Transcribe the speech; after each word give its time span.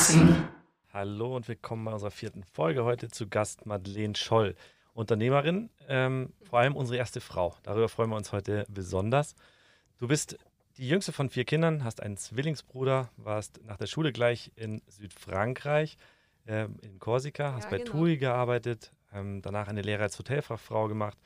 Unboxing. 0.00 0.48
Hallo 0.94 1.36
und 1.36 1.46
willkommen 1.46 1.84
bei 1.84 1.92
unserer 1.92 2.10
vierten 2.10 2.42
Folge. 2.42 2.84
Heute 2.84 3.08
zu 3.08 3.28
Gast 3.28 3.66
Madeleine 3.66 4.16
Scholl, 4.16 4.56
Unternehmerin, 4.94 5.68
ähm, 5.88 6.32
vor 6.42 6.60
allem 6.60 6.74
unsere 6.74 6.96
erste 6.96 7.20
Frau. 7.20 7.54
Darüber 7.64 7.86
freuen 7.90 8.08
wir 8.08 8.16
uns 8.16 8.32
heute 8.32 8.64
besonders. 8.70 9.34
Du 9.98 10.08
bist 10.08 10.38
die 10.78 10.88
jüngste 10.88 11.12
von 11.12 11.28
vier 11.28 11.44
Kindern, 11.44 11.84
hast 11.84 12.02
einen 12.02 12.16
Zwillingsbruder, 12.16 13.10
warst 13.18 13.60
nach 13.66 13.76
der 13.76 13.88
Schule 13.88 14.10
gleich 14.10 14.50
in 14.56 14.80
Südfrankreich, 14.88 15.98
äh, 16.46 16.64
in 16.80 16.98
Korsika, 16.98 17.52
hast 17.52 17.64
Ja, 17.64 17.70
bei 17.70 17.78
genau. 17.78 17.90
TUI 17.90 18.16
gearbeitet, 18.16 18.92
ähm, 19.12 19.42
danach 19.42 19.68
eine 19.68 19.82
Lehre 19.82 20.04
als 20.04 20.18
Hotelfachfrau 20.18 20.88
gemacht, 20.88 21.18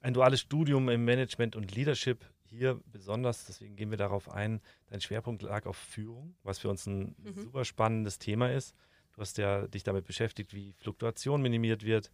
ein 0.00 0.14
duales 0.14 0.40
Studium 0.40 0.88
im 0.88 1.04
Management 1.04 1.54
und 1.54 1.76
Leadership. 1.76 2.24
Hier 2.50 2.80
besonders, 2.86 3.44
deswegen 3.46 3.76
gehen 3.76 3.90
wir 3.90 3.96
darauf 3.96 4.28
ein, 4.28 4.60
dein 4.88 5.00
Schwerpunkt 5.00 5.42
lag 5.42 5.66
auf 5.66 5.76
Führung, 5.76 6.34
was 6.42 6.58
für 6.58 6.68
uns 6.68 6.84
ein 6.86 7.14
Mhm. 7.22 7.32
super 7.42 7.64
spannendes 7.64 8.18
Thema 8.18 8.50
ist. 8.50 8.74
Du 9.12 9.20
hast 9.20 9.38
ja 9.38 9.68
dich 9.68 9.84
damit 9.84 10.04
beschäftigt, 10.04 10.52
wie 10.52 10.72
Fluktuation 10.72 11.42
minimiert 11.42 11.84
wird, 11.84 12.10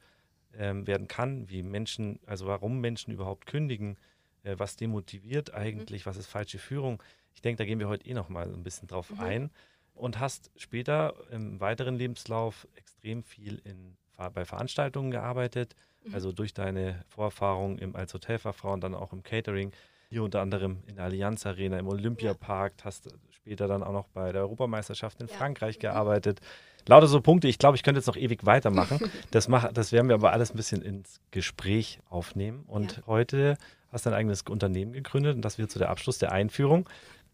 ähm, 0.55 0.87
werden 0.87 1.09
kann, 1.09 1.49
wie 1.49 1.63
Menschen, 1.63 2.21
also 2.27 2.47
warum 2.47 2.81
Menschen 2.81 3.13
überhaupt 3.15 3.47
kündigen, 3.47 3.97
äh, 4.43 4.57
was 4.59 4.77
demotiviert 4.77 5.55
eigentlich, 5.55 6.05
was 6.05 6.19
ist 6.19 6.27
falsche 6.27 6.59
Führung. 6.59 7.03
Ich 7.35 7.41
denke, 7.41 7.59
da 7.59 7.65
gehen 7.65 7.79
wir 7.79 7.89
heute 7.89 8.07
eh 8.07 8.15
noch 8.15 8.29
mal 8.29 8.49
so 8.49 8.57
ein 8.57 8.63
bisschen 8.63 8.89
drauf 8.89 9.11
Mhm. 9.13 9.21
ein. 9.21 9.51
Und 9.95 10.19
hast 10.21 10.51
später 10.57 11.15
im 11.31 11.61
weiteren 11.61 11.97
Lebenslauf 11.97 12.69
extrem 12.75 13.23
viel 13.23 13.59
in, 13.65 13.97
bei 14.35 14.45
Veranstaltungen 14.45 15.11
gearbeitet, 15.11 15.75
Mhm. 16.05 16.15
also 16.15 16.33
durch 16.33 16.53
deine 16.53 17.05
Vorerfahrung 17.09 17.79
im, 17.79 17.97
als 17.97 18.13
Hotelfachfrau 18.13 18.75
und 18.75 18.83
dann 18.83 18.95
auch 18.95 19.15
im 19.15 19.23
Catering. 19.23 19.73
Hier 20.09 20.23
unter 20.23 20.41
anderem 20.41 20.79
in 20.87 20.97
der 20.97 21.05
Allianz 21.07 21.47
Arena, 21.47 21.79
im 21.79 21.89
Olympiapark, 21.89 22.73
hast 22.85 23.09
später 23.31 23.67
dann 23.67 23.83
auch 23.83 23.93
noch 23.93 24.07
bei 24.09 24.31
der 24.33 24.43
Europameisterschaft 24.43 25.21
in 25.21 25.27
Ja. 25.27 25.35
Frankreich 25.35 25.79
gearbeitet. 25.79 26.41
Lauter 26.87 27.09
so 27.09 27.21
Punkte. 27.21 27.49
Ich 27.49 27.59
glaube, 27.59 27.77
ich 27.77 27.83
könnte 27.83 27.99
jetzt 27.99 28.07
noch 28.07 28.17
ewig 28.17 28.47
weitermachen. 28.47 29.01
Das, 29.33 29.49
mach, 29.49 29.73
das 29.73 29.91
werden 29.91 30.09
wir 30.09 30.15
aber 30.15 30.33
alles 30.33 30.53
ein 30.53 30.57
bisschen 30.57 30.83
ins 30.83 31.21
Gespräch 31.33 31.99
aufnehmen. 32.09 32.63
Und 32.69 32.99
Ja. 32.99 33.03
heute 33.07 33.57
hast 33.91 34.07
du 34.07 34.11
ein 34.11 34.15
eigenes 34.15 34.43
Unternehmen 34.43 34.93
gegründet 34.93 35.35
und 35.35 35.43
das 35.43 35.59
wird 35.59 35.71
so 35.73 35.79
der 35.81 35.91
Abschluss 35.91 36.19
der 36.19 36.31
Einführung. 36.33 36.89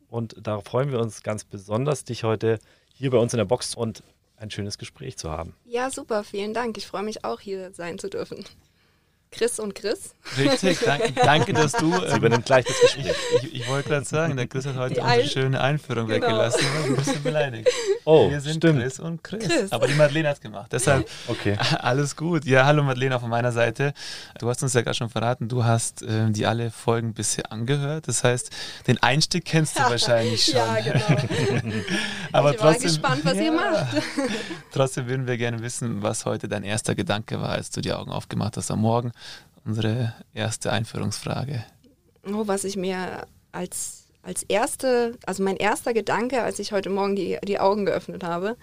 Und 0.09 0.35
darauf 0.47 0.65
freuen 0.65 0.91
wir 0.91 0.99
uns 1.01 1.23
ganz 1.23 1.45
besonders, 1.45 2.05
dich 2.05 2.25
heute 2.25 2.59
hier 2.95 3.11
bei 3.11 3.19
uns 3.19 3.35
in 3.35 3.39
der 3.39 3.45
Box 3.45 3.75
und 3.75 4.03
ein 4.37 4.51
schönes 4.51 4.79
Gespräch 4.79 5.17
zu 5.19 5.31
haben. 5.31 5.55
Ja, 5.65 5.91
super, 5.91 6.25
vielen 6.25 6.55
Dank. 6.55 6.77
Ich 6.79 6.87
freue 6.87 7.03
mich 7.03 7.25
auch, 7.25 7.41
hier 7.41 7.73
sein 7.73 7.99
zu 7.99 8.09
dürfen. 8.09 8.45
Chris 9.33 9.59
und 9.59 9.75
Chris. 9.75 10.15
Richtig, 10.39 10.79
danke, 10.85 11.13
danke 11.15 11.53
dass 11.55 11.73
du. 11.73 11.91
Sie 11.93 12.05
Ähm, 12.07 12.17
übernimmt 12.19 12.45
gleich 12.47 12.65
das 12.67 12.79
Gespräch. 12.81 13.13
ich 13.43 13.55
ich 13.63 13.69
wollte 13.69 13.89
gerade 13.89 14.05
sagen, 14.05 14.37
der 14.37 14.47
Chris 14.47 14.67
hat 14.67 14.77
heute 14.77 14.95
Die 14.95 15.01
unsere 15.01 15.27
schöne 15.29 15.61
Einführung 15.61 16.07
Genau. 16.07 16.27
weggelassen. 16.27 16.61
Ich 16.61 16.75
war 16.79 16.85
ein 16.85 16.97
bisschen 16.97 17.23
beleidigt. 17.23 17.69
Oh, 18.05 18.31
Wir 18.31 18.41
sind 18.41 18.57
stimmt. 18.59 18.81
Chris 18.81 19.01
und 19.01 19.25
Chris. 19.25 19.45
Chris. 19.49 19.73
Aber 19.73 19.87
die 19.87 19.95
Madeleine 19.95 20.29
hat 20.29 20.37
es 20.37 20.41
gemacht. 20.41 20.71
Deshalb 20.73 21.09
Okay. 21.29 21.57
alles 21.81 22.15
gut. 22.15 22.45
Ja, 22.45 22.67
hallo 22.67 22.83
Madeleine 22.83 23.17
auch 23.17 23.21
von 23.21 23.31
meiner 23.31 23.53
Seite. 23.53 23.95
Du 24.39 24.49
hast 24.49 24.63
uns 24.63 24.75
ja 24.75 24.83
gerade 24.83 24.97
schon 24.97 25.09
verraten, 25.11 25.49
du 25.49 25.65
hast 25.65 26.03
ähm, 26.03 26.33
die 26.33 26.47
alle 26.47 26.71
Folgen 26.71 27.15
bisher 27.15 27.51
angehört. 27.51 28.09
Das 28.09 28.23
heißt, 28.25 28.51
den 28.87 29.03
Einstieg 29.03 29.45
kennst 29.45 29.79
du 29.79 29.83
wahrscheinlich 29.83 30.45
schon. 30.45 30.57
Ja, 30.57 30.79
genau. 30.81 31.23
Aber 32.33 32.53
ich 32.55 32.61
war 32.61 32.71
trotzdem, 32.73 32.89
gespannt, 32.91 33.25
was 33.25 33.35
ihr 33.37 33.45
Ja. 33.45 33.53
macht. 33.53 33.87
Trotzdem 34.73 35.07
würden 35.09 35.27
wir 35.27 35.37
gerne 35.37 35.61
wissen, 35.63 36.03
was 36.03 36.25
heute 36.27 36.49
dein 36.49 36.63
erster 36.65 36.95
Gedanke 36.95 37.41
war, 37.41 37.51
als 37.51 37.71
du 37.71 37.81
die 37.81 37.93
Augen 37.93 38.11
aufgemacht 38.11 38.57
hast 38.57 38.71
am 38.71 38.81
Morgen. 38.81 39.13
Unsere 39.65 40.15
erste 40.35 40.73
Einführungsfrage. 40.73 41.65
Oh, 42.27 42.47
was 42.47 42.65
ich 42.65 42.77
mir 42.77 43.27
als, 43.53 44.05
als 44.23 44.43
erste, 44.45 45.19
also 45.27 45.43
mein 45.43 45.57
erster 45.57 45.95
Gedanke, 45.95 46.43
als 46.43 46.59
ich 46.59 46.73
heute 46.73 46.91
Morgen 46.91 47.17
die, 47.17 47.39
die 47.45 47.61
Augen 47.61 47.87
geöffnet 47.87 48.25
habe, 48.25 48.57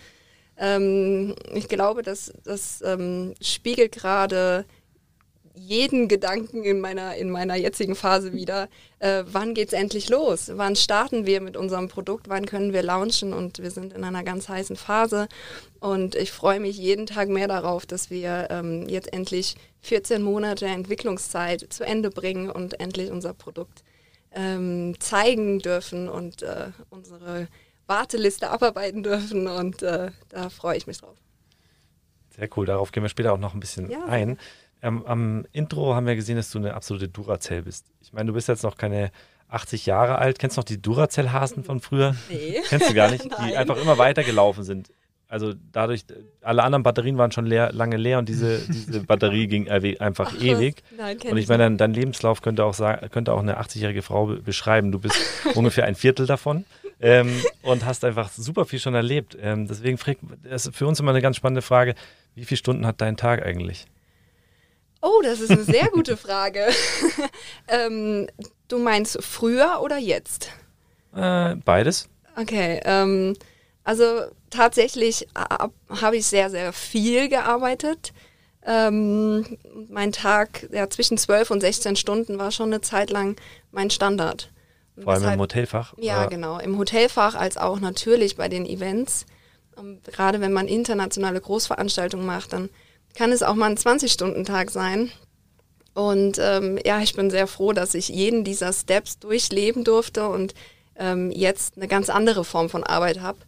ähm, 0.58 1.36
ich 1.54 1.70
glaube, 1.70 2.04
das, 2.04 2.34
das 2.44 2.82
ähm, 2.86 3.34
spiegelt 3.42 3.94
gerade 3.94 4.66
jeden 5.60 6.08
Gedanken 6.08 6.64
in 6.64 6.80
meiner, 6.80 7.16
in 7.16 7.30
meiner 7.30 7.56
jetzigen 7.56 7.96
Phase 7.96 8.34
wieder. 8.34 8.70
Äh, 9.00 9.24
wann 9.28 9.54
geht's 9.54 9.74
endlich 9.74 10.10
los? 10.10 10.52
Wann 10.56 10.76
starten 10.76 11.26
wir 11.26 11.42
mit 11.42 11.58
unserem 11.58 11.88
Produkt? 11.90 12.30
Wann 12.30 12.46
können 12.46 12.72
wir 12.74 12.82
launchen? 12.82 13.34
Und 13.34 13.60
wir 13.62 13.70
sind 13.72 13.94
in 13.94 14.04
einer 14.04 14.24
ganz 14.24 14.48
heißen 14.48 14.76
Phase. 14.78 15.28
Und 15.80 16.16
ich 16.16 16.32
freue 16.32 16.60
mich 16.60 16.78
jeden 16.78 17.06
Tag 17.06 17.30
mehr 17.30 17.48
darauf, 17.48 17.86
dass 17.86 18.10
wir 18.10 18.48
ähm, 18.50 18.88
jetzt 18.88 19.12
endlich 19.14 19.56
14 19.82 20.22
Monate 20.22 20.66
Entwicklungszeit 20.66 21.66
zu 21.70 21.86
Ende 21.86 22.10
bringen 22.10 22.50
und 22.50 22.80
endlich 22.80 23.12
unser 23.12 23.34
Produkt 23.34 23.84
ähm, 24.32 24.96
zeigen 25.00 25.60
dürfen 25.60 26.08
und 26.10 26.42
äh, 26.42 26.68
unsere 26.90 27.48
Warteliste 27.88 28.50
abarbeiten 28.50 29.04
dürfen. 29.04 29.48
Und 29.48 29.82
äh, 29.84 30.12
da 30.30 30.50
freue 30.50 30.78
ich 30.78 30.88
mich 30.88 31.00
drauf. 31.00 31.18
Sehr 32.36 32.48
cool. 32.56 32.66
Darauf 32.66 32.92
gehen 32.92 33.04
wir 33.04 33.10
später 33.10 33.34
auch 33.34 33.38
noch 33.38 33.54
ein 33.54 33.60
bisschen 33.60 33.90
Ja. 33.90 34.06
ein. 34.06 34.38
Ähm, 34.82 35.06
am 35.06 35.46
Intro 35.52 35.94
haben 35.96 36.06
wir 36.08 36.16
gesehen, 36.16 36.38
dass 36.38 36.52
du 36.52 36.58
eine 36.60 36.74
absolute 36.74 37.08
Duracell 37.10 37.64
bist. 37.64 37.86
Ich 38.02 38.14
meine, 38.14 38.28
du 38.28 38.34
bist 38.34 38.48
jetzt 38.48 38.64
noch 38.64 38.78
keine 38.78 39.12
80 39.50 39.86
Jahre 39.86 40.20
alt. 40.20 40.40
Kennst 40.40 40.58
du 40.58 40.60
noch 40.62 40.66
die 40.66 40.82
Duracell-Hasen 40.82 41.64
von 41.64 41.80
früher? 41.82 42.16
Nee. 42.30 42.62
Kennst 42.70 42.90
du 42.90 42.94
gar 42.94 43.10
nicht? 43.12 43.26
Die 43.48 43.58
einfach 43.58 43.78
immer 43.82 43.98
weitergelaufen 43.98 44.64
sind. 44.64 44.90
Also 45.28 45.54
dadurch, 45.72 46.06
alle 46.42 46.64
anderen 46.64 46.82
Batterien 46.82 47.18
waren 47.20 47.32
schon 47.32 47.46
leer, 47.46 47.72
lange 47.72 47.98
leer 47.98 48.18
und 48.18 48.28
diese, 48.30 48.60
diese 48.68 49.02
Batterie 49.06 49.46
ging 49.48 49.68
erwe- 49.70 50.00
einfach 50.00 50.34
Ach, 50.36 50.42
ewig. 50.42 50.82
Nein, 50.98 51.18
Und 51.30 51.38
ich 51.38 51.48
meine, 51.48 51.64
dein, 51.66 51.78
dein 51.78 51.94
Lebenslauf 51.94 52.42
könnte 52.42 52.64
auch, 52.66 52.74
sagen, 52.74 53.08
könnte 53.12 53.34
auch 53.34 53.40
eine 53.42 53.60
80-jährige 53.62 54.02
Frau 54.02 54.26
be 54.26 54.42
beschreiben. 54.42 54.92
Du 54.92 54.98
bist 54.98 55.20
ungefähr 55.54 55.86
ein 55.86 55.94
Viertel 55.94 56.26
davon 56.26 56.66
ähm, 57.00 57.30
und 57.62 57.86
hast 57.86 58.06
einfach 58.06 58.32
super 58.32 58.66
viel 58.66 58.80
schon 58.80 58.96
erlebt. 58.96 59.38
Ähm, 59.40 59.68
deswegen 59.68 60.00
fragt, 60.00 60.22
das 60.50 60.66
ist 60.66 60.76
für 60.76 60.88
uns 60.88 61.00
immer 61.00 61.12
eine 61.12 61.22
ganz 61.22 61.36
spannende 61.36 61.62
Frage, 61.62 61.94
wie 62.34 62.46
viele 62.46 62.58
Stunden 62.58 62.88
hat 62.88 63.00
dein 63.00 63.16
Tag 63.16 63.46
eigentlich? 63.46 63.86
Oh, 65.02 65.22
das 65.24 65.40
ist 65.40 65.52
eine 65.52 65.64
sehr 65.64 65.88
gute 65.90 66.18
Frage. 66.18 66.68
ähm, 67.68 68.28
du 68.68 68.78
meinst 68.80 69.18
früher 69.24 69.80
oder 69.82 69.98
jetzt? 69.98 70.50
Äh, 71.16 71.56
beides. 71.56 72.10
Okay, 72.36 72.80
ähm, 72.84 73.36
also 73.84 74.24
tatsächlich 74.50 75.28
hab- 75.36 75.74
habe 75.90 76.18
ich 76.18 76.26
sehr, 76.28 76.50
sehr 76.50 76.74
viel 76.74 77.30
gearbeitet. 77.30 78.14
Ähm, 78.66 79.58
mein 79.90 80.12
Tag 80.12 80.68
ja, 80.72 80.90
zwischen 80.90 81.18
12 81.18 81.50
und 81.52 81.62
16 81.62 81.96
Stunden 81.96 82.38
war 82.38 82.52
schon 82.52 82.68
eine 82.68 82.82
Zeit 82.82 83.10
lang 83.10 83.36
mein 83.72 83.90
Standard. 83.90 84.52
Und 84.96 85.04
Vor 85.04 85.14
allem 85.14 85.22
weshalb- 85.22 85.36
im 85.36 85.42
Hotelfach. 85.42 85.94
Ja, 85.98 86.26
Äh, 86.26 86.28
genau. 86.28 86.60
Im 86.60 86.78
Hotelfach 86.78 87.36
als 87.36 87.58
auch 87.58 87.80
natürlich 87.80 88.36
bei 88.36 88.50
den 88.50 88.66
Events. 88.66 89.26
Und 89.78 90.04
gerade 90.04 90.42
wenn 90.42 90.52
man 90.52 90.68
internationale 90.68 91.40
Großveranstaltungen 91.40 92.26
macht, 92.26 92.52
dann 92.52 92.70
kann 93.16 93.32
es 93.32 93.44
auch 93.44 93.56
mal 93.56 93.70
ein 93.70 93.78
20-Stunden-Tag 93.78 94.72
sein. 94.72 95.12
Und 95.94 96.38
ähm, 96.40 96.80
ja, 96.86 97.02
ich 97.02 97.14
bin 97.16 97.30
sehr 97.30 97.48
froh, 97.48 97.74
dass 97.74 97.94
ich 97.94 98.10
jeden 98.10 98.44
dieser 98.44 98.72
Steps 98.72 99.20
durchleben 99.20 99.84
durfte 99.84 100.30
und 100.30 100.54
ähm, 100.96 101.32
jetzt 101.32 101.78
eine 101.78 101.88
ganz 101.88 102.10
andere 102.10 102.46
Form 102.46 102.70
von 102.70 102.84
Arbeit 102.84 103.22
habe 103.22 103.40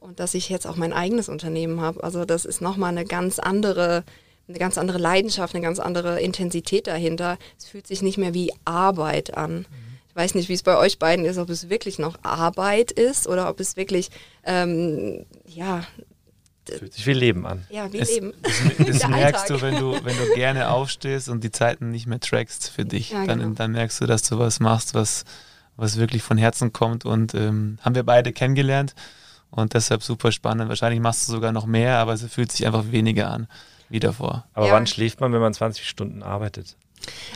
und 0.00 0.20
dass 0.20 0.34
ich 0.34 0.48
jetzt 0.48 0.66
auch 0.66 0.76
mein 0.76 0.92
eigenes 0.92 1.28
Unternehmen 1.28 1.80
habe. 1.80 2.02
Also 2.04 2.24
das 2.24 2.44
ist 2.44 2.60
nochmal 2.60 2.90
eine 2.90 3.04
ganz 3.04 3.38
andere, 3.38 4.04
eine 4.48 4.58
ganz 4.58 4.78
andere 4.78 4.98
Leidenschaft, 4.98 5.54
eine 5.54 5.64
ganz 5.64 5.80
andere 5.80 6.20
Intensität 6.20 6.86
dahinter. 6.86 7.38
Es 7.58 7.66
fühlt 7.66 7.86
sich 7.86 8.02
nicht 8.02 8.18
mehr 8.18 8.34
wie 8.34 8.52
Arbeit 8.64 9.36
an. 9.36 9.66
Ich 10.08 10.16
weiß 10.16 10.34
nicht, 10.34 10.48
wie 10.48 10.54
es 10.54 10.62
bei 10.62 10.76
euch 10.76 10.98
beiden 10.98 11.24
ist, 11.24 11.38
ob 11.38 11.50
es 11.50 11.68
wirklich 11.68 11.98
noch 11.98 12.16
Arbeit 12.22 12.90
ist 12.90 13.26
oder 13.26 13.48
ob 13.48 13.60
es 13.60 13.76
wirklich, 13.76 14.10
ähm, 14.44 15.26
ja, 15.46 15.84
Fühlt 16.76 16.92
sich 16.92 17.06
wie 17.06 17.12
Leben 17.12 17.46
an. 17.46 17.64
ja, 17.70 17.92
wie 17.92 17.98
Es- 17.98 18.10
Leben. 18.14 18.32
Das, 18.42 18.52
das 19.00 19.08
merkst 19.08 19.42
Alltag. 19.42 19.46
du, 19.48 19.60
wenn 19.62 19.76
du, 19.76 20.04
wenn 20.04 20.16
du 20.16 20.34
gerne 20.34 20.70
aufstehst 20.70 21.28
und 21.28 21.42
die 21.44 21.50
Zeiten 21.50 21.90
nicht 21.90 22.06
mehr 22.06 22.20
trackst 22.20 22.70
für 22.70 22.84
dich. 22.84 23.10
Ja, 23.10 23.24
dann, 23.26 23.40
genau. 23.40 23.54
dann 23.54 23.72
merkst 23.72 24.00
du, 24.00 24.06
dass 24.06 24.22
du 24.22 24.38
was 24.38 24.60
machst, 24.60 24.94
was, 24.94 25.24
was 25.76 25.96
wirklich 25.96 26.22
von 26.22 26.38
Herzen 26.38 26.72
kommt. 26.72 27.04
Und 27.04 27.34
ähm, 27.34 27.78
haben 27.82 27.94
wir 27.94 28.02
beide 28.04 28.32
kennengelernt 28.32 28.94
und 29.50 29.74
deshalb 29.74 30.02
super 30.02 30.32
spannend. 30.32 30.68
Wahrscheinlich 30.68 31.00
machst 31.00 31.26
du 31.28 31.32
sogar 31.32 31.52
noch 31.52 31.66
mehr, 31.66 31.98
aber 31.98 32.12
es 32.12 32.22
fühlt 32.24 32.52
sich 32.52 32.66
einfach 32.66 32.90
weniger 32.90 33.30
an 33.30 33.46
wie 33.90 34.00
davor. 34.00 34.46
Aber 34.52 34.66
Ja. 34.66 34.72
wann 34.74 34.86
schläft 34.86 35.20
man, 35.20 35.32
wenn 35.32 35.40
man 35.40 35.54
20 35.54 35.88
Stunden 35.88 36.22
arbeitet? 36.22 36.76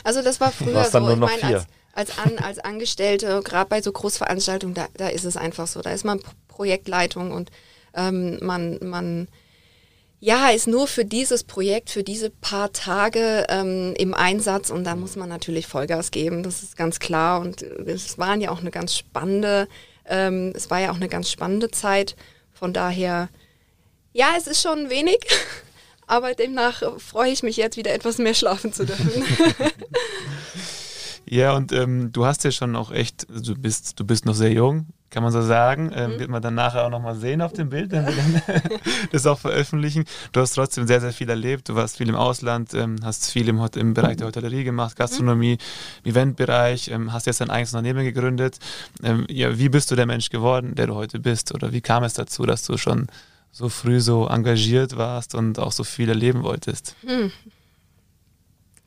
Also 0.03 0.21
das 0.21 0.39
war 0.39 0.51
früher 0.51 0.83
so. 0.83 0.99
nur 0.99 1.13
ich 1.13 1.17
noch 1.17 1.27
meine, 1.29 1.39
vier. 1.39 1.65
als, 1.93 2.09
als, 2.15 2.19
An, 2.19 2.37
als 2.37 2.59
Angestellte, 2.59 3.41
gerade 3.43 3.67
bei 3.69 3.81
so 3.81 3.91
Großveranstaltungen, 3.91 4.75
da, 4.75 4.85
da 4.95 5.07
ist 5.07 5.23
es 5.25 5.35
einfach 5.35 5.65
so. 5.65 5.81
Da 5.81 5.89
ist 5.91 6.05
man 6.05 6.19
Projektleitung 6.49 7.31
und 7.31 7.49
ähm, 7.93 8.39
man, 8.41 8.79
man 8.81 9.27
ja, 10.19 10.51
ist 10.51 10.67
nur 10.67 10.87
für 10.87 11.03
dieses 11.03 11.43
Projekt, 11.43 11.89
für 11.89 12.03
diese 12.03 12.29
paar 12.29 12.71
Tage 12.71 13.45
ähm, 13.49 13.93
im 13.97 14.13
Einsatz 14.13 14.69
und 14.69 14.85
da 14.85 14.95
muss 14.95 15.17
man 15.17 15.27
natürlich 15.27 15.67
Vollgas 15.67 16.11
geben, 16.11 16.43
das 16.43 16.63
ist 16.63 16.77
ganz 16.77 16.99
klar. 16.99 17.41
Und 17.41 17.61
äh, 17.61 17.91
es 17.91 18.17
waren 18.17 18.39
ja 18.39 18.51
auch 18.51 18.61
eine 18.61 18.71
ganz 18.71 18.95
spannende, 18.95 19.67
ähm, 20.05 20.53
es 20.55 20.69
war 20.69 20.79
ja 20.79 20.91
auch 20.91 20.95
eine 20.95 21.09
ganz 21.09 21.29
spannende 21.29 21.71
Zeit. 21.71 22.15
Von 22.53 22.71
daher, 22.71 23.27
ja, 24.13 24.29
es 24.37 24.47
ist 24.47 24.61
schon 24.61 24.89
wenig, 24.89 25.19
aber 26.07 26.33
demnach 26.33 26.83
freue 26.99 27.31
ich 27.31 27.43
mich 27.43 27.57
jetzt 27.57 27.75
wieder 27.75 27.93
etwas 27.93 28.17
mehr 28.17 28.33
schlafen 28.33 28.71
zu 28.71 28.85
dürfen. 28.85 29.25
Ja, 31.25 31.55
und 31.55 31.71
ähm, 31.71 32.11
du 32.11 32.25
hast 32.25 32.43
ja 32.43 32.51
schon 32.51 32.75
auch 32.75 32.91
echt, 32.91 33.27
also 33.29 33.55
du 33.55 33.59
bist, 33.59 33.99
du 33.99 34.05
bist 34.05 34.25
noch 34.25 34.35
sehr 34.35 34.51
jung, 34.51 34.87
kann 35.13 35.21
man 35.21 35.31
so 35.31 35.41
sagen. 35.43 35.91
Ähm, 35.95 36.13
mhm. 36.13 36.19
Wird 36.19 36.29
man 36.29 36.41
dann 36.41 36.55
nachher 36.55 36.85
auch 36.85 36.89
nochmal 36.89 37.15
sehen 37.15 37.41
auf 37.41 37.53
dem 37.53 37.69
Bild, 37.69 37.91
wenn 37.91 38.05
wir 38.05 38.13
dann 38.15 38.61
das 39.11 39.27
auch 39.27 39.39
veröffentlichen. 39.39 40.05
Du 40.31 40.41
hast 40.41 40.53
trotzdem 40.55 40.87
sehr, 40.87 40.99
sehr 40.99 41.13
viel 41.13 41.29
erlebt. 41.29 41.69
Du 41.69 41.75
warst 41.75 41.97
viel 41.97 42.09
im 42.09 42.15
Ausland, 42.15 42.73
ähm, 42.73 42.97
hast 43.03 43.31
viel 43.31 43.47
im, 43.47 43.63
im, 43.75 43.93
Bereich 43.93 44.17
der 44.17 44.27
Hotellerie 44.27 44.63
gemacht, 44.63 44.95
Gastronomie, 44.95 45.59
mhm. 46.03 46.09
Eventbereich, 46.09 46.89
ähm, 46.89 47.13
hast 47.13 47.27
jetzt 47.27 47.41
dein 47.41 47.51
eigenes 47.51 47.73
Unternehmen 47.73 48.03
gegründet. 48.03 48.57
Ähm, 49.03 49.25
ja, 49.29 49.57
wie 49.57 49.69
bist 49.69 49.91
du 49.91 49.95
der 49.95 50.07
Mensch 50.07 50.29
geworden, 50.29 50.73
der 50.73 50.87
du 50.87 50.95
heute 50.95 51.19
bist? 51.19 51.53
Oder 51.53 51.71
wie 51.71 51.81
kam 51.81 52.03
es 52.03 52.15
dazu, 52.15 52.45
dass 52.47 52.63
du 52.63 52.77
schon 52.77 53.07
so 53.51 53.69
früh 53.69 53.99
so 53.99 54.27
engagiert 54.27 54.97
warst 54.97 55.35
und 55.35 55.59
auch 55.59 55.71
so 55.71 55.83
viel 55.83 56.09
erleben 56.09 56.41
wolltest? 56.41 56.95
Hm. 57.05 57.31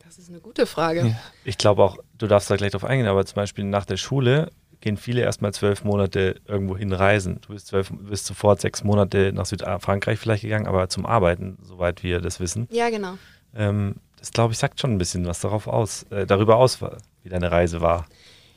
Das 0.04 0.18
ist 0.18 0.28
eine 0.28 0.40
gute 0.40 0.66
Frage. 0.66 1.06
Ja. 1.06 1.16
Ich 1.44 1.56
glaube 1.56 1.84
auch, 1.84 1.98
du 2.18 2.26
darfst 2.26 2.50
da 2.50 2.56
gleich 2.56 2.72
drauf 2.72 2.84
eingehen, 2.84 3.06
aber 3.06 3.24
zum 3.26 3.36
Beispiel 3.36 3.62
nach 3.62 3.84
der 3.84 3.96
Schule 3.96 4.50
gehen 4.80 4.96
viele 4.96 5.22
erstmal 5.22 5.52
zwölf 5.52 5.84
Monate 5.84 6.40
irgendwo 6.46 6.76
hinreisen. 6.76 7.40
Du 7.46 7.52
bist, 7.52 7.68
zwölf, 7.68 7.90
bist 7.92 8.26
sofort 8.26 8.60
sechs 8.60 8.84
Monate 8.84 9.32
nach 9.32 9.46
Südfrankreich 9.46 10.18
vielleicht 10.18 10.42
gegangen, 10.42 10.66
aber 10.66 10.88
zum 10.88 11.06
Arbeiten, 11.06 11.58
soweit 11.62 12.02
wir 12.02 12.20
das 12.20 12.40
wissen. 12.40 12.68
Ja, 12.70 12.90
genau. 12.90 13.18
Ähm, 13.54 13.96
das, 14.18 14.30
glaube 14.30 14.52
ich, 14.52 14.58
sagt 14.58 14.80
schon 14.80 14.92
ein 14.92 14.98
bisschen 14.98 15.26
was 15.26 15.40
darauf 15.40 15.66
aus, 15.66 16.04
äh, 16.10 16.26
darüber 16.26 16.56
aus, 16.56 16.80
wie 17.22 17.28
deine 17.28 17.50
Reise 17.50 17.80
war 17.80 18.06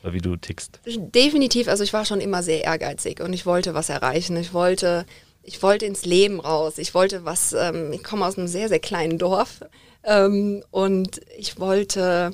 oder 0.04 0.14
wie 0.14 0.22
du 0.22 0.36
tickst. 0.36 0.80
Definitiv, 0.86 1.68
also 1.68 1.84
ich 1.84 1.94
war 1.94 2.06
schon 2.06 2.22
immer 2.22 2.44
sehr 2.44 2.64
ehrgeizig 2.64 3.22
und 3.22 3.34
ich 3.34 3.46
wollte 3.46 3.74
was 3.74 3.90
erreichen. 3.90 4.38
Ich 4.38 4.54
wollte, 4.54 5.06
ich 5.44 5.62
wollte 5.62 5.86
ins 5.86 6.06
Leben 6.06 6.40
raus. 6.40 6.78
Ich 6.78 6.94
wollte 6.94 7.26
was, 7.26 7.54
ähm, 7.54 7.92
ich 7.92 8.04
komme 8.04 8.26
aus 8.26 8.38
einem 8.38 8.48
sehr, 8.48 8.70
sehr 8.70 8.80
kleinen 8.80 9.18
Dorf 9.18 9.62
ähm, 10.04 10.64
und 10.72 11.22
ich 11.38 11.60
wollte 11.60 12.32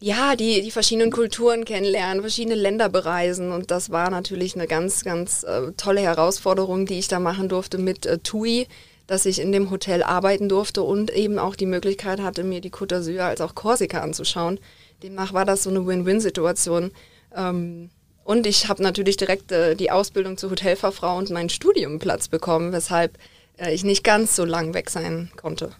ja, 0.00 0.36
die, 0.36 0.62
die 0.62 0.70
verschiedenen 0.70 1.10
Kulturen 1.10 1.64
kennenlernen, 1.64 2.20
verschiedene 2.20 2.54
Länder 2.54 2.88
bereisen. 2.88 3.50
Und 3.52 3.70
das 3.70 3.90
war 3.90 4.10
natürlich 4.10 4.54
eine 4.54 4.66
ganz, 4.66 5.04
ganz 5.04 5.42
äh, 5.42 5.72
tolle 5.76 6.00
Herausforderung, 6.00 6.86
die 6.86 6.98
ich 6.98 7.08
da 7.08 7.18
machen 7.18 7.48
durfte 7.48 7.78
mit 7.78 8.06
äh, 8.06 8.18
TUI, 8.18 8.68
dass 9.08 9.26
ich 9.26 9.40
in 9.40 9.52
dem 9.52 9.70
Hotel 9.70 10.02
arbeiten 10.02 10.48
durfte 10.48 10.82
und 10.82 11.10
eben 11.10 11.38
auch 11.38 11.56
die 11.56 11.66
Möglichkeit 11.66 12.20
hatte, 12.20 12.44
mir 12.44 12.60
die 12.60 12.70
Côte 12.70 12.98
d'Azur 12.98 13.20
als 13.20 13.40
auch 13.40 13.54
Korsika 13.54 14.00
anzuschauen. 14.00 14.60
Demnach 15.02 15.32
war 15.32 15.44
das 15.44 15.62
so 15.64 15.70
eine 15.70 15.84
Win-Win-Situation. 15.86 16.92
Ähm, 17.34 17.90
und 18.22 18.46
ich 18.46 18.68
habe 18.68 18.82
natürlich 18.82 19.16
direkt 19.16 19.50
äh, 19.50 19.74
die 19.74 19.90
Ausbildung 19.90 20.36
zur 20.36 20.50
Hotelfachfrau 20.50 21.16
und 21.16 21.30
meinen 21.30 21.48
Studiumplatz 21.48 22.28
bekommen, 22.28 22.72
weshalb 22.72 23.18
äh, 23.56 23.74
ich 23.74 23.82
nicht 23.82 24.04
ganz 24.04 24.36
so 24.36 24.44
lang 24.44 24.74
weg 24.74 24.90
sein 24.90 25.30
konnte. 25.36 25.72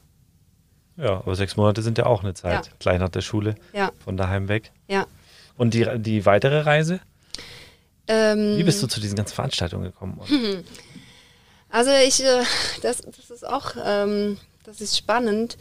Ja, 0.98 1.18
aber 1.18 1.36
sechs 1.36 1.56
Monate 1.56 1.82
sind 1.82 1.96
ja 1.96 2.06
auch 2.06 2.22
eine 2.22 2.34
Zeit, 2.34 2.66
ja. 2.66 2.72
gleich 2.80 2.98
nach 2.98 3.08
der 3.08 3.20
Schule, 3.20 3.54
ja. 3.72 3.92
von 4.02 4.16
daheim 4.16 4.48
weg. 4.48 4.72
Ja. 4.88 5.06
Und 5.56 5.74
die, 5.74 5.86
die 5.98 6.26
weitere 6.26 6.60
Reise? 6.60 7.00
Ähm, 8.08 8.56
Wie 8.56 8.64
bist 8.64 8.82
du 8.82 8.88
zu 8.88 9.00
diesen 9.00 9.16
ganzen 9.16 9.34
Veranstaltungen 9.34 9.84
gekommen? 9.84 10.20
Also 11.70 11.90
ich, 11.90 12.24
äh, 12.24 12.44
das, 12.80 13.02
das 13.02 13.30
ist 13.30 13.46
auch, 13.46 13.74
ähm, 13.84 14.38
das 14.64 14.80
ist 14.80 14.96
spannend. 14.96 15.58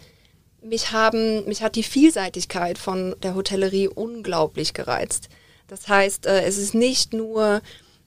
Mich 0.62 0.94
haben, 0.94 1.46
mich 1.50 1.62
hat 1.62 1.76
die 1.76 1.84
Vielseitigkeit 1.84 2.78
von 2.78 3.14
der 3.24 3.36
Hotellerie 3.36 3.90
unglaublich 3.90 4.74
gereizt. 4.74 5.28
Das 5.68 5.90
heißt, 5.90 6.26
äh, 6.26 6.44
es 6.44 6.58
ist 6.58 6.74
nicht 6.74 7.14
nur 7.14 7.62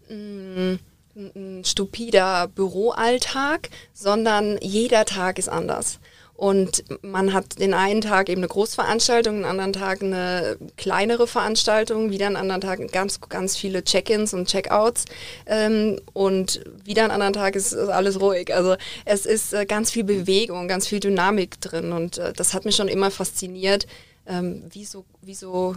mh, 0.09 0.15
mm, 0.15 0.79
ein 1.15 1.65
stupider 1.67 2.49
Büroalltag, 2.49 3.69
sondern 3.93 4.57
jeder 4.63 5.05
Tag 5.05 5.39
ist 5.39 5.51
anders. 5.51 6.01
Und 6.41 6.85
man 7.03 7.35
hat 7.35 7.59
den 7.59 7.75
einen 7.75 8.01
Tag 8.01 8.31
eben 8.31 8.41
eine 8.41 8.49
Großveranstaltung, 8.49 9.37
den 9.37 9.45
anderen 9.45 9.75
Tag 9.75 10.03
eine 10.03 10.57
kleinere 10.79 11.27
Veranstaltung, 11.27 12.11
wieder 12.11 12.29
einen 12.29 12.37
anderen 12.37 12.63
Tag 12.63 12.81
ganz, 12.93 13.21
ganz 13.21 13.59
viele 13.59 13.85
Check-ins 13.85 14.33
und 14.33 14.49
Check-outs. 14.49 15.05
Ähm, 15.45 16.01
und 16.15 16.65
wieder 16.83 17.03
einen 17.03 17.11
anderen 17.11 17.35
Tag 17.35 17.57
ist, 17.57 17.75
ist, 17.75 17.91
alles 17.91 18.23
ruhig. 18.23 18.55
Also 18.55 18.77
es 19.05 19.27
ist 19.27 19.53
äh, 19.53 19.67
ganz 19.67 19.91
viel 19.91 20.03
Bewegung, 20.03 20.67
ganz 20.67 20.89
viel 20.89 20.99
Dynamik 20.99 21.61
drin. 21.61 21.93
Und 21.93 22.17
äh, 22.17 22.33
das 22.33 22.55
hat 22.55 22.65
mich 22.65 22.75
schon 22.75 22.89
immer 22.89 23.11
fasziniert, 23.11 23.87
ähm, 24.25 24.63
wie, 24.71 24.87
so, 24.87 25.05
wie 25.21 25.35
so 25.35 25.77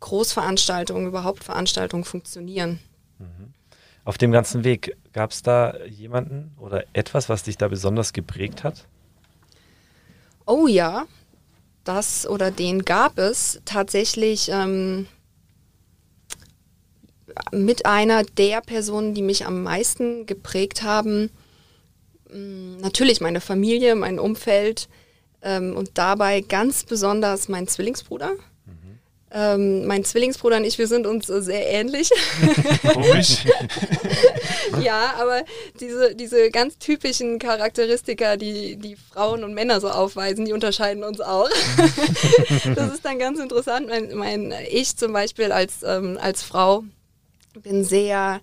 Großveranstaltungen, 0.00 1.06
überhaupt 1.06 1.44
Veranstaltungen 1.44 2.04
funktionieren. 2.04 2.78
Mhm. 3.18 3.52
Auf 4.06 4.16
dem 4.16 4.32
ganzen 4.32 4.64
Weg, 4.64 4.96
gab 5.12 5.32
es 5.32 5.42
da 5.42 5.76
jemanden 5.84 6.56
oder 6.58 6.84
etwas, 6.94 7.28
was 7.28 7.42
dich 7.42 7.58
da 7.58 7.68
besonders 7.68 8.14
geprägt 8.14 8.64
hat? 8.64 8.86
Oh 10.54 10.66
ja, 10.66 11.06
das 11.82 12.26
oder 12.26 12.50
den 12.50 12.84
gab 12.84 13.16
es 13.16 13.62
tatsächlich 13.64 14.50
ähm, 14.50 15.06
mit 17.52 17.86
einer 17.86 18.22
der 18.22 18.60
Personen, 18.60 19.14
die 19.14 19.22
mich 19.22 19.46
am 19.46 19.62
meisten 19.62 20.26
geprägt 20.26 20.82
haben. 20.82 21.30
Mm, 22.30 22.76
natürlich 22.82 23.22
meine 23.22 23.40
Familie, 23.40 23.94
mein 23.94 24.18
Umfeld 24.18 24.90
ähm, 25.40 25.74
und 25.74 25.92
dabei 25.94 26.42
ganz 26.42 26.84
besonders 26.84 27.48
mein 27.48 27.66
Zwillingsbruder. 27.66 28.32
Ähm, 29.34 29.86
mein 29.86 30.04
Zwillingsbruder 30.04 30.58
und 30.58 30.64
ich, 30.64 30.76
wir 30.76 30.86
sind 30.86 31.06
uns 31.06 31.26
sehr 31.26 31.66
ähnlich. 31.66 32.10
Komisch. 32.92 33.38
ja, 34.82 35.14
aber 35.18 35.42
diese, 35.80 36.14
diese 36.14 36.50
ganz 36.50 36.76
typischen 36.76 37.38
Charakteristika, 37.38 38.36
die, 38.36 38.76
die 38.76 38.96
Frauen 38.96 39.42
und 39.42 39.54
Männer 39.54 39.80
so 39.80 39.88
aufweisen, 39.88 40.44
die 40.44 40.52
unterscheiden 40.52 41.02
uns 41.02 41.22
auch. 41.22 41.48
das 42.74 42.92
ist 42.92 43.04
dann 43.04 43.18
ganz 43.18 43.38
interessant. 43.38 43.88
Mein, 43.88 44.14
mein 44.14 44.54
ich 44.70 44.96
zum 44.98 45.14
Beispiel 45.14 45.50
als, 45.50 45.82
ähm, 45.82 46.18
als 46.20 46.42
Frau 46.42 46.84
bin 47.54 47.84
sehr, 47.84 48.40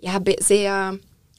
ja, 0.00 0.18
be 0.18 0.36
sehr 0.40 0.98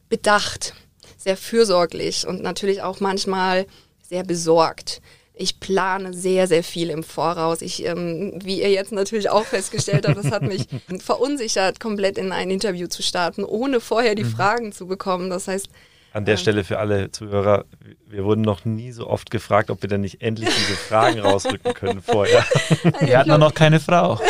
bedacht, 0.10 0.76
sehr 1.18 1.38
fürsorglich 1.38 2.28
und 2.28 2.44
natürlich 2.44 2.84
auch 2.84 3.00
manchmal 3.00 3.66
sehr 4.08 4.24
besorgt. 4.24 5.02
Ich 5.38 5.60
plane 5.60 6.14
sehr, 6.14 6.48
sehr 6.48 6.64
viel 6.64 6.90
im 6.90 7.04
Voraus. 7.04 7.62
Ich, 7.62 7.86
ähm, 7.86 8.34
wie 8.44 8.62
ihr 8.62 8.72
jetzt 8.72 8.92
natürlich 8.92 9.30
auch 9.30 9.44
festgestellt 9.46 10.08
habt, 10.08 10.18
das 10.18 10.32
hat 10.32 10.44
mich 10.44 10.68
verunsichert, 11.00 11.80
komplett 11.80 12.18
in 12.18 12.32
ein 12.32 12.50
Interview 12.50 12.88
zu 12.88 13.04
starten, 13.04 13.44
ohne 13.44 13.82
vorher 13.82 14.16
die 14.16 14.24
mhm. 14.24 14.32
Fragen 14.32 14.72
zu 14.72 14.88
bekommen. 14.88 15.30
Das 15.30 15.48
heißt, 15.48 15.68
an 16.16 16.24
der 16.24 16.36
ähm, 16.36 16.40
Stelle 16.40 16.64
für 16.64 16.80
alle 16.80 17.12
Zuhörer, 17.12 17.66
wir 18.08 18.24
wurden 18.24 18.42
noch 18.42 18.64
nie 18.64 18.94
so 18.94 19.08
oft 19.08 19.32
gefragt, 19.32 19.70
ob 19.70 19.82
wir 19.82 19.90
denn 19.90 20.00
nicht 20.00 20.22
endlich 20.22 20.48
diese 20.48 20.78
Fragen 20.78 21.20
rausrücken 21.20 21.74
können 21.74 22.02
vorher. 22.02 22.46
Wir 23.02 23.18
hatten 23.18 23.38
noch 23.38 23.54
keine 23.54 23.82
Frau. 23.82 24.14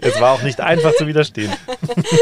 es 0.00 0.20
war 0.20 0.32
auch 0.32 0.42
nicht 0.42 0.60
einfach 0.60 0.96
zu 0.96 1.06
widerstehen. 1.06 1.52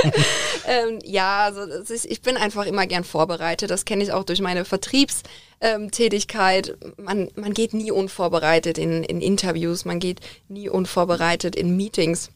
ähm, 0.68 0.99
ja, 1.02 1.44
also 1.44 1.62
ist, 1.62 2.04
ich 2.04 2.20
bin 2.20 2.37
einfach 2.37 2.66
immer 2.66 2.87
gern 2.87 3.04
vorbereitet. 3.04 3.70
Das 3.70 3.87
kenne 3.87 4.02
ich 4.02 4.12
auch 4.12 4.25
durch 4.25 4.42
meine 4.42 4.66
Vertriebstätigkeit. 4.66 6.76
Man, 6.99 7.30
man 7.37 7.54
geht 7.54 7.73
nie 7.73 7.90
unvorbereitet 7.90 8.76
in, 8.76 9.02
in 9.02 9.23
Interviews, 9.23 9.87
man 9.87 9.99
geht 9.99 10.20
nie 10.49 10.68
unvorbereitet 10.68 11.56
in 11.56 11.75
Meetings. 11.75 12.30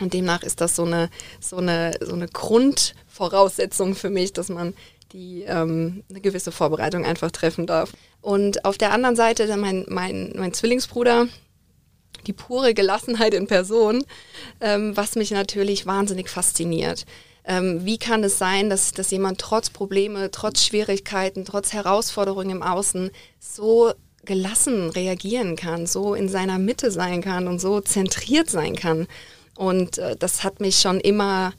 Und 0.00 0.12
demnach 0.12 0.42
ist 0.42 0.60
das 0.60 0.76
so 0.76 0.84
eine, 0.84 1.10
so 1.40 1.56
eine, 1.56 1.92
so 2.00 2.14
eine 2.14 2.28
Grundvoraussetzung 2.28 3.94
für 3.94 4.10
mich, 4.10 4.32
dass 4.32 4.48
man 4.48 4.74
die 5.16 5.44
ähm, 5.44 6.04
eine 6.10 6.20
gewisse 6.20 6.52
Vorbereitung 6.52 7.04
einfach 7.04 7.30
treffen 7.30 7.66
darf. 7.66 7.92
Und 8.20 8.64
auf 8.64 8.76
der 8.76 8.92
anderen 8.92 9.16
Seite 9.16 9.56
mein, 9.56 9.86
mein, 9.88 10.32
mein 10.36 10.52
Zwillingsbruder, 10.52 11.26
die 12.26 12.34
pure 12.34 12.74
Gelassenheit 12.74 13.32
in 13.32 13.46
Person, 13.46 14.04
ähm, 14.60 14.94
was 14.96 15.16
mich 15.16 15.30
natürlich 15.30 15.86
wahnsinnig 15.86 16.28
fasziniert. 16.28 17.06
Ähm, 17.44 17.84
wie 17.86 17.96
kann 17.96 18.24
es 18.24 18.38
sein, 18.38 18.68
dass, 18.68 18.92
dass 18.92 19.10
jemand 19.10 19.40
trotz 19.40 19.70
Probleme, 19.70 20.30
trotz 20.30 20.64
Schwierigkeiten, 20.64 21.44
trotz 21.44 21.72
Herausforderungen 21.72 22.50
im 22.50 22.62
Außen 22.62 23.10
so 23.38 23.92
gelassen 24.24 24.90
reagieren 24.90 25.56
kann, 25.56 25.86
so 25.86 26.14
in 26.14 26.28
seiner 26.28 26.58
Mitte 26.58 26.90
sein 26.90 27.22
kann 27.22 27.46
und 27.48 27.60
so 27.60 27.80
zentriert 27.80 28.50
sein 28.50 28.76
kann? 28.76 29.06
Und 29.56 29.96
äh, 29.96 30.16
das 30.16 30.44
hat 30.44 30.60
mich 30.60 30.78
schon 30.80 31.00
immer, 31.00 31.54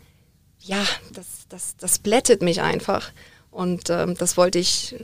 ja, 0.60 0.86
das, 1.12 1.48
das, 1.50 1.76
das 1.78 1.98
blättet 1.98 2.44
mich 2.44 2.62
einfach. 2.62 3.12
Und 3.58 3.90
ähm, 3.90 4.14
das 4.16 4.38
wollte 4.38 4.60
ich 4.60 4.96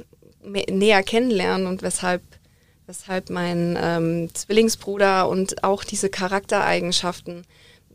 näher 0.70 1.02
kennenlernen 1.02 1.66
und 1.66 1.82
weshalb, 1.82 2.22
weshalb 2.86 3.32
mein 3.32 3.76
ähm, 3.82 4.30
Zwillingsbruder 4.32 5.28
und 5.28 5.64
auch 5.64 5.84
diese 5.84 6.10
Charaktereigenschaften 6.10 7.48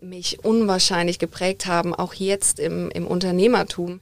mich 0.03 0.45
unwahrscheinlich 0.45 1.21
geprägt 1.21 1.67
haben, 1.67 1.95
auch 1.95 2.13
jetzt 2.13 2.59
im, 2.59 2.91
im 2.91 3.07
Unternehmertum. 3.07 4.01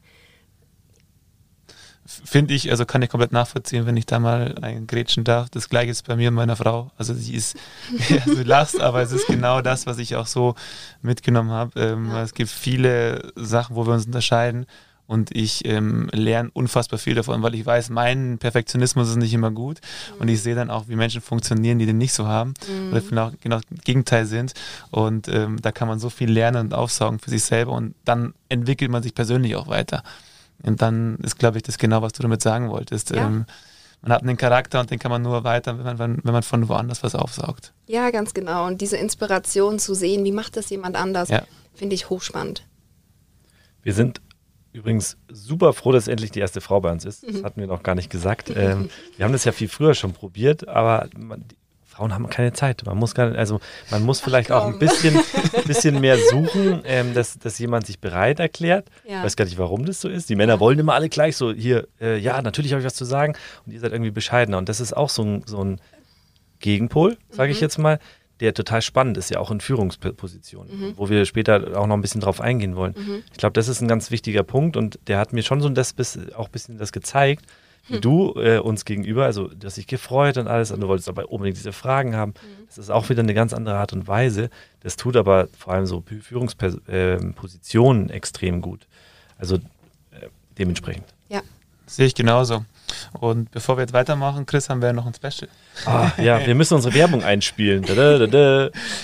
Finde 2.07 2.55
ich, 2.55 2.71
also 2.71 2.87
kann 2.87 3.03
ich 3.03 3.11
komplett 3.11 3.33
nachvollziehen, 3.33 3.85
wenn 3.85 3.99
ich 3.99 4.07
da 4.07 4.19
mal 4.19 4.57
eingrätschen 4.63 5.25
darf. 5.25 5.51
Das 5.51 5.69
gleiche 5.69 5.91
ist 5.91 6.07
bei 6.07 6.17
mir 6.17 6.29
und 6.29 6.37
meiner 6.37 6.57
Frau. 6.57 6.91
Also 6.97 7.13
sie 7.13 7.35
ist, 7.35 7.59
ja, 8.09 8.23
du 8.25 8.43
lachst, 8.45 8.81
aber 8.81 9.03
es 9.03 9.13
ist 9.13 9.27
genau 9.27 9.61
das, 9.61 9.85
was 9.85 9.99
ich 9.99 10.17
auch 10.17 10.27
so 10.27 10.55
mitgenommen 11.03 11.51
habe. 11.51 11.79
Ähm, 11.79 12.09
ja. 12.09 12.23
Es 12.23 12.33
gibt 12.33 12.49
viele 12.49 13.31
Sachen, 13.37 13.77
wo 13.77 13.87
wir 13.87 13.93
uns 13.93 14.07
unterscheiden 14.07 14.65
und 15.07 15.35
ich 15.35 15.65
ähm, 15.65 16.09
lerne 16.13 16.51
unfassbar 16.53 16.99
viel 16.99 17.15
davon, 17.15 17.43
weil 17.43 17.55
ich 17.55 17.65
weiß, 17.65 17.91
mein 17.91 18.39
Perfektionismus 18.39 19.11
ist 19.11 19.17
nicht 19.17 19.35
immer 19.35 19.51
gut 19.51 19.81
mhm. 20.15 20.23
und 20.23 20.29
ich 20.29 20.43
sehe 20.43 20.55
dann 20.55 20.71
auch, 20.71 20.89
wie 20.89 20.97
Menschen 20.97 21.21
funktionieren, 21.21 21.79
die 21.79 21.87
den 21.87 21.99
nicht 21.99 22.13
so 22.13 22.27
haben 22.27 22.55
mhm. 22.69 22.91
oder 22.91 23.03
vielleicht 23.03 23.41
genau 23.41 23.57
das 23.57 23.85
Gegenteil 23.85 24.27
sind 24.27 24.55
und 24.91 25.29
ähm, 25.29 25.61
da 25.63 25.73
kann 25.73 25.89
man 25.89 25.99
so 25.99 26.11
viel 26.11 26.31
lernen 26.31 26.67
und 26.67 26.75
aufsaugen 26.75 27.19
für 27.19 27.31
sich 27.31 27.45
selber 27.45 27.73
und 27.73 27.95
dann 28.05 28.35
entwickelt 28.49 28.91
man 28.91 29.03
sich 29.03 29.15
persönlich 29.15 29.57
auch 29.57 29.69
weiter. 29.69 30.03
Und 30.63 30.83
dann 30.83 31.17
ist, 31.17 31.39
glaube 31.39 31.59
ich, 31.59 31.63
das 31.63 31.79
genau, 31.79 32.03
was 32.03 32.13
du 32.13 32.23
damit 32.23 32.43
sagen 32.43 32.71
wolltest. 32.71 33.11
Ja. 33.11 33.27
Ähm, 33.27 33.45
man 34.03 34.13
hat 34.13 34.23
einen 34.23 34.37
Charakter 34.37 34.81
und 34.81 34.91
den 34.91 34.99
kann 34.99 35.11
man 35.11 35.23
nur 35.23 35.35
erweitern, 35.35 35.85
wenn 35.85 35.97
man, 35.97 36.21
wenn 36.23 36.33
man 36.33 36.43
von 36.43 36.69
woanders 36.69 37.03
was 37.03 37.15
aufsaugt. 37.15 37.73
Ja, 37.87 38.11
ganz 38.11 38.35
genau. 38.35 38.67
Und 38.67 38.81
diese 38.81 38.97
Inspiration 38.97 39.79
zu 39.79 39.95
sehen, 39.95 40.25
wie 40.25 40.33
macht 40.33 40.57
das 40.57 40.71
jemand 40.71 40.97
anders, 40.97 41.29
ja. 41.29 41.43
finde 41.75 41.95
ich 41.95 42.09
hochspannend. 42.09 42.65
Wir 43.83 43.95
sind 43.95 44.21
übrigens 44.77 45.17
super 45.31 45.73
froh, 45.73 45.93
dass 45.93 46.07
endlich 46.07 46.31
die 46.31 46.41
erste 46.41 46.61
Frau 46.61 46.81
bei 46.81 46.93
uns 46.93 47.05
ist. 47.05 47.27
Das 47.27 47.37
mhm. 47.37 47.45
hatten 47.45 47.61
wir 47.61 47.67
noch 47.67 47.83
gar 47.83 47.95
nicht 47.95 48.11
gesagt. 48.11 48.51
Ähm, 48.57 48.89
wir 49.17 49.25
haben 49.25 49.33
das 49.33 49.45
ja 49.45 49.53
viel 49.53 49.69
früher 49.69 49.93
schon 49.93 50.13
probiert, 50.13 50.67
aber 50.67 51.09
man, 51.15 51.45
Frauen 51.85 52.15
haben 52.15 52.29
keine 52.31 52.55
Zeit. 52.55 52.83
Man 52.87 52.97
muss 52.97 53.15
gar 53.15 53.29
nicht, 53.29 53.39
also 53.39 53.61
man 53.91 54.03
muss 54.03 54.21
vielleicht 54.21 54.51
Ach, 54.51 54.63
auch 54.63 54.67
ein 54.67 54.79
bisschen, 54.79 55.19
bisschen 55.67 56.01
mehr 56.01 56.17
suchen, 56.19 56.81
ähm, 56.85 57.13
dass, 57.13 57.39
dass 57.39 57.59
jemand 57.59 57.87
sich 57.87 58.01
bereit 58.01 58.41
erklärt. 58.41 58.89
Ja. 59.07 59.19
Ich 59.19 59.25
weiß 59.25 59.37
gar 59.37 59.45
nicht, 59.45 59.59
warum 59.59 59.85
das 59.85 60.01
so 60.01 60.09
ist. 60.09 60.31
Die 60.31 60.37
Männer 60.37 60.55
ja. 60.55 60.61
wollen 60.61 60.79
immer 60.79 60.95
alle 60.95 61.11
gleich 61.11 61.37
so, 61.37 61.53
hier, 61.53 61.87
äh, 62.01 62.19
ja, 62.19 62.41
natürlich 62.41 62.73
habe 62.73 62.81
ich 62.81 62.87
was 62.87 62.95
zu 62.95 63.05
sagen 63.05 63.35
und 63.67 63.73
ihr 63.73 63.81
seid 63.81 63.93
irgendwie 63.93 64.11
bescheidener. 64.11 64.57
Und 64.57 64.71
das 64.71 64.81
ist 64.81 64.97
auch 64.97 65.11
so 65.11 65.23
ein, 65.23 65.43
so 65.45 65.63
ein 65.63 65.81
Gegenpol, 66.61 67.19
sage 67.29 67.49
mhm. 67.49 67.53
ich 67.53 67.61
jetzt 67.61 67.79
mal, 67.79 67.99
der 68.41 68.55
total 68.55 68.83
spannend 68.83 69.17
ist, 69.17 69.31
ja 69.31 69.39
auch 69.39 69.51
in 69.51 69.61
Führungspositionen, 69.61 70.81
mhm. 70.81 70.93
wo 70.97 71.09
wir 71.09 71.25
später 71.25 71.79
auch 71.79 71.87
noch 71.87 71.97
ein 71.97 72.03
bisschen 72.03 72.21
drauf 72.21 72.41
eingehen 72.41 72.77
wollen. 72.77 72.95
Mhm. 72.97 73.23
Ich 73.33 73.39
glaube, 73.39 73.55
das 73.55 73.69
ist 73.69 73.81
ein 73.81 73.89
ganz 73.89 74.11
wichtiger 74.11 74.43
Punkt 74.43 74.77
und 74.77 74.99
der 75.07 75.19
hat 75.19 75.33
mir 75.33 75.43
schon 75.43 75.61
so 75.61 75.69
das, 75.69 75.95
auch 76.37 76.47
ein 76.47 76.53
bisschen 76.53 76.79
das 76.79 76.93
gezeigt, 76.93 77.45
hm. 77.89 78.01
du 78.01 78.35
äh, 78.37 78.59
uns 78.59 78.85
gegenüber, 78.85 79.25
also 79.25 79.49
du 79.49 79.67
hast 79.67 79.77
dich 79.77 79.87
gefreut 79.87 80.39
und 80.39 80.49
alles 80.49 80.73
und 80.73 80.81
du 80.81 80.89
wolltest 80.89 81.09
aber 81.09 81.31
unbedingt 81.31 81.57
diese 81.57 81.73
Fragen 81.73 82.17
haben. 82.17 82.33
Mhm. 82.33 82.67
Das 82.67 82.79
ist 82.79 82.91
auch 82.91 83.09
wieder 83.09 83.23
eine 83.23 83.35
ganz 83.35 83.53
andere 83.53 83.77
Art 83.77 83.93
und 83.93 84.09
Weise. 84.09 84.51
Das 84.81 84.97
tut 84.97 85.17
aber 85.17 85.49
vor 85.57 85.75
allem 85.75 85.87
so 85.87 86.03
Führungspositionen 86.03 88.11
äh, 88.11 88.13
extrem 88.13 88.61
gut. 88.61 88.87
Also 89.39 89.57
äh, 89.57 90.29
dementsprechend. 90.59 91.07
Ja. 91.29 91.43
Sehe 91.87 92.07
ich 92.07 92.15
genauso. 92.15 92.65
Und 93.13 93.51
bevor 93.51 93.77
wir 93.77 93.83
jetzt 93.83 93.93
weitermachen, 93.93 94.47
Chris, 94.47 94.69
haben 94.69 94.83
wir 94.83 94.93
noch 94.93 95.07
ein 95.07 95.15
Special. 95.15 95.49
Ah, 95.85 96.11
ja, 96.19 96.45
wir 96.47 96.55
müssen 96.55 96.75
unsere 96.75 96.95
Werbung 96.95 97.23
einspielen. 97.23 97.85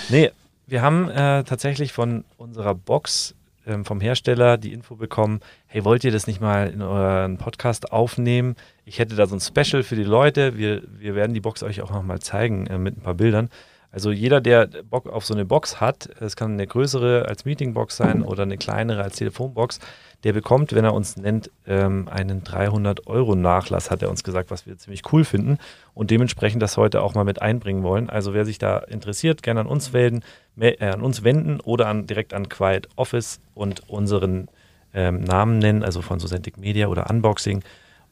Nee, 0.09 0.31
wir 0.67 0.81
haben 0.81 1.09
äh, 1.09 1.43
tatsächlich 1.43 1.93
von 1.93 2.23
unserer 2.37 2.75
Box 2.75 3.35
ähm, 3.65 3.85
vom 3.85 4.01
Hersteller 4.01 4.57
die 4.57 4.73
Info 4.73 4.95
bekommen, 4.95 5.39
hey, 5.67 5.85
wollt 5.85 6.03
ihr 6.03 6.11
das 6.11 6.27
nicht 6.27 6.41
mal 6.41 6.69
in 6.69 6.81
euren 6.81 7.37
Podcast 7.37 7.91
aufnehmen? 7.91 8.55
Ich 8.85 8.99
hätte 8.99 9.15
da 9.15 9.25
so 9.25 9.35
ein 9.35 9.41
Special 9.41 9.83
für 9.83 9.95
die 9.95 10.03
Leute. 10.03 10.57
Wir, 10.57 10.81
wir 10.97 11.15
werden 11.15 11.33
die 11.33 11.39
Box 11.39 11.63
euch 11.63 11.81
auch 11.81 11.91
nochmal 11.91 12.19
zeigen 12.19 12.67
äh, 12.67 12.77
mit 12.77 12.97
ein 12.97 13.01
paar 13.01 13.13
Bildern. 13.13 13.49
Also 13.91 14.11
jeder, 14.11 14.41
der 14.41 14.67
Bock 14.89 15.07
auf 15.07 15.23
so 15.23 15.35
eine 15.35 15.45
Box 15.45 15.79
hat, 15.79 16.09
es 16.19 16.35
kann 16.35 16.53
eine 16.53 16.65
größere 16.65 17.27
als 17.27 17.45
Meetingbox 17.45 17.95
sein 17.95 18.23
oder 18.23 18.41
eine 18.41 18.57
kleinere 18.57 19.03
als 19.03 19.17
Telefonbox, 19.17 19.79
der 20.23 20.33
bekommt, 20.33 20.73
wenn 20.73 20.85
er 20.85 20.93
uns 20.93 21.17
nennt, 21.17 21.51
ähm, 21.67 22.07
einen 22.09 22.43
300 22.43 23.07
Euro 23.07 23.35
Nachlass, 23.35 23.91
hat 23.91 24.01
er 24.01 24.09
uns 24.09 24.23
gesagt, 24.23 24.51
was 24.51 24.65
wir 24.65 24.77
ziemlich 24.77 25.01
cool 25.11 25.25
finden 25.25 25.57
und 25.93 26.11
dementsprechend 26.11 26.61
das 26.61 26.77
heute 26.77 27.01
auch 27.01 27.13
mal 27.13 27.25
mit 27.25 27.41
einbringen 27.41 27.83
wollen. 27.83 28.09
Also 28.09 28.33
wer 28.33 28.45
sich 28.45 28.57
da 28.57 28.77
interessiert, 28.77 29.43
gerne 29.43 29.61
an 29.61 29.67
uns 29.67 29.91
melden, 29.91 30.21
äh, 30.57 30.77
an 30.87 31.01
uns 31.01 31.23
wenden 31.23 31.59
oder 31.59 31.87
an, 31.87 32.07
direkt 32.07 32.33
an 32.33 32.47
Quiet 32.47 32.87
Office 32.95 33.41
und 33.53 33.89
unseren 33.89 34.47
ähm, 34.93 35.21
Namen 35.21 35.59
nennen, 35.59 35.83
also 35.83 36.01
von 36.01 36.19
Socentic 36.19 36.57
Media 36.57 36.87
oder 36.87 37.09
Unboxing 37.09 37.63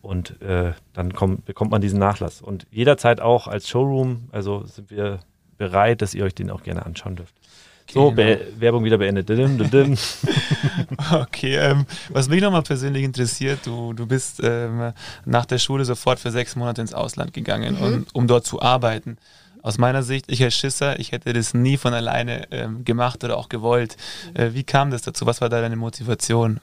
und 0.01 0.41
äh, 0.41 0.73
dann 0.93 1.13
komm, 1.13 1.43
bekommt 1.45 1.71
man 1.71 1.81
diesen 1.81 1.99
Nachlass. 1.99 2.41
Und 2.41 2.65
jederzeit 2.71 3.21
auch 3.21 3.47
als 3.47 3.69
Showroom, 3.69 4.29
also 4.31 4.65
sind 4.65 4.89
wir 4.89 5.19
bereit, 5.57 6.01
dass 6.01 6.13
ihr 6.13 6.23
euch 6.23 6.33
den 6.33 6.49
auch 6.49 6.63
gerne 6.63 6.85
anschauen 6.85 7.15
dürft. 7.15 7.35
So, 7.93 8.11
genau. 8.11 8.39
Werbung 8.57 8.83
wieder 8.83 8.97
beendet. 8.97 9.29
okay, 11.11 11.57
ähm, 11.57 11.85
was 12.09 12.29
mich 12.29 12.41
nochmal 12.41 12.61
persönlich 12.61 13.03
interessiert, 13.03 13.59
du, 13.65 13.93
du 13.93 14.05
bist 14.05 14.39
ähm, 14.43 14.93
nach 15.25 15.45
der 15.45 15.57
Schule 15.57 15.83
sofort 15.83 16.19
für 16.19 16.31
sechs 16.31 16.55
Monate 16.55 16.81
ins 16.81 16.93
Ausland 16.93 17.33
gegangen, 17.33 17.75
mhm. 17.75 17.83
um, 17.83 18.05
um 18.13 18.27
dort 18.27 18.45
zu 18.45 18.61
arbeiten. 18.61 19.17
Aus 19.61 19.77
meiner 19.77 20.03
Sicht, 20.03 20.25
ich 20.31 20.41
als 20.43 20.55
Schisser, 20.55 20.99
ich 20.99 21.11
hätte 21.11 21.33
das 21.33 21.53
nie 21.53 21.77
von 21.77 21.93
alleine 21.93 22.47
ähm, 22.51 22.83
gemacht 22.83 23.23
oder 23.23 23.37
auch 23.37 23.49
gewollt. 23.49 23.97
Äh, 24.33 24.53
wie 24.53 24.63
kam 24.63 24.89
das 24.89 25.03
dazu? 25.03 25.25
Was 25.25 25.41
war 25.41 25.49
da 25.49 25.61
deine 25.61 25.75
Motivation? 25.75 26.59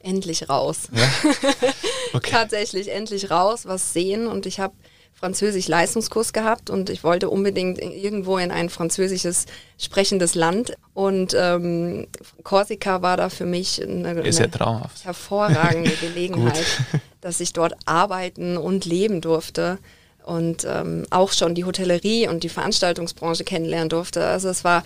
Endlich 0.00 0.48
raus. 0.48 0.88
Ja? 0.92 1.08
Okay. 2.12 2.30
Tatsächlich 2.30 2.90
endlich 2.90 3.30
raus, 3.30 3.66
was 3.66 3.92
sehen 3.92 4.26
und 4.26 4.46
ich 4.46 4.58
habe 4.58 4.72
Französisch-Leistungskurs 5.16 6.34
gehabt 6.34 6.68
und 6.68 6.90
ich 6.90 7.02
wollte 7.02 7.30
unbedingt 7.30 7.80
irgendwo 7.80 8.36
in 8.36 8.50
ein 8.50 8.68
französisches 8.68 9.46
sprechendes 9.78 10.34
Land. 10.34 10.76
Und 10.92 11.34
ähm, 11.38 12.06
Korsika 12.42 13.00
war 13.00 13.16
da 13.16 13.30
für 13.30 13.46
mich 13.46 13.82
eine, 13.82 14.08
eine 14.10 14.22
ja 14.30 15.04
hervorragende 15.04 15.90
Gelegenheit, 16.00 16.66
dass 17.22 17.40
ich 17.40 17.54
dort 17.54 17.74
arbeiten 17.86 18.58
und 18.58 18.84
leben 18.84 19.22
durfte 19.22 19.78
und 20.22 20.66
ähm, 20.68 21.06
auch 21.08 21.32
schon 21.32 21.54
die 21.54 21.64
Hotellerie 21.64 22.28
und 22.28 22.42
die 22.42 22.50
Veranstaltungsbranche 22.50 23.44
kennenlernen 23.44 23.88
durfte. 23.88 24.26
Also 24.26 24.50
es 24.50 24.64
war 24.64 24.84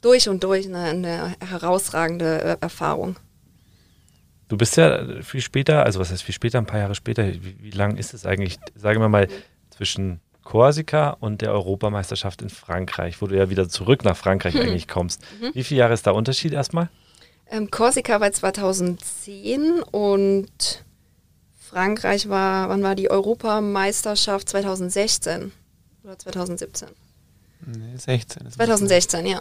durch 0.00 0.28
und 0.28 0.42
durch 0.42 0.66
eine, 0.66 0.80
eine 0.80 1.36
herausragende 1.48 2.42
äh, 2.42 2.56
Erfahrung. 2.60 3.16
Du 4.52 4.58
bist 4.58 4.76
ja 4.76 5.22
viel 5.22 5.40
später, 5.40 5.82
also 5.82 5.98
was 5.98 6.10
heißt 6.10 6.22
viel 6.22 6.34
später, 6.34 6.58
ein 6.58 6.66
paar 6.66 6.78
Jahre 6.78 6.94
später, 6.94 7.26
wie, 7.26 7.56
wie 7.58 7.70
lang 7.70 7.96
ist 7.96 8.12
es 8.12 8.26
eigentlich, 8.26 8.58
sagen 8.74 9.00
wir 9.00 9.08
mal, 9.08 9.26
zwischen 9.70 10.20
Korsika 10.44 11.16
und 11.20 11.40
der 11.40 11.52
Europameisterschaft 11.52 12.42
in 12.42 12.50
Frankreich, 12.50 13.22
wo 13.22 13.26
du 13.28 13.34
ja 13.34 13.48
wieder 13.48 13.70
zurück 13.70 14.04
nach 14.04 14.14
Frankreich 14.14 14.52
hm. 14.52 14.60
eigentlich 14.60 14.88
kommst. 14.88 15.22
Mhm. 15.40 15.54
Wie 15.54 15.64
viele 15.64 15.80
Jahre 15.80 15.94
ist 15.94 16.06
da 16.06 16.10
Unterschied 16.10 16.52
erstmal? 16.52 16.90
Ähm, 17.50 17.70
Korsika 17.70 18.20
war 18.20 18.30
2010 18.30 19.82
und 19.90 20.84
Frankreich 21.58 22.28
war, 22.28 22.68
wann 22.68 22.82
war 22.82 22.94
die 22.94 23.10
Europameisterschaft? 23.10 24.50
2016 24.50 25.50
oder 26.04 26.18
2017? 26.18 26.88
Nee, 27.64 27.96
16. 27.96 28.50
2016, 28.50 29.24
ja. 29.24 29.40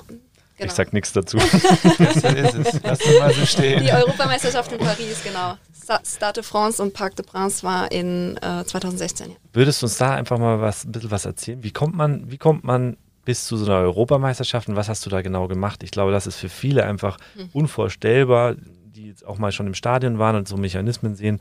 Genau. 0.61 0.69
Ich 0.69 0.75
sag 0.75 0.93
nichts 0.93 1.11
dazu. 1.11 1.37
das 1.97 2.17
ist 2.17 2.53
es. 2.53 2.81
Lass 2.83 2.99
das 2.99 3.19
mal 3.19 3.33
so 3.33 3.45
stehen. 3.47 3.83
Die 3.83 3.91
Europameisterschaft 3.91 4.71
in 4.71 4.77
Paris, 4.77 5.23
genau. 5.23 5.57
Stade 6.05 6.33
de 6.33 6.43
France 6.43 6.81
und 6.81 6.93
Parc 6.93 7.15
de 7.15 7.25
Prince 7.25 7.63
war 7.63 7.91
in 7.91 8.37
äh, 8.37 8.63
2016. 8.63 9.31
Ja. 9.31 9.35
Würdest 9.53 9.81
du 9.81 9.87
uns 9.87 9.97
da 9.97 10.13
einfach 10.13 10.37
mal 10.37 10.61
was, 10.61 10.85
ein 10.85 10.91
bisschen 10.91 11.09
was 11.09 11.25
erzählen? 11.25 11.63
Wie 11.63 11.71
kommt 11.71 11.95
man, 11.95 12.29
wie 12.29 12.37
kommt 12.37 12.63
man 12.63 12.97
bis 13.25 13.45
zu 13.45 13.57
so 13.57 13.65
einer 13.65 13.81
Europameisterschaft 13.81 14.69
und 14.69 14.75
was 14.75 14.87
hast 14.87 15.03
du 15.03 15.09
da 15.09 15.23
genau 15.23 15.47
gemacht? 15.47 15.81
Ich 15.81 15.89
glaube, 15.89 16.11
das 16.11 16.27
ist 16.27 16.35
für 16.35 16.49
viele 16.49 16.85
einfach 16.85 17.17
hm. 17.35 17.49
unvorstellbar, 17.53 18.53
die 18.55 19.07
jetzt 19.07 19.25
auch 19.25 19.39
mal 19.39 19.51
schon 19.51 19.65
im 19.65 19.73
Stadion 19.73 20.19
waren 20.19 20.35
und 20.35 20.47
so 20.47 20.57
Mechanismen 20.57 21.15
sehen, 21.15 21.39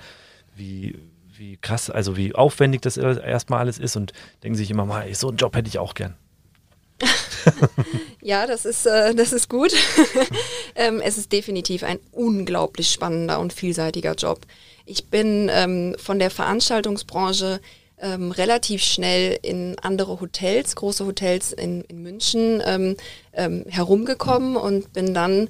wie, 0.56 0.98
wie 1.36 1.58
krass, 1.58 1.90
also 1.90 2.16
wie 2.16 2.34
aufwendig 2.34 2.80
das 2.80 2.96
erstmal 2.96 3.60
alles 3.60 3.78
ist 3.78 3.96
und 3.96 4.14
denken 4.42 4.56
sich 4.56 4.70
immer 4.70 4.86
mal, 4.86 5.12
so 5.14 5.28
einen 5.28 5.36
Job 5.36 5.54
hätte 5.54 5.68
ich 5.68 5.78
auch 5.78 5.92
gern. 5.92 6.16
ja, 8.20 8.46
das 8.46 8.64
ist, 8.64 8.86
äh, 8.86 9.14
das 9.14 9.32
ist 9.32 9.48
gut. 9.48 9.72
ähm, 10.74 11.00
es 11.00 11.18
ist 11.18 11.32
definitiv 11.32 11.82
ein 11.82 11.98
unglaublich 12.12 12.90
spannender 12.90 13.40
und 13.40 13.52
vielseitiger 13.52 14.14
Job. 14.14 14.40
Ich 14.86 15.06
bin 15.06 15.50
ähm, 15.52 15.94
von 15.98 16.18
der 16.18 16.30
Veranstaltungsbranche 16.30 17.60
ähm, 18.00 18.30
relativ 18.30 18.82
schnell 18.82 19.38
in 19.42 19.76
andere 19.80 20.20
Hotels, 20.20 20.74
große 20.76 21.04
Hotels 21.04 21.52
in, 21.52 21.82
in 21.82 22.02
München 22.02 22.62
ähm, 22.64 22.96
ähm, 23.32 23.64
herumgekommen 23.68 24.56
und 24.56 24.92
bin 24.92 25.14
dann 25.14 25.48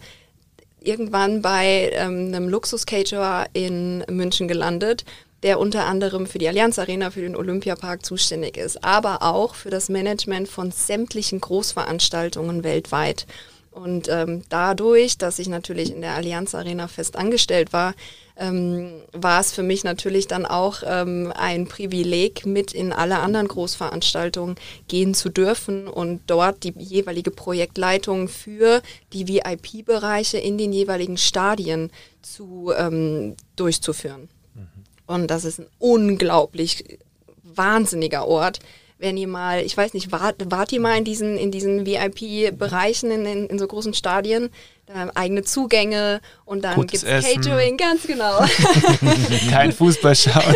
irgendwann 0.81 1.43
bei 1.43 1.91
ähm, 1.95 2.29
einem 2.29 2.49
Luxus-Caterer 2.49 3.47
in 3.53 4.05
München 4.09 4.49
gelandet 4.49 5.05
der 5.43 5.59
unter 5.59 5.87
anderem 5.87 6.27
für 6.27 6.39
die 6.39 6.49
Allianz 6.49 6.79
Arena, 6.79 7.11
für 7.11 7.23
den 7.23 7.37
Olympiapark 7.37 8.05
zuständig 8.05 8.57
ist, 8.57 8.85
aber 8.85 9.23
auch 9.23 9.55
für 9.55 9.71
das 9.71 9.89
Management 9.89 10.49
von 10.49 10.71
sämtlichen 10.71 11.41
Großveranstaltungen 11.41 12.65
weltweit. 12.65 13.27
Und 13.71 14.09
ähm, 14.09 14.43
dadurch, 14.49 15.17
dass 15.17 15.39
ich 15.39 15.49
natürlich 15.49 15.95
in 15.95 16.01
der 16.01 16.15
Allianz 16.15 16.55
Arena 16.55 16.89
fest 16.89 17.17
angestellt 17.17 17.73
war, 17.73 17.95
ähm, 18.37 19.03
war 19.13 19.41
es 19.41 19.53
für 19.53 19.63
mich 19.63 19.85
natürlich 19.85 20.27
dann 20.27 20.45
auch 20.45 20.83
ähm, 20.85 21.33
ein 21.37 21.69
Privileg, 21.69 22.47
mit 22.47 22.73
in 22.73 22.93
alle 22.93 23.19
anderen 23.21 23.47
Großveranstaltungen 23.47 24.57
gehen 24.89 25.15
zu 25.15 25.29
dürfen 25.29 25.87
und 25.87 26.23
dort 26.27 26.65
die 26.65 26.75
jeweilige 26.79 27.31
Projektleitung 27.31 28.27
für 28.29 28.83
die 29.13 29.29
VIP-Bereiche 29.29 30.39
in 30.39 30.59
den 30.59 30.73
jeweiligen 30.73 31.17
Stadien 31.17 31.93
zu, 32.23 32.73
ähm, 32.77 33.37
durchzuführen. 33.55 34.29
Und 35.11 35.27
das 35.27 35.45
ist 35.45 35.59
ein 35.59 35.67
unglaublich 35.81 36.99
wahnsinniger 37.43 38.29
Ort. 38.29 38.61
Wenn 38.99 39.17
ihr 39.17 39.27
mal, 39.27 39.63
ich 39.63 39.77
weiß 39.77 39.93
nicht, 39.95 40.13
wart, 40.13 40.37
wart 40.51 40.73
ihr 40.73 40.81
mal 40.81 40.97
in 40.97 41.05
diesen, 41.05 41.37
in 41.37 41.51
diesen 41.51 41.85
VIP-Bereichen 41.85 43.11
in, 43.11 43.27
in, 43.27 43.47
in, 43.47 43.59
so 43.59 43.67
großen 43.67 43.95
Stadien? 43.95 44.51
dann 44.87 45.11
eigene 45.11 45.43
Zugänge 45.45 46.21
und 46.45 46.65
dann 46.65 46.81
gibt 46.87 47.05
es. 47.05 47.25
Catering, 47.25 47.77
ganz 47.77 48.03
genau. 48.09 48.41
Kein 49.51 49.71
Fußball 49.73 50.17
schauen. 50.17 50.43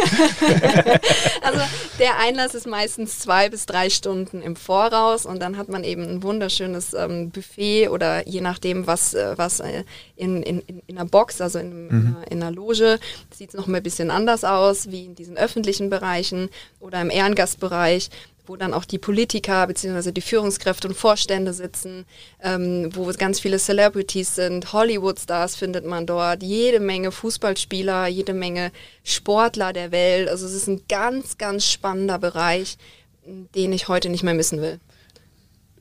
Also 1.45 1.61
der 1.99 2.19
Einlass 2.19 2.55
ist 2.55 2.67
meistens 2.67 3.19
zwei 3.19 3.51
bis 3.51 3.67
drei 3.67 3.91
Stunden 3.91 4.43
im 4.43 4.57
Voraus 4.57 5.27
und 5.27 5.41
dann 5.41 5.57
hat 5.57 5.69
man 5.69 5.85
eben 5.85 6.03
ein 6.03 6.23
wunderschönes 6.23 6.95
ähm, 6.95 7.31
Buffet 7.31 7.89
oder 7.89 8.27
je 8.27 8.41
nachdem, 8.41 8.87
was, 8.87 9.15
äh, 9.15 9.35
was 9.37 9.61
äh, 9.61 9.85
in, 10.17 10.43
in, 10.43 10.61
in 10.61 10.75
in 10.95 11.01
einer 11.01 11.09
Box, 11.09 11.41
also 11.41 11.59
in, 11.59 11.89
einer, 11.91 12.31
in 12.31 12.43
einer 12.43 12.51
Loge, 12.51 12.99
sieht 13.35 13.51
es 13.51 13.55
noch 13.55 13.67
mal 13.67 13.79
ein 13.79 13.83
bisschen 13.83 14.11
anders 14.11 14.45
aus, 14.45 14.91
wie 14.91 15.05
in 15.05 15.15
diesen 15.15 15.37
öffentlichen 15.37 15.91
Bereichen 15.91 16.51
oder 16.81 17.01
im 17.01 17.11
Ehrengastbereich 17.11 18.11
wo 18.47 18.57
dann 18.57 18.75
auch 18.75 18.85
die 18.85 18.99
Politiker 18.99 19.67
bzw. 19.67 20.13
die 20.13 20.21
Führungskräfte 20.21 20.89
und 20.89 20.95
Vorstände 20.95 21.53
sitzen, 21.53 22.05
ähm, 22.43 22.91
wo 22.95 23.11
ganz 23.17 23.41
viele 23.41 23.59
Celebrities 23.59 24.35
sind, 24.35 24.73
Hollywood-Stars 24.73 25.57
findet 25.57 25.87
man 25.87 26.07
dort, 26.07 26.43
jede 26.43 26.81
Menge 26.81 27.11
Fußballspieler, 27.11 28.07
jede 28.07 28.35
Menge 28.35 28.71
Sportler 29.03 29.73
der 29.73 29.93
Welt. 29.93 30.29
Also 30.29 30.47
es 30.47 30.53
ist 30.53 30.69
ein 30.69 30.83
ganz, 30.89 31.39
ganz 31.39 31.71
spannender 31.71 32.19
Bereich, 32.19 32.77
den 33.25 33.73
ich 33.73 33.89
heute 33.89 34.11
nicht 34.11 34.23
mehr 34.23 34.35
missen 34.35 34.61
will. 34.61 34.79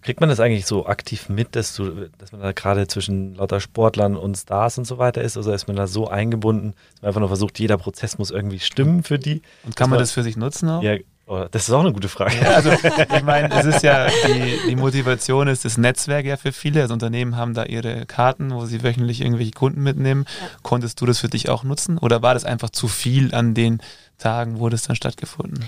Kriegt 0.01 0.19
man 0.19 0.27
das 0.27 0.41
eigentlich 0.41 0.65
so 0.65 0.85
aktiv 0.85 1.29
mit, 1.29 1.55
dass, 1.55 1.75
du, 1.75 2.09
dass 2.17 2.33
man 2.33 2.41
da 2.41 2.51
gerade 2.51 2.87
zwischen 2.87 3.35
lauter 3.35 3.61
Sportlern 3.61 4.17
und 4.17 4.35
Stars 4.35 4.77
und 4.77 4.85
so 4.85 4.97
weiter 4.97 5.21
ist? 5.21 5.37
Also 5.37 5.53
ist 5.53 5.67
man 5.67 5.77
da 5.77 5.87
so 5.87 6.09
eingebunden, 6.09 6.73
dass 6.73 7.01
man 7.01 7.07
einfach 7.07 7.19
nur 7.21 7.29
versucht, 7.29 7.57
jeder 7.57 7.77
Prozess 7.77 8.17
muss 8.17 8.29
irgendwie 8.29 8.59
stimmen 8.59 9.03
für 9.03 9.17
die? 9.17 9.41
Und 9.63 9.77
kann 9.77 9.89
man 9.89 9.99
das 9.99 10.11
für 10.11 10.21
sich 10.21 10.35
nutzen 10.35 10.67
auch? 10.69 10.83
Ja, 10.83 10.97
das 11.25 11.67
ist 11.67 11.71
auch 11.71 11.79
eine 11.79 11.93
gute 11.93 12.09
Frage. 12.09 12.35
Ja, 12.41 12.51
also 12.55 12.71
ich 12.71 13.23
meine, 13.23 13.49
es 13.53 13.65
ist 13.65 13.81
ja, 13.81 14.07
die, 14.27 14.59
die 14.69 14.75
Motivation 14.75 15.47
ist 15.47 15.63
das 15.63 15.77
Netzwerk 15.77 16.25
ja 16.25 16.35
für 16.35 16.51
viele. 16.51 16.81
Also 16.81 16.93
Unternehmen 16.93 17.37
haben 17.37 17.53
da 17.53 17.63
ihre 17.63 18.05
Karten, 18.05 18.51
wo 18.51 18.65
sie 18.65 18.83
wöchentlich 18.83 19.21
irgendwelche 19.21 19.51
Kunden 19.51 19.81
mitnehmen. 19.81 20.25
Ja. 20.27 20.49
Konntest 20.63 20.99
du 20.99 21.05
das 21.05 21.19
für 21.19 21.29
dich 21.29 21.47
auch 21.47 21.63
nutzen? 21.63 21.97
Oder 21.97 22.21
war 22.21 22.33
das 22.33 22.43
einfach 22.43 22.71
zu 22.71 22.89
viel 22.89 23.33
an 23.33 23.53
den 23.53 23.81
Tagen, 24.17 24.59
wo 24.59 24.67
das 24.67 24.83
dann 24.83 24.97
stattgefunden? 24.97 25.63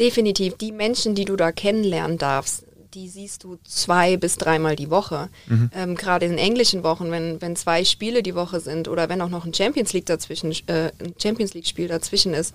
Definitiv. 0.00 0.56
Die 0.56 0.72
Menschen, 0.72 1.14
die 1.14 1.24
du 1.24 1.36
da 1.36 1.52
kennenlernen 1.52 2.18
darfst, 2.18 2.64
die 2.94 3.08
siehst 3.08 3.44
du 3.44 3.58
zwei 3.64 4.16
bis 4.16 4.36
dreimal 4.36 4.74
die 4.74 4.90
Woche. 4.90 5.28
Mhm. 5.46 5.70
Ähm, 5.74 5.94
Gerade 5.94 6.26
in 6.26 6.38
englischen 6.38 6.82
Wochen, 6.82 7.10
wenn, 7.10 7.40
wenn 7.40 7.54
zwei 7.54 7.84
Spiele 7.84 8.22
die 8.22 8.34
Woche 8.34 8.60
sind 8.60 8.88
oder 8.88 9.08
wenn 9.08 9.20
auch 9.20 9.28
noch 9.28 9.44
ein 9.44 9.54
Champions 9.54 9.92
League 9.92 10.06
dazwischen, 10.06 10.52
äh, 10.66 10.90
ein 10.98 11.14
Champions 11.22 11.54
League 11.54 11.66
Spiel 11.66 11.86
dazwischen 11.86 12.34
ist, 12.34 12.54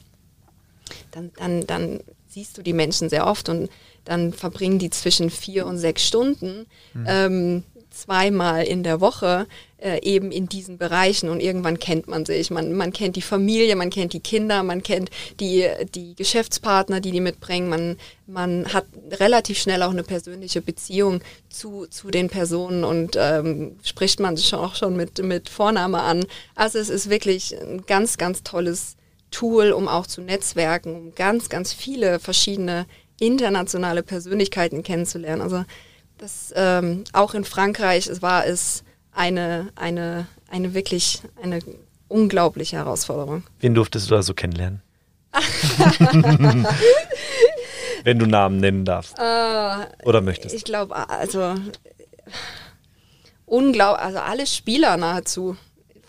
dann, 1.12 1.32
dann, 1.38 1.66
dann 1.68 2.00
siehst 2.34 2.58
du 2.58 2.62
die 2.62 2.74
Menschen 2.74 3.10
sehr 3.10 3.28
oft 3.28 3.50
und 3.50 3.70
dann 4.06 4.34
verbringen 4.34 4.80
die 4.80 4.90
zwischen 4.90 5.30
vier 5.30 5.66
und 5.66 5.78
sechs 5.78 6.06
Stunden 6.06 6.66
ähm, 7.08 7.64
zweimal 7.94 8.64
in 8.64 8.84
der 8.84 9.00
Woche 9.00 9.48
äh, 9.78 10.02
eben 10.02 10.32
in 10.32 10.50
diesen 10.50 10.78
Bereichen 10.78 11.30
und 11.30 11.40
irgendwann 11.40 11.80
kennt 11.80 12.08
man 12.08 12.26
sich. 12.26 12.50
Man, 12.50 12.74
man 12.74 12.92
kennt 12.92 13.16
die 13.16 13.22
Familie, 13.22 13.76
man 13.76 13.90
kennt 13.90 14.14
die 14.14 14.20
Kinder, 14.20 14.64
man 14.64 14.82
kennt 14.82 15.10
die, 15.40 15.68
die 15.94 16.16
Geschäftspartner, 16.16 17.00
die 17.00 17.12
die 17.12 17.20
mitbringen. 17.20 17.70
Man, 17.70 17.98
man 18.26 18.74
hat 18.74 18.86
relativ 19.12 19.60
schnell 19.60 19.84
auch 19.84 19.92
eine 19.92 20.04
persönliche 20.04 20.62
Beziehung 20.62 21.22
zu, 21.50 21.86
zu 21.88 22.10
den 22.10 22.30
Personen 22.30 22.84
und 22.84 23.16
ähm, 23.18 23.78
spricht 23.84 24.20
man 24.20 24.38
sich 24.38 24.54
auch 24.54 24.76
schon 24.76 24.96
mit, 24.96 25.24
mit 25.24 25.50
Vorname 25.50 26.02
an. 26.02 26.26
Also 26.56 26.80
es 26.80 26.90
ist 26.90 27.10
wirklich 27.10 27.56
ein 27.62 27.86
ganz, 27.86 28.18
ganz 28.18 28.44
tolles 28.44 28.96
Tool, 29.34 29.72
um 29.72 29.88
auch 29.88 30.08
zu 30.08 30.22
netzwerken, 30.22 30.96
um 30.96 31.16
ganz, 31.16 31.50
ganz 31.50 31.74
viele 31.74 32.20
verschiedene 32.20 32.86
internationale 33.20 34.04
Persönlichkeiten 34.04 34.84
kennenzulernen. 34.84 35.42
Also 35.42 35.66
das 36.18 36.54
ähm, 36.56 37.04
auch 37.12 37.34
in 37.34 37.44
Frankreich 37.44 38.08
es 38.08 38.22
war 38.22 38.46
es 38.46 38.84
eine, 39.12 39.72
eine, 39.76 40.28
eine 40.50 40.74
wirklich 40.74 41.22
eine 41.42 41.60
unglaubliche 42.08 42.78
Herausforderung. 42.78 43.44
Wen 43.60 43.74
durftest 43.74 44.10
du 44.10 44.16
da 44.16 44.24
so 44.24 44.34
kennenlernen? 44.34 44.82
Wenn 48.04 48.20
du 48.20 48.26
Namen 48.28 48.58
nennen 48.58 48.86
darfst. 48.86 49.18
Äh, 49.18 49.86
Oder 50.04 50.22
möchtest. 50.22 50.54
ich 50.54 50.64
glaube, 50.64 51.10
also 51.10 51.56
unglaub, 53.46 53.98
also 53.98 54.20
alle 54.20 54.46
Spieler 54.46 54.98
nahezu, 54.98 55.58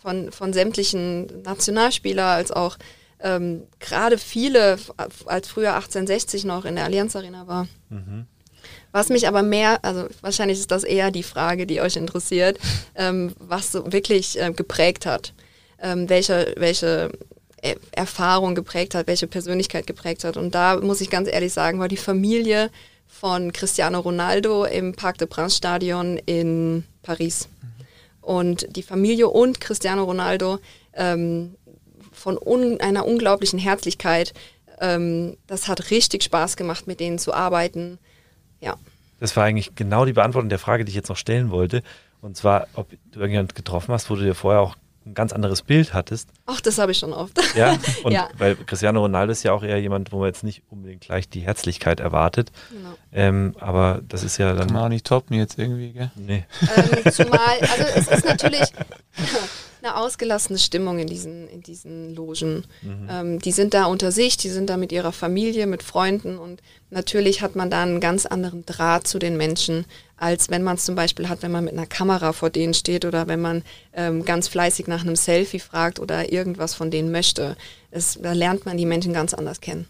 von, 0.05 0.31
von 0.31 0.53
sämtlichen 0.53 1.41
Nationalspieler 1.41 2.25
als 2.25 2.51
auch 2.51 2.77
ähm, 3.19 3.63
gerade 3.79 4.17
viele, 4.17 4.77
als 5.25 5.47
früher 5.47 5.75
1860 5.75 6.45
noch 6.45 6.65
in 6.65 6.75
der 6.75 6.85
Allianz 6.85 7.15
Arena 7.15 7.47
war. 7.47 7.67
Mhm. 7.89 8.27
Was 8.91 9.09
mich 9.09 9.27
aber 9.27 9.43
mehr, 9.43 9.83
also 9.83 10.07
wahrscheinlich 10.21 10.59
ist 10.59 10.71
das 10.71 10.83
eher 10.83 11.11
die 11.11 11.23
Frage, 11.23 11.67
die 11.67 11.81
euch 11.81 11.97
interessiert, 11.97 12.59
ähm, 12.95 13.33
was 13.39 13.71
so 13.71 13.91
wirklich 13.91 14.39
äh, 14.41 14.51
geprägt 14.53 15.05
hat, 15.05 15.33
ähm, 15.79 16.09
welche, 16.09 16.53
welche 16.57 17.11
äh, 17.61 17.75
Erfahrung 17.91 18.55
geprägt 18.55 18.95
hat, 18.95 19.07
welche 19.07 19.27
Persönlichkeit 19.27 19.85
geprägt 19.85 20.23
hat. 20.23 20.37
Und 20.37 20.55
da 20.55 20.77
muss 20.77 21.01
ich 21.01 21.09
ganz 21.09 21.27
ehrlich 21.29 21.51
sagen, 21.51 21.79
war 21.79 21.87
die 21.87 21.97
Familie 21.97 22.69
von 23.07 23.51
Cristiano 23.53 23.99
Ronaldo 23.99 24.65
im 24.65 24.93
Parc 24.93 25.17
des 25.17 25.29
Princes 25.29 25.57
Stadion 25.57 26.17
in 26.25 26.85
Paris. 27.01 27.49
Und 28.21 28.65
die 28.75 28.83
Familie 28.83 29.27
und 29.27 29.61
Cristiano 29.61 30.03
Ronaldo 30.03 30.59
ähm, 30.93 31.55
von 32.25 32.39
un 32.43 32.81
einer 32.81 33.05
unglaublichen 33.05 33.59
Herzlichkeit. 33.59 34.33
Ähm, 34.81 35.37
das 35.45 35.67
hat 35.67 35.91
richtig 35.91 36.23
Spaß 36.23 36.57
gemacht, 36.57 36.87
mit 36.87 36.99
denen 36.99 37.19
zu 37.19 37.35
arbeiten. 37.35 37.99
Ja. 38.61 38.77
Das 39.19 39.37
war 39.37 39.43
eigentlich 39.43 39.75
genau 39.75 40.05
die 40.05 40.13
Beantwortung 40.13 40.49
der 40.49 40.57
Frage, 40.57 40.85
die 40.85 40.89
ich 40.89 40.95
jetzt 40.95 41.09
noch 41.09 41.17
stellen 41.17 41.51
wollte. 41.51 41.83
Und 42.21 42.35
zwar, 42.35 42.67
ob 42.73 42.89
du 42.89 43.19
irgendjemand 43.19 43.53
getroffen 43.53 43.93
hast, 43.93 44.09
wo 44.09 44.15
du 44.15 44.23
dir 44.23 44.33
vorher 44.33 44.59
auch 44.61 44.75
ein 45.05 45.13
ganz 45.13 45.33
anderes 45.33 45.61
Bild 45.61 45.93
hattest. 45.93 46.29
Ach, 46.47 46.59
das 46.61 46.79
habe 46.79 46.91
ich 46.91 46.97
schon 46.97 47.13
oft. 47.13 47.39
Ja, 47.55 47.77
und 48.03 48.11
Ja. 48.11 48.27
weil 48.39 48.55
Cristiano 48.55 49.01
Ronaldo 49.01 49.31
ist 49.33 49.43
ja 49.43 49.53
auch 49.53 49.61
eher 49.61 49.79
jemand, 49.79 50.11
wo 50.11 50.17
man 50.17 50.25
jetzt 50.29 50.43
nicht 50.43 50.63
unbedingt 50.71 51.01
gleich 51.01 51.29
die 51.29 51.41
Herzlichkeit 51.41 51.99
erwartet. 51.99 52.51
Genau. 52.71 52.95
Ähm, 53.13 53.55
aber 53.59 54.01
das 54.07 54.23
ist 54.23 54.39
ja 54.39 54.47
Kann 54.47 54.57
man 54.57 54.67
dann. 54.69 54.77
auch 54.77 54.89
nicht 54.89 55.05
toppen 55.05 55.37
jetzt 55.37 55.59
irgendwie, 55.59 55.91
gell? 55.93 56.09
Nee. 56.15 56.43
ähm, 56.75 57.11
zumal, 57.11 57.59
also 57.61 57.83
es 57.95 58.07
ist 58.07 58.25
natürlich 58.25 58.63
eine 59.85 59.95
ausgelassene 59.95 60.57
Stimmung 60.57 60.99
in 60.99 61.07
diesen, 61.07 61.47
in 61.47 61.61
diesen 61.61 62.15
Logen. 62.15 62.65
Mhm. 62.81 63.07
Ähm, 63.09 63.39
die 63.39 63.51
sind 63.51 63.73
da 63.73 63.85
unter 63.85 64.11
sich, 64.11 64.37
die 64.37 64.49
sind 64.49 64.69
da 64.69 64.77
mit 64.77 64.91
ihrer 64.91 65.11
Familie, 65.11 65.67
mit 65.67 65.83
Freunden 65.83 66.37
und 66.37 66.61
natürlich 66.89 67.41
hat 67.41 67.55
man 67.55 67.69
da 67.69 67.83
einen 67.83 67.99
ganz 67.99 68.25
anderen 68.25 68.65
Draht 68.65 69.07
zu 69.07 69.19
den 69.19 69.37
Menschen, 69.37 69.85
als 70.17 70.49
wenn 70.49 70.63
man 70.63 70.75
es 70.75 70.85
zum 70.85 70.95
Beispiel 70.95 71.29
hat, 71.29 71.43
wenn 71.43 71.51
man 71.51 71.65
mit 71.65 71.73
einer 71.73 71.85
Kamera 71.85 72.33
vor 72.33 72.49
denen 72.49 72.73
steht 72.73 73.05
oder 73.05 73.27
wenn 73.27 73.41
man 73.41 73.63
ähm, 73.93 74.25
ganz 74.25 74.47
fleißig 74.47 74.87
nach 74.87 75.01
einem 75.01 75.15
Selfie 75.15 75.59
fragt 75.59 75.99
oder 75.99 76.31
irgendwas 76.31 76.73
von 76.73 76.89
denen 76.89 77.11
möchte. 77.11 77.55
Es, 77.91 78.19
da 78.21 78.33
lernt 78.33 78.65
man 78.65 78.77
die 78.77 78.85
Menschen 78.85 79.13
ganz 79.13 79.33
anders 79.33 79.61
kennen. 79.61 79.85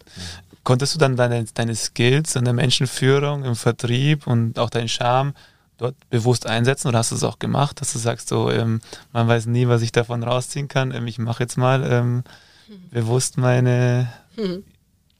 Konntest 0.64 0.94
du 0.94 0.98
dann 0.98 1.16
deine, 1.16 1.44
deine 1.54 1.76
Skills 1.76 2.34
in 2.34 2.44
der 2.44 2.52
Menschenführung, 2.52 3.44
im 3.44 3.54
Vertrieb 3.54 4.26
und 4.26 4.58
auch 4.58 4.68
deinen 4.68 4.88
Charme 4.88 5.32
dort 5.78 5.94
bewusst 6.10 6.46
einsetzen 6.46 6.88
oder 6.88 6.98
hast 6.98 7.10
du 7.10 7.16
es 7.16 7.24
auch 7.24 7.38
gemacht, 7.38 7.80
dass 7.80 7.92
du 7.92 7.98
sagst, 7.98 8.28
so, 8.28 8.50
ähm, 8.50 8.80
man 9.12 9.28
weiß 9.28 9.46
nie, 9.46 9.68
was 9.68 9.82
ich 9.82 9.92
davon 9.92 10.22
rausziehen 10.22 10.68
kann, 10.68 10.92
ähm, 10.92 11.06
ich 11.06 11.18
mache 11.18 11.42
jetzt 11.42 11.56
mal 11.58 11.82
ähm, 11.90 12.24
bewusst 12.90 13.38
meine. 13.38 14.12
Mhm. 14.36 14.64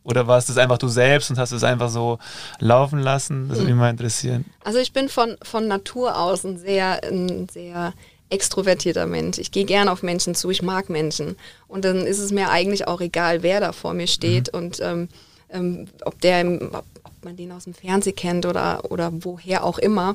Oder 0.05 0.29
warst 0.29 0.49
es 0.51 0.57
einfach 0.57 0.79
du 0.79 0.87
selbst 0.87 1.31
und 1.31 1.39
hast 1.39 1.51
es 1.51 1.65
einfach 1.65 1.89
so 1.89 2.21
laufen 2.61 3.01
lassen? 3.01 3.49
Das 3.49 3.59
würde 3.59 3.73
mich 3.73 3.81
mal 3.81 3.91
interessieren. 3.91 4.45
Also 4.63 4.79
ich 4.79 4.93
bin 4.93 5.09
von, 5.09 5.37
von 5.43 5.67
Natur 5.67 6.17
aus 6.17 6.45
ein 6.45 6.59
sehr, 6.59 7.03
ein 7.03 7.49
sehr 7.49 7.93
extrovertierter 8.31 9.07
Mensch. 9.07 9.39
Ich 9.39 9.51
gehe 9.51 9.65
gerne 9.65 9.91
auf 9.91 10.05
Menschen 10.05 10.37
zu, 10.37 10.49
ich 10.51 10.63
mag 10.63 10.91
Menschen. 10.91 11.37
Und 11.67 11.85
dann 11.85 12.07
ist 12.07 12.21
es 12.21 12.31
mir 12.31 12.51
eigentlich 12.51 12.87
auch 12.87 13.01
egal, 13.01 13.43
wer 13.43 13.59
da 13.59 13.73
vor 13.73 13.95
mir 13.95 14.07
steht 14.07 14.49
und 14.49 14.79
ähm, 14.81 15.09
ähm, 15.51 15.89
ob, 16.05 16.21
der, 16.21 16.41
im- 16.41 16.71
ob 16.73 16.85
man 17.25 17.37
den 17.37 17.51
aus 17.51 17.65
dem 17.65 17.75
Fernsehen 17.75 18.15
kennt 18.15 18.47
oder, 18.47 18.89
oder 18.93 19.11
woher 19.25 19.65
auch 19.65 19.79
immer. 19.79 20.15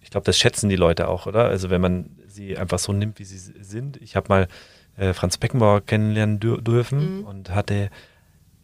Ich 0.00 0.10
glaube, 0.10 0.24
das 0.24 0.38
schätzen 0.38 0.68
die 0.68 0.76
Leute 0.76 1.08
auch, 1.08 1.26
oder? 1.26 1.46
Also 1.46 1.70
wenn 1.70 1.80
man 1.80 2.10
sie 2.26 2.56
einfach 2.56 2.78
so 2.78 2.92
nimmt, 2.92 3.18
wie 3.18 3.24
sie 3.24 3.38
sind. 3.38 3.96
Ich 4.02 4.16
habe 4.16 4.28
mal 4.28 4.48
äh, 4.96 5.12
Franz 5.12 5.38
Beckenbauer 5.38 5.80
kennenlernen 5.82 6.40
dür 6.40 6.60
dürfen 6.60 7.20
Mhm. 7.20 7.24
und 7.24 7.50
hatte, 7.50 7.90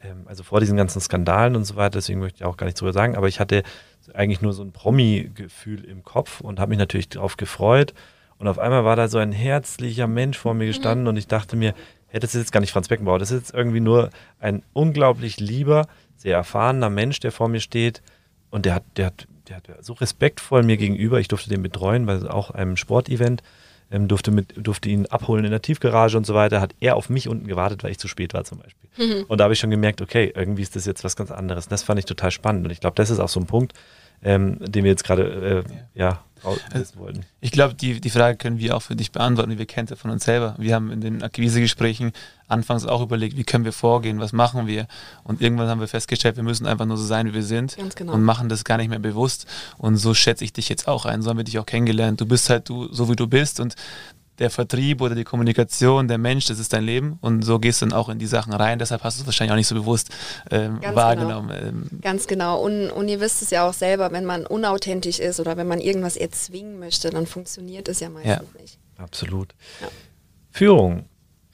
ähm, 0.03 0.23
also 0.27 0.43
vor 0.43 0.61
diesen 0.61 0.77
ganzen 0.77 1.01
Skandalen 1.01 1.57
und 1.57 1.65
so 1.65 1.77
weiter, 1.77 1.99
deswegen 1.99 2.21
möchte 2.21 2.39
ich 2.39 2.45
auch 2.45 2.57
gar 2.57 2.67
nichts 2.67 2.81
drüber 2.81 2.93
sagen, 2.93 3.17
aber 3.17 3.29
ich 3.29 3.41
hatte 3.41 3.63
eigentlich 4.15 4.41
nur 4.41 4.53
so 4.53 4.63
ein 4.63 4.73
Promi-Gefühl 4.73 5.85
im 5.85 6.03
Kopf 6.03 6.41
und 6.41 6.61
habe 6.61 6.71
mich 6.71 6.79
natürlich 6.79 7.09
darauf 7.09 7.37
gefreut. 7.37 7.95
Und 8.39 8.47
auf 8.49 8.59
einmal 8.59 8.85
war 8.85 8.97
da 8.97 9.09
so 9.09 9.19
ein 9.19 9.33
herzlicher 9.33 10.07
Mensch 10.07 10.39
vor 10.39 10.55
mir 10.55 10.67
gestanden 10.67 11.07
und 11.09 11.17
ich 11.17 11.27
dachte 11.27 11.57
mir, 11.57 11.75
hey, 12.07 12.21
das 12.21 12.35
ist 12.35 12.43
jetzt 12.43 12.53
gar 12.53 12.61
nicht 12.61 12.73
Franz 12.73 12.89
Beckenbauer, 12.89 13.19
das 13.19 13.31
ist 13.31 13.41
jetzt 13.49 13.55
irgendwie 13.55 13.81
nur 13.81 14.11
ein 14.39 14.63
unglaublich 14.73 15.41
lieber, 15.41 15.87
sehr 16.17 16.37
erfahrener 16.37 16.89
Mensch, 16.91 17.21
der 17.21 17.33
vor 17.33 17.49
mir 17.49 17.61
steht. 17.61 18.03
Und 18.51 18.65
der 18.65 18.77
hat, 18.77 18.85
der 18.97 19.07
hat, 19.07 19.27
der 19.49 19.57
hat 19.57 19.85
so 19.85 19.95
respektvoll 19.95 20.63
mir 20.63 20.77
gegenüber, 20.77 21.21
ich 21.21 21.29
durfte 21.29 21.49
den 21.49 21.63
betreuen 21.63 22.07
bei 22.07 22.29
auch 22.29 22.51
einem 22.51 22.77
Sportevent 22.77 23.43
ähm, 23.91 24.09
durfte, 24.09 24.31
mit, 24.31 24.55
durfte 24.57 24.89
ihn 24.89 25.07
abholen 25.07 25.45
in 25.45 25.51
der 25.51 25.63
Tiefgarage 25.63 26.17
und 26.17 26.27
so 26.27 26.35
weiter, 26.35 26.61
hat 26.61 26.75
er 26.81 26.97
auf 26.97 27.09
mich 27.09 27.29
unten 27.29 27.47
gewartet, 27.47 27.83
weil 27.83 27.91
ich 27.91 27.99
zu 27.99 28.09
spät 28.09 28.35
war 28.35 28.45
zum 28.45 28.59
Beispiel. 28.59 28.91
Mhm. 28.99 29.25
Und 29.29 29.39
da 29.39 29.45
habe 29.45 29.55
ich 29.55 29.61
schon 29.61 29.71
gemerkt, 29.71 30.03
okay, 30.03 30.33
irgendwie 30.35 30.63
ist 30.63 30.77
das 30.77 30.85
jetzt 30.85 31.05
was 31.05 31.17
ganz 31.17 31.31
anderes. 31.31 31.67
Und 31.67 31.73
das 31.73 31.83
fand 31.83 31.99
ich 31.99 32.05
total 32.05 32.31
spannend. 32.31 32.67
Und 32.67 32.71
ich 32.71 32.81
glaube, 32.81 32.97
das 32.97 33.11
ist 33.11 33.19
auch 33.19 33.29
so 33.29 33.41
ein 33.41 33.47
Punkt, 33.47 33.73
ähm, 34.23 34.59
den 34.61 34.85
wir 34.85 34.91
jetzt 34.91 35.05
gerade 35.05 35.65
äh, 35.67 35.73
ja. 35.95 36.07
ja 36.09 36.21
also, 36.45 36.99
wollten. 36.99 37.25
Ich 37.41 37.51
glaube, 37.51 37.75
die, 37.75 38.01
die 38.01 38.11
Frage 38.11 38.37
können 38.37 38.59
wir 38.59 38.77
auch 38.77 38.83
für 38.83 38.97
dich 38.97 39.13
beantworten. 39.13 39.59
Wir 39.59 39.67
kennen 39.67 39.85
es 39.85 39.91
ja 39.91 39.97
von 39.97 40.11
uns 40.11 40.25
selber. 40.25 40.55
Wir 40.59 40.75
haben 40.75 40.91
in 40.91 41.01
den 41.01 41.23
Akquisegesprächen 41.23 42.13
anfangs 42.47 42.87
auch 42.87 43.03
überlegt, 43.03 43.37
wie 43.37 43.45
können 43.45 43.65
wir 43.65 43.73
vorgehen, 43.73 44.21
was 44.21 44.33
machen 44.33 44.67
wir. 44.67 44.87
Und 45.25 45.41
irgendwann 45.41 45.69
haben 45.69 45.81
wir 45.81 45.89
festgestellt, 45.89 46.37
wir 46.37 46.45
müssen 46.45 46.67
einfach 46.67 46.87
nur 46.87 46.97
so 46.97 47.05
sein, 47.05 47.27
wie 47.27 47.35
wir 47.35 47.43
sind 47.43 47.77
genau. 47.97 48.13
und 48.13 48.23
machen 48.23 48.49
das 48.49 48.65
gar 48.65 48.77
nicht 48.77 48.89
mehr 48.89 48.99
bewusst. 48.99 49.47
Und 49.77 49.97
so 49.97 50.15
schätze 50.15 50.45
ich 50.45 50.53
dich 50.53 50.69
jetzt 50.69 50.89
auch 50.89 51.05
ein, 51.05 51.23
so 51.23 51.31
haben 51.31 51.39
wir 51.39 51.45
dich 51.45 51.59
auch 51.59 51.67
kennengelernt. 51.67 52.21
Du 52.21 52.27
bist 52.27 52.49
halt 52.51 52.69
du, 52.69 52.93
so 52.93 53.09
wie 53.11 53.17
du 53.17 53.27
bist 53.27 53.61
und 53.61 53.75
der 54.39 54.51
Vertrieb 54.51 55.01
oder 55.01 55.15
die 55.15 55.25
Kommunikation, 55.25 56.09
der 56.09 56.19
Mensch, 56.19 56.47
das 56.47 56.59
ist 56.59 56.73
dein 56.73 56.85
Leben 56.85 57.19
und 57.21 57.43
so 57.43 57.59
gehst 57.59 57.83
du 57.83 57.87
dann 57.87 57.93
auch 57.93 58.09
in 58.09 58.19
die 58.19 58.27
Sachen 58.27 58.53
rein. 58.53 58.79
Deshalb 58.79 59.03
hast 59.03 59.19
du 59.19 59.23
es 59.23 59.27
wahrscheinlich 59.27 59.53
auch 59.53 59.57
nicht 59.57 59.67
so 59.67 59.75
bewusst 59.75 60.11
ähm, 60.51 60.81
Ganz 60.81 60.97
wahrgenommen. 60.97 61.49
Genau. 61.49 61.69
Ähm. 61.69 62.01
Ganz 62.01 62.27
genau. 62.27 62.61
Und, 62.61 62.91
und 62.91 63.09
ihr 63.09 63.21
wisst 63.21 63.43
es 63.43 63.51
ja 63.51 63.69
auch 63.69 63.73
selber, 63.73 64.13
wenn 64.13 64.25
man 64.25 64.47
unauthentisch 64.47 65.19
ist 65.19 65.41
oder 65.41 65.57
wenn 65.57 65.67
man 65.67 65.81
irgendwas 65.81 66.17
erzwingen 66.17 66.79
möchte, 66.79 67.11
dann 67.11 67.27
funktioniert 67.27 67.89
es 67.89 68.01
ja 68.01 68.09
meistens 68.09 68.49
ja. 68.55 68.61
nicht. 68.61 68.79
Absolut. 68.97 69.55
Ja. 69.81 69.89
Führung. 70.51 71.07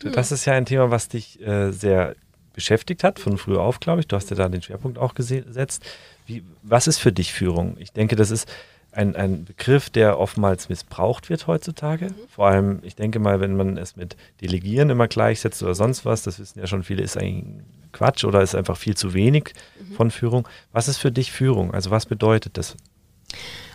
Hm. 0.02 0.12
Das 0.12 0.32
ist 0.32 0.44
ja 0.44 0.54
ein 0.54 0.66
Thema, 0.66 0.90
was 0.90 1.08
dich 1.08 1.40
äh, 1.40 1.70
sehr 1.70 2.14
beschäftigt 2.52 3.04
hat, 3.04 3.18
von 3.18 3.36
früher 3.36 3.60
auf, 3.60 3.80
glaube 3.80 4.00
ich. 4.00 4.08
Du 4.08 4.16
hast 4.16 4.30
ja 4.30 4.36
da 4.36 4.48
den 4.48 4.62
Schwerpunkt 4.62 4.98
auch 4.98 5.14
gesetzt. 5.14 5.84
Wie, 6.26 6.42
was 6.62 6.86
ist 6.86 6.98
für 6.98 7.12
dich 7.12 7.32
Führung? 7.32 7.76
Ich 7.78 7.92
denke, 7.92 8.16
das 8.16 8.30
ist 8.30 8.48
ein, 8.94 9.16
ein 9.16 9.44
Begriff, 9.44 9.90
der 9.90 10.18
oftmals 10.18 10.68
missbraucht 10.68 11.28
wird 11.30 11.46
heutzutage. 11.46 12.06
Mhm. 12.06 12.14
Vor 12.28 12.46
allem, 12.46 12.78
ich 12.82 12.94
denke 12.94 13.18
mal, 13.18 13.40
wenn 13.40 13.56
man 13.56 13.76
es 13.76 13.96
mit 13.96 14.16
Delegieren 14.40 14.90
immer 14.90 15.08
gleichsetzt 15.08 15.62
oder 15.62 15.74
sonst 15.74 16.04
was, 16.04 16.22
das 16.22 16.38
wissen 16.38 16.58
ja 16.58 16.66
schon 16.66 16.82
viele, 16.82 17.02
ist 17.02 17.16
eigentlich 17.16 17.64
Quatsch 17.92 18.24
oder 18.24 18.42
ist 18.42 18.54
einfach 18.54 18.76
viel 18.76 18.96
zu 18.96 19.14
wenig 19.14 19.52
mhm. 19.78 19.94
von 19.94 20.10
Führung. 20.10 20.48
Was 20.72 20.88
ist 20.88 20.98
für 20.98 21.12
dich 21.12 21.32
Führung? 21.32 21.72
Also 21.72 21.90
was 21.90 22.06
bedeutet 22.06 22.56
das? 22.56 22.76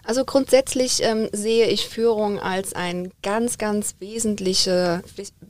Also 0.03 0.25
grundsätzlich 0.25 1.03
ähm, 1.03 1.29
sehe 1.31 1.67
ich 1.67 1.87
Führung 1.87 2.39
als 2.39 2.73
ein 2.73 3.11
ganz, 3.21 3.57
ganz 3.57 3.95
wesentliche, 3.99 5.03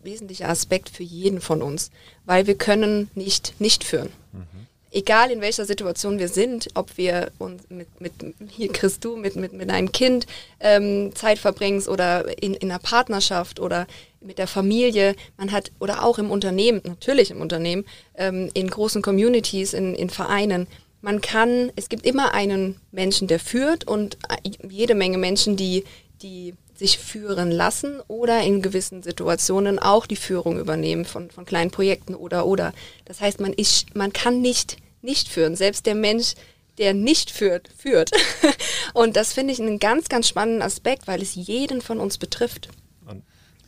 wesentlicher 0.04 0.50
Aspekt 0.50 0.90
für 0.90 1.04
jeden 1.04 1.40
von 1.40 1.62
uns, 1.62 1.92
weil 2.26 2.48
wir 2.48 2.56
können 2.56 3.10
nicht 3.16 3.54
nicht 3.60 3.84
führen. 3.84 4.10
Mhm 4.34 4.69
egal 4.92 5.32
in 5.32 5.42
welcher 5.42 5.66
Situation 5.66 6.20
wir 6.20 6.28
sind, 6.28 6.68
ob 6.74 6.98
wir 6.98 7.32
uns 7.38 7.64
mit, 7.70 7.88
mit 8.02 8.14
hier 8.50 8.72
kriegst 8.72 9.04
du, 9.04 9.16
mit, 9.16 9.36
mit, 9.36 9.54
mit 9.54 9.70
einem 9.70 9.92
Kind 9.92 10.26
ähm, 10.60 11.16
Zeit 11.16 11.40
verbringst 11.40 11.88
oder 11.88 12.26
in, 12.42 12.54
in 12.54 12.72
einer 12.72 12.80
Partnerschaft 12.80 13.60
oder 13.60 13.88
mit 14.22 14.38
der 14.38 14.48
Familie, 14.48 15.16
man 15.38 15.52
hat, 15.52 15.72
oder 15.80 16.04
auch 16.04 16.18
im 16.18 16.32
Unternehmen, 16.32 16.82
natürlich 16.84 17.32
im 17.32 17.42
Unternehmen, 17.42 17.86
ähm, 18.16 18.50
in 18.54 18.70
großen 18.70 19.02
Communities, 19.02 19.74
in, 19.74 19.96
in 19.96 20.10
Vereinen, 20.10 20.68
man 21.02 21.22
kann, 21.22 21.72
es 21.76 21.88
gibt 21.88 22.06
immer 22.06 22.34
einen 22.34 22.80
Menschen, 22.92 23.28
der 23.28 23.40
führt 23.40 23.88
und 23.88 24.18
äh, 24.28 24.52
jede 24.68 24.96
Menge 24.96 25.18
Menschen, 25.18 25.56
die, 25.56 25.86
die 26.22 26.54
sich 26.80 26.98
führen 26.98 27.52
lassen 27.52 28.02
oder 28.08 28.42
in 28.42 28.62
gewissen 28.62 29.04
Situationen 29.04 29.78
auch 29.78 30.06
die 30.06 30.16
Führung 30.16 30.58
übernehmen 30.58 31.06
von, 31.06 31.30
von 31.30 31.46
kleinen 31.46 31.72
Projekten 31.72 32.16
oder 32.16 32.46
oder. 32.46 32.74
Das 33.06 33.22
heißt, 33.22 33.42
man, 33.42 33.54
ist, 33.54 33.96
man 33.96 34.14
kann 34.14 34.42
nicht 34.42 34.78
nicht 35.02 35.28
führen. 35.30 35.56
Selbst 35.56 35.86
der 35.86 35.96
Mensch, 35.96 36.36
der 36.78 36.94
nicht 36.94 37.32
führt, 37.32 37.70
führt. 37.78 38.12
Und 38.94 39.16
das 39.16 39.34
finde 39.34 39.54
ich 39.54 39.62
einen 39.62 39.80
ganz, 39.80 40.10
ganz 40.10 40.28
spannenden 40.28 40.62
Aspekt, 40.62 41.08
weil 41.08 41.22
es 41.22 41.36
jeden 41.36 41.82
von 41.82 42.00
uns 42.00 42.18
betrifft. 42.18 42.70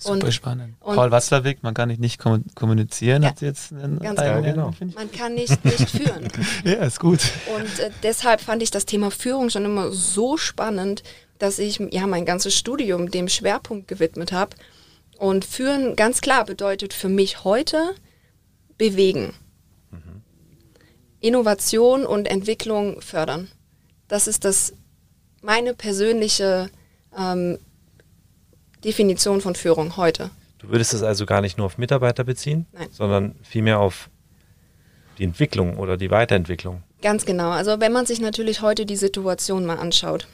Super 0.02 0.26
und, 0.26 0.34
spannend. 0.34 0.74
Und 0.80 0.95
Paul 0.95 1.12
Watzlawick, 1.12 1.62
man 1.62 1.76
kann 1.76 1.89
nicht 1.89 2.02
nicht 2.02 2.19
kommunizieren, 2.56 3.21
ja, 3.21 3.30
hat 3.30 3.41
jetzt 3.41 3.71
einen 3.71 4.00
ganz 4.00 4.19
Teil, 4.19 4.41
genau. 4.41 4.74
Man 4.95 5.12
kann 5.12 5.36
nicht 5.36 5.63
nicht 5.63 5.89
führen. 5.91 6.28
ja, 6.63 6.84
ist 6.86 7.00
gut. 7.00 7.19
Und 7.56 7.80
äh, 7.80 7.91
deshalb 8.02 8.41
fand 8.41 8.63
ich 8.63 8.71
das 8.71 8.88
Thema 8.88 9.12
Führung 9.12 9.52
schon 9.52 9.63
immer 9.63 9.91
so 9.91 10.38
spannend, 10.38 11.04
dass 11.41 11.58
ich 11.58 11.80
ja 11.91 12.06
mein 12.06 12.25
ganzes 12.25 12.56
Studium 12.56 13.10
dem 13.10 13.27
Schwerpunkt 13.27 13.88
gewidmet 13.88 14.32
habe. 14.32 14.56
Und 15.17 15.45
führen 15.45 15.95
ganz 15.95 16.21
klar 16.21 16.45
bedeutet 16.45 16.93
für 16.93 17.10
mich 17.10 17.43
heute 17.43 17.95
bewegen. 18.77 19.34
Mhm. 19.91 20.21
Innovation 21.19 22.06
und 22.06 22.27
Entwicklung 22.27 23.01
fördern. 23.01 23.49
Das 24.08 24.27
ist 24.27 24.45
das 24.45 24.73
meine 25.41 25.73
persönliche 25.73 26.69
ähm, 27.17 27.58
Definition 28.84 29.41
von 29.41 29.56
Führung 29.56 29.97
heute. 29.97 30.30
Du 30.60 30.69
würdest 30.69 30.93
es 30.93 31.01
also 31.01 31.25
gar 31.25 31.41
nicht 31.41 31.58
nur 31.58 31.65
auf 31.65 31.77
Mitarbeiter 31.77 32.23
beziehen, 32.23 32.67
Nein. 32.71 32.88
sondern 32.91 33.36
vielmehr 33.41 33.80
auf 33.80 34.10
die 35.17 35.23
Entwicklung 35.23 35.77
oder 35.77 35.97
die 35.97 36.12
Weiterentwicklung. 36.12 36.84
Ganz 37.01 37.25
genau. 37.25 37.49
Also 37.49 37.80
wenn 37.80 37.91
man 37.91 38.06
sich 38.06 38.19
natürlich 38.19 38.62
heute 38.62 38.86
die 38.86 38.95
Situation 38.95 39.65
mal 39.65 39.77
anschaut, 39.77 40.27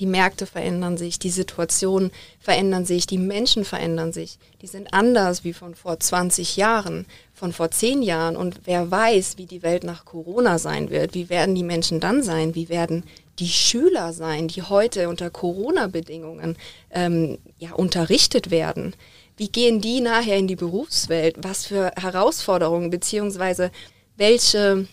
die 0.00 0.06
Märkte 0.06 0.46
verändern 0.46 0.96
sich, 0.96 1.18
die 1.18 1.30
Situationen 1.30 2.10
verändern 2.40 2.86
sich, 2.86 3.06
die 3.06 3.18
Menschen 3.18 3.66
verändern 3.66 4.14
sich. 4.14 4.38
Die 4.62 4.66
sind 4.66 4.94
anders 4.94 5.44
wie 5.44 5.52
von 5.52 5.74
vor 5.74 6.00
20 6.00 6.56
Jahren, 6.56 7.04
von 7.34 7.52
vor 7.52 7.70
10 7.70 8.02
Jahren. 8.02 8.34
Und 8.34 8.62
wer 8.64 8.90
weiß, 8.90 9.36
wie 9.36 9.44
die 9.44 9.62
Welt 9.62 9.84
nach 9.84 10.06
Corona 10.06 10.58
sein 10.58 10.88
wird, 10.88 11.14
wie 11.14 11.28
werden 11.28 11.54
die 11.54 11.62
Menschen 11.62 12.00
dann 12.00 12.22
sein, 12.22 12.54
wie 12.54 12.70
werden 12.70 13.04
die 13.38 13.48
Schüler 13.48 14.14
sein, 14.14 14.48
die 14.48 14.62
heute 14.62 15.10
unter 15.10 15.28
Corona-Bedingungen 15.28 16.56
ähm, 16.90 17.38
ja, 17.58 17.72
unterrichtet 17.72 18.50
werden. 18.50 18.94
Wie 19.36 19.48
gehen 19.48 19.82
die 19.82 20.00
nachher 20.00 20.38
in 20.38 20.48
die 20.48 20.56
Berufswelt? 20.56 21.36
Was 21.42 21.66
für 21.66 21.92
Herausforderungen 21.96 22.88
beziehungsweise 22.88 23.70
welche 24.16 24.86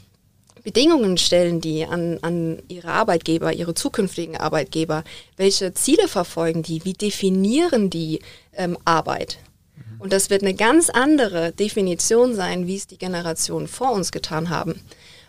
Bedingungen 0.68 1.18
stellen 1.18 1.62
die 1.62 1.86
an, 1.86 2.20
an 2.24 2.62
ihre 2.68 2.90
Arbeitgeber, 2.90 3.54
ihre 3.54 3.74
zukünftigen 3.74 4.36
Arbeitgeber? 4.36 5.06
Welche 5.38 5.74
Ziele 5.74 6.10
verfolgen 6.10 6.62
die? 6.62 6.84
Wie 6.84 6.92
definieren 6.92 7.90
die 7.90 8.20
ähm, 8.52 8.78
Arbeit? 8.84 9.38
Mhm. 9.78 10.02
Und 10.02 10.12
das 10.12 10.30
wird 10.30 10.42
eine 10.42 10.56
ganz 10.56 10.90
andere 10.90 11.54
Definition 11.54 12.36
sein, 12.36 12.68
wie 12.68 12.76
es 12.76 12.86
die 12.86 12.98
Generationen 12.98 13.70
vor 13.70 13.94
uns 13.94 14.12
getan 14.12 14.50
haben. 14.50 14.82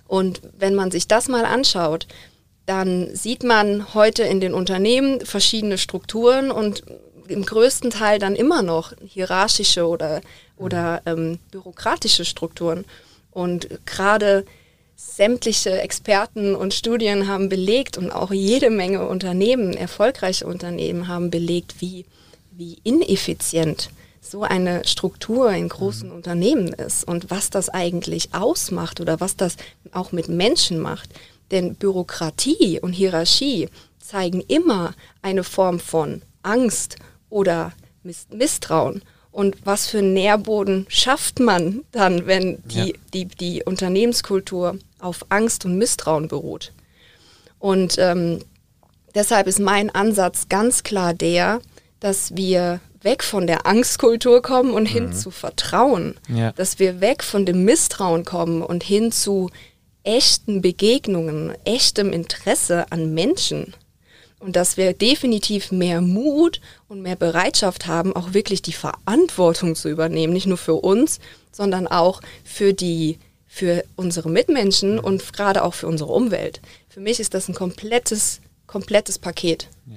Und 0.08 0.40
wenn 0.58 0.74
man 0.74 0.90
sich 0.90 1.06
das 1.06 1.28
mal 1.28 1.44
anschaut, 1.44 2.08
dann 2.66 3.14
sieht 3.14 3.44
man 3.44 3.94
heute 3.94 4.24
in 4.24 4.40
den 4.40 4.54
Unternehmen 4.54 5.24
verschiedene 5.24 5.78
Strukturen 5.78 6.50
und 6.50 6.82
im 7.28 7.44
größten 7.44 7.90
Teil 7.90 8.18
dann 8.18 8.34
immer 8.34 8.62
noch 8.62 8.92
hierarchische 9.06 9.86
oder, 9.86 10.20
oder 10.56 11.00
ähm, 11.06 11.38
bürokratische 11.52 12.24
Strukturen. 12.24 12.84
Und 13.30 13.68
gerade 13.86 14.44
sämtliche 15.00 15.80
Experten 15.80 16.56
und 16.56 16.74
Studien 16.74 17.28
haben 17.28 17.48
belegt 17.48 17.96
und 17.96 18.10
auch 18.10 18.32
jede 18.32 18.68
Menge 18.68 19.06
Unternehmen, 19.06 19.74
erfolgreiche 19.74 20.44
Unternehmen 20.44 21.06
haben 21.06 21.30
belegt, 21.30 21.76
wie, 21.78 22.04
wie 22.50 22.78
ineffizient 22.82 23.90
so 24.20 24.42
eine 24.42 24.84
Struktur 24.84 25.52
in 25.52 25.68
großen 25.68 26.08
mhm. 26.08 26.16
Unternehmen 26.16 26.68
ist 26.72 27.06
und 27.06 27.30
was 27.30 27.48
das 27.48 27.68
eigentlich 27.68 28.34
ausmacht 28.34 29.00
oder 29.00 29.20
was 29.20 29.36
das 29.36 29.56
auch 29.92 30.10
mit 30.10 30.28
Menschen 30.28 30.80
macht. 30.80 31.10
Denn 31.52 31.76
Bürokratie 31.76 32.80
und 32.80 32.92
Hierarchie 32.92 33.68
zeigen 34.00 34.40
immer 34.48 34.94
eine 35.22 35.44
Form 35.44 35.78
von 35.78 36.22
Angst 36.42 36.96
oder 37.30 37.72
Misstrauen. 38.02 39.02
Und 39.30 39.56
was 39.64 39.86
für 39.86 39.98
einen 39.98 40.14
Nährboden 40.14 40.86
schafft 40.88 41.38
man 41.38 41.84
dann, 41.92 42.26
wenn 42.26 42.60
die, 42.64 42.88
ja. 42.88 42.94
die, 43.14 43.24
die 43.26 43.62
Unternehmenskultur 43.62 44.78
auf 44.98 45.26
Angst 45.28 45.64
und 45.64 45.78
Misstrauen 45.78 46.28
beruht? 46.28 46.72
Und 47.58 47.96
ähm, 47.98 48.40
deshalb 49.14 49.46
ist 49.46 49.58
mein 49.58 49.90
Ansatz 49.94 50.48
ganz 50.48 50.82
klar 50.82 51.14
der, 51.14 51.60
dass 52.00 52.36
wir 52.36 52.80
weg 53.02 53.22
von 53.22 53.46
der 53.46 53.66
Angstkultur 53.66 54.42
kommen 54.42 54.72
und 54.72 54.84
mhm. 54.84 54.92
hin 54.92 55.12
zu 55.12 55.30
Vertrauen. 55.30 56.16
Ja. 56.28 56.52
Dass 56.52 56.78
wir 56.78 57.00
weg 57.00 57.22
von 57.22 57.46
dem 57.46 57.64
Misstrauen 57.64 58.24
kommen 58.24 58.62
und 58.62 58.82
hin 58.82 59.12
zu 59.12 59.50
echten 60.04 60.62
Begegnungen, 60.62 61.54
echtem 61.64 62.12
Interesse 62.12 62.90
an 62.90 63.14
Menschen. 63.14 63.74
Und 64.40 64.54
dass 64.54 64.76
wir 64.76 64.92
definitiv 64.92 65.72
mehr 65.72 66.00
Mut 66.00 66.60
und 66.86 67.02
mehr 67.02 67.16
Bereitschaft 67.16 67.88
haben, 67.88 68.14
auch 68.14 68.34
wirklich 68.34 68.62
die 68.62 68.72
Verantwortung 68.72 69.74
zu 69.74 69.88
übernehmen, 69.88 70.32
nicht 70.32 70.46
nur 70.46 70.56
für 70.56 70.76
uns, 70.76 71.18
sondern 71.50 71.88
auch 71.88 72.20
für 72.44 72.72
die 72.72 73.18
für 73.48 73.82
unsere 73.96 74.30
Mitmenschen 74.30 74.98
und 74.98 75.32
gerade 75.32 75.64
auch 75.64 75.74
für 75.74 75.88
unsere 75.88 76.12
Umwelt. 76.12 76.60
Für 76.88 77.00
mich 77.00 77.18
ist 77.18 77.34
das 77.34 77.48
ein 77.48 77.54
komplettes 77.54 78.40
komplettes 78.68 79.18
Paket. 79.18 79.68
Ja. 79.86 79.96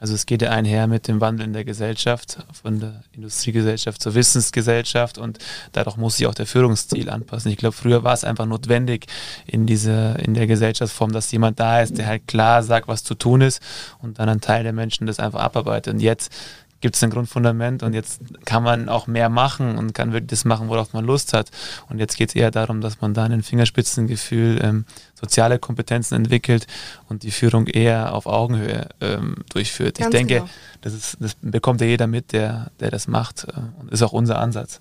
Also 0.00 0.14
es 0.14 0.26
geht 0.26 0.42
ja 0.42 0.50
einher 0.50 0.86
mit 0.86 1.08
dem 1.08 1.20
Wandel 1.20 1.44
in 1.44 1.52
der 1.52 1.64
Gesellschaft, 1.64 2.38
von 2.52 2.78
der 2.78 3.02
Industriegesellschaft 3.10 4.00
zur 4.00 4.14
Wissensgesellschaft 4.14 5.18
und 5.18 5.40
dadurch 5.72 5.96
muss 5.96 6.18
sich 6.18 6.28
auch 6.28 6.34
der 6.34 6.46
Führungsstil 6.46 7.10
anpassen. 7.10 7.50
Ich 7.50 7.56
glaube, 7.56 7.74
früher 7.74 8.04
war 8.04 8.14
es 8.14 8.22
einfach 8.22 8.46
notwendig 8.46 9.06
in 9.44 9.66
dieser, 9.66 10.16
in 10.20 10.34
der 10.34 10.46
Gesellschaftsform, 10.46 11.10
dass 11.10 11.32
jemand 11.32 11.58
da 11.58 11.80
ist, 11.80 11.98
der 11.98 12.06
halt 12.06 12.28
klar 12.28 12.62
sagt, 12.62 12.86
was 12.86 13.02
zu 13.02 13.16
tun 13.16 13.40
ist 13.40 13.60
und 14.00 14.20
dann 14.20 14.28
ein 14.28 14.40
Teil 14.40 14.62
der 14.62 14.72
Menschen 14.72 15.08
das 15.08 15.18
einfach 15.18 15.40
abarbeitet. 15.40 15.94
Und 15.94 16.00
jetzt 16.00 16.30
gibt 16.80 16.94
es 16.94 17.02
ein 17.02 17.10
Grundfundament 17.10 17.82
und 17.82 17.92
jetzt 17.92 18.20
kann 18.44 18.62
man 18.62 18.88
auch 18.88 19.06
mehr 19.06 19.28
machen 19.28 19.76
und 19.78 19.94
kann 19.94 20.12
wirklich 20.12 20.30
das 20.30 20.44
machen, 20.44 20.68
worauf 20.68 20.92
man 20.92 21.04
Lust 21.04 21.32
hat. 21.32 21.50
Und 21.88 21.98
jetzt 21.98 22.16
geht 22.16 22.30
es 22.30 22.34
eher 22.36 22.50
darum, 22.50 22.80
dass 22.80 23.00
man 23.00 23.14
da 23.14 23.24
ein 23.24 23.42
Fingerspitzengefühl, 23.42 24.60
ähm, 24.62 24.84
soziale 25.14 25.58
Kompetenzen 25.58 26.14
entwickelt 26.14 26.66
und 27.08 27.24
die 27.24 27.32
Führung 27.32 27.66
eher 27.66 28.14
auf 28.14 28.26
Augenhöhe 28.26 28.88
ähm, 29.00 29.36
durchführt. 29.52 29.98
Ganz 29.98 30.14
ich 30.14 30.18
denke, 30.18 30.34
genau. 30.34 30.48
das, 30.82 30.94
ist, 30.94 31.16
das 31.20 31.36
bekommt 31.40 31.80
ja 31.80 31.86
jeder 31.86 32.06
mit, 32.06 32.32
der, 32.32 32.70
der 32.78 32.90
das 32.90 33.08
macht 33.08 33.44
äh, 33.48 33.80
und 33.80 33.92
ist 33.92 34.02
auch 34.02 34.12
unser 34.12 34.38
Ansatz. 34.38 34.78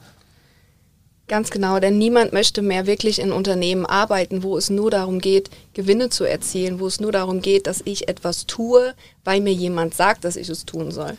Ganz 1.27 1.49
genau, 1.49 1.79
denn 1.81 1.97
niemand 1.97 2.31
möchte 2.31 2.61
mehr 2.61 2.87
wirklich 2.87 3.19
in 3.19 3.33
Unternehmen 3.33 3.85
arbeiten, 3.85 4.43
wo 4.43 4.57
es 4.57 4.69
nur 4.69 4.91
darum 4.91 5.19
geht, 5.19 5.49
Gewinne 5.73 6.09
zu 6.09 6.23
erzielen, 6.23 6.79
wo 6.79 6.87
es 6.87 7.01
nur 7.01 7.11
darum 7.11 7.41
geht, 7.41 7.67
dass 7.67 7.81
ich 7.83 8.07
etwas 8.07 8.45
tue, 8.45 8.93
weil 9.25 9.41
mir 9.41 9.51
jemand 9.51 9.93
sagt, 9.93 10.23
dass 10.23 10.37
ich 10.37 10.47
es 10.47 10.65
tun 10.65 10.89
soll. 10.91 11.17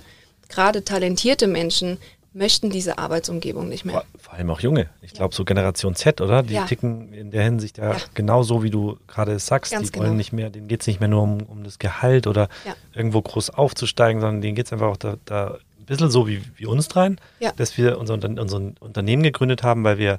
Gerade 0.48 0.84
talentierte 0.84 1.46
Menschen 1.46 1.98
möchten 2.32 2.70
diese 2.70 2.98
Arbeitsumgebung 2.98 3.68
nicht 3.68 3.84
mehr. 3.84 3.94
Vor, 3.94 4.04
vor 4.18 4.34
allem 4.34 4.50
auch 4.50 4.61
junge. 4.61 4.90
Ich 5.02 5.12
glaube, 5.12 5.34
so 5.34 5.44
Generation 5.44 5.94
Z, 5.94 6.20
oder? 6.20 6.42
Die 6.42 6.54
ja. 6.54 6.66
ticken 6.66 7.12
in 7.12 7.30
der 7.30 7.42
Hinsicht 7.42 7.78
ja, 7.78 7.92
ja. 7.92 7.98
genauso, 8.14 8.62
wie 8.62 8.70
du 8.70 8.98
gerade 9.06 9.38
sagst. 9.38 9.72
Ganz 9.72 9.87
die 9.87 9.92
genau. 9.92 10.06
wollen 10.06 10.16
nicht 10.16 10.32
mehr, 10.32 10.50
denen 10.50 10.68
geht 10.68 10.82
es 10.82 10.87
nicht 10.87 11.00
mehr 11.00 11.08
nur 11.08 11.22
um, 11.22 11.42
um 11.42 11.64
das 11.64 11.78
Gehalt 11.78 12.26
oder 12.26 12.48
ja. 12.64 12.74
irgendwo 12.94 13.20
groß 13.22 13.50
aufzusteigen, 13.50 14.20
sondern 14.20 14.40
denen 14.40 14.54
geht 14.54 14.66
es 14.66 14.72
einfach 14.72 14.88
auch 14.88 14.96
da, 14.96 15.16
da 15.24 15.58
bisschen 15.88 16.11
so 16.11 16.28
wie, 16.28 16.42
wie 16.56 16.66
uns 16.66 16.87
dreien, 16.88 17.18
dass 17.56 17.76
wir 17.76 17.98
unser, 17.98 18.14
unser 18.14 18.61
Unternehmen 18.80 19.22
gegründet 19.22 19.62
haben, 19.62 19.84
weil 19.84 19.98
wir 19.98 20.18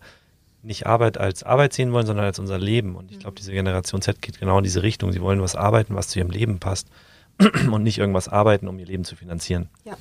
nicht 0.61 0.87
Arbeit 0.87 1.17
als 1.17 1.43
Arbeit 1.43 1.73
sehen 1.73 1.93
wollen, 1.93 2.05
sondern 2.05 2.25
als 2.25 2.39
unser 2.39 2.57
Leben. 2.57 2.95
Und 2.95 3.11
ich 3.11 3.19
glaube, 3.19 3.37
diese 3.37 3.51
Generation 3.51 4.01
Z 4.01 4.21
geht 4.21 4.39
genau 4.39 4.57
in 4.57 4.63
diese 4.63 4.83
Richtung. 4.83 5.13
Sie 5.13 5.21
wollen 5.21 5.41
was 5.41 5.55
arbeiten, 5.55 5.95
was 5.95 6.09
zu 6.09 6.19
ihrem 6.19 6.31
Leben 6.31 6.59
passt 6.59 6.87
und 7.71 7.83
nicht 7.83 7.97
irgendwas 7.97 8.27
arbeiten, 8.27 8.67
um 8.67 8.77
ihr 8.79 8.85
Leben 8.85 9.05
zu 9.05 9.15
finanzieren. 9.15 9.69
Ja. 9.85 9.95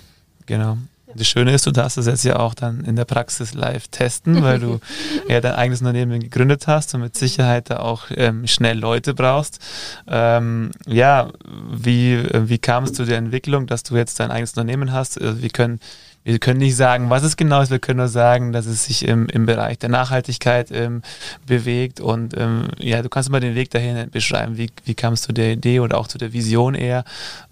Genau. 0.49 0.79
Das 1.15 1.27
Schöne 1.27 1.53
ist, 1.53 1.67
du 1.67 1.71
darfst 1.71 1.97
es 1.97 2.07
jetzt 2.07 2.25
ja 2.25 2.39
auch 2.39 2.53
dann 2.55 2.85
in 2.85 2.95
der 2.95 3.07
Praxis 3.07 3.55
live 3.55 3.89
testen, 3.89 4.43
weil 4.43 4.59
du 4.59 4.79
ja 5.29 5.41
dein 5.41 5.55
eigenes 5.55 5.81
Unternehmen 5.81 6.21
gegründet 6.21 6.67
hast 6.67 6.95
und 6.95 7.01
mit 7.01 7.17
Sicherheit 7.17 7.71
da 7.71 7.79
auch 7.79 8.05
ähm, 8.15 8.47
schnell 8.47 8.79
Leute 8.79 9.15
brauchst. 9.15 9.59
Ähm, 10.07 10.71
ja, 10.87 11.31
wie, 11.71 12.15
äh, 12.15 12.49
wie 12.49 12.59
kam 12.59 12.85
es 12.85 12.93
zu 12.93 13.05
der 13.05 13.19
Entwicklung, 13.19 13.67
dass 13.67 13.85
du 13.85 13.97
jetzt 13.97 14.21
dein 14.21 14.31
eigenes 14.31 14.53
Unternehmen 14.53 14.93
hast? 14.93 15.21
Also 15.21 15.41
wir 15.41 15.51
können 15.51 15.81
wir 16.25 16.39
können 16.41 16.59
nicht 16.59 16.77
sagen, 16.77 17.09
was 17.09 17.23
es 17.23 17.39
genau 17.39 17.63
ist, 17.63 17.71
wir 17.71 17.79
können 17.79 18.01
nur 18.01 18.09
sagen, 18.09 18.53
dass 18.53 18.67
es 18.67 18.85
sich 18.85 19.09
im, 19.09 19.29
im 19.29 19.47
Bereich 19.47 19.79
der 19.79 19.89
Nachhaltigkeit 19.89 20.71
ähm, 20.71 21.01
bewegt. 21.47 22.01
Und 22.01 22.37
ähm, 22.37 22.69
ja, 22.79 23.01
du 23.01 23.09
kannst 23.09 23.31
mal 23.31 23.41
den 23.41 23.55
Weg 23.55 23.71
dahin 23.71 24.11
beschreiben. 24.11 24.59
Wie, 24.59 24.69
wie 24.85 24.95
kam 24.95 25.15
es 25.15 25.23
zu 25.23 25.33
der 25.33 25.53
Idee 25.53 25.81
oder 25.81 25.97
auch 25.97 26.07
zu 26.07 26.19
der 26.19 26.35
Vision 26.35 26.75
eher? 26.75 27.05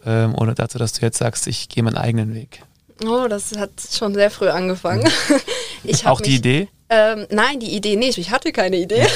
Ähm, 0.05 0.35
oder 0.35 0.53
dazu, 0.55 0.77
dass 0.77 0.93
du 0.93 1.07
jetzt 1.07 1.17
sagst, 1.17 1.47
ich 1.47 1.71
gehe 1.71 1.83
meinen 1.83 1.97
eigenen 1.97 2.35
Weg? 2.35 2.61
Oh, 3.05 3.27
das 3.29 3.57
hat 3.57 3.71
schon 3.93 4.15
sehr 4.15 4.31
früh 4.31 4.49
angefangen. 4.49 5.05
Mhm. 5.05 5.41
Ich 5.89 6.05
Auch 6.05 6.21
die 6.21 6.31
mich, 6.31 6.39
Idee? 6.39 6.69
Ähm, 6.89 7.27
nein, 7.31 7.61
die 7.61 7.77
Idee 7.77 7.95
nicht. 7.95 8.19
Ich 8.19 8.31
hatte 8.31 8.51
keine 8.51 8.77
Idee. 8.77 9.07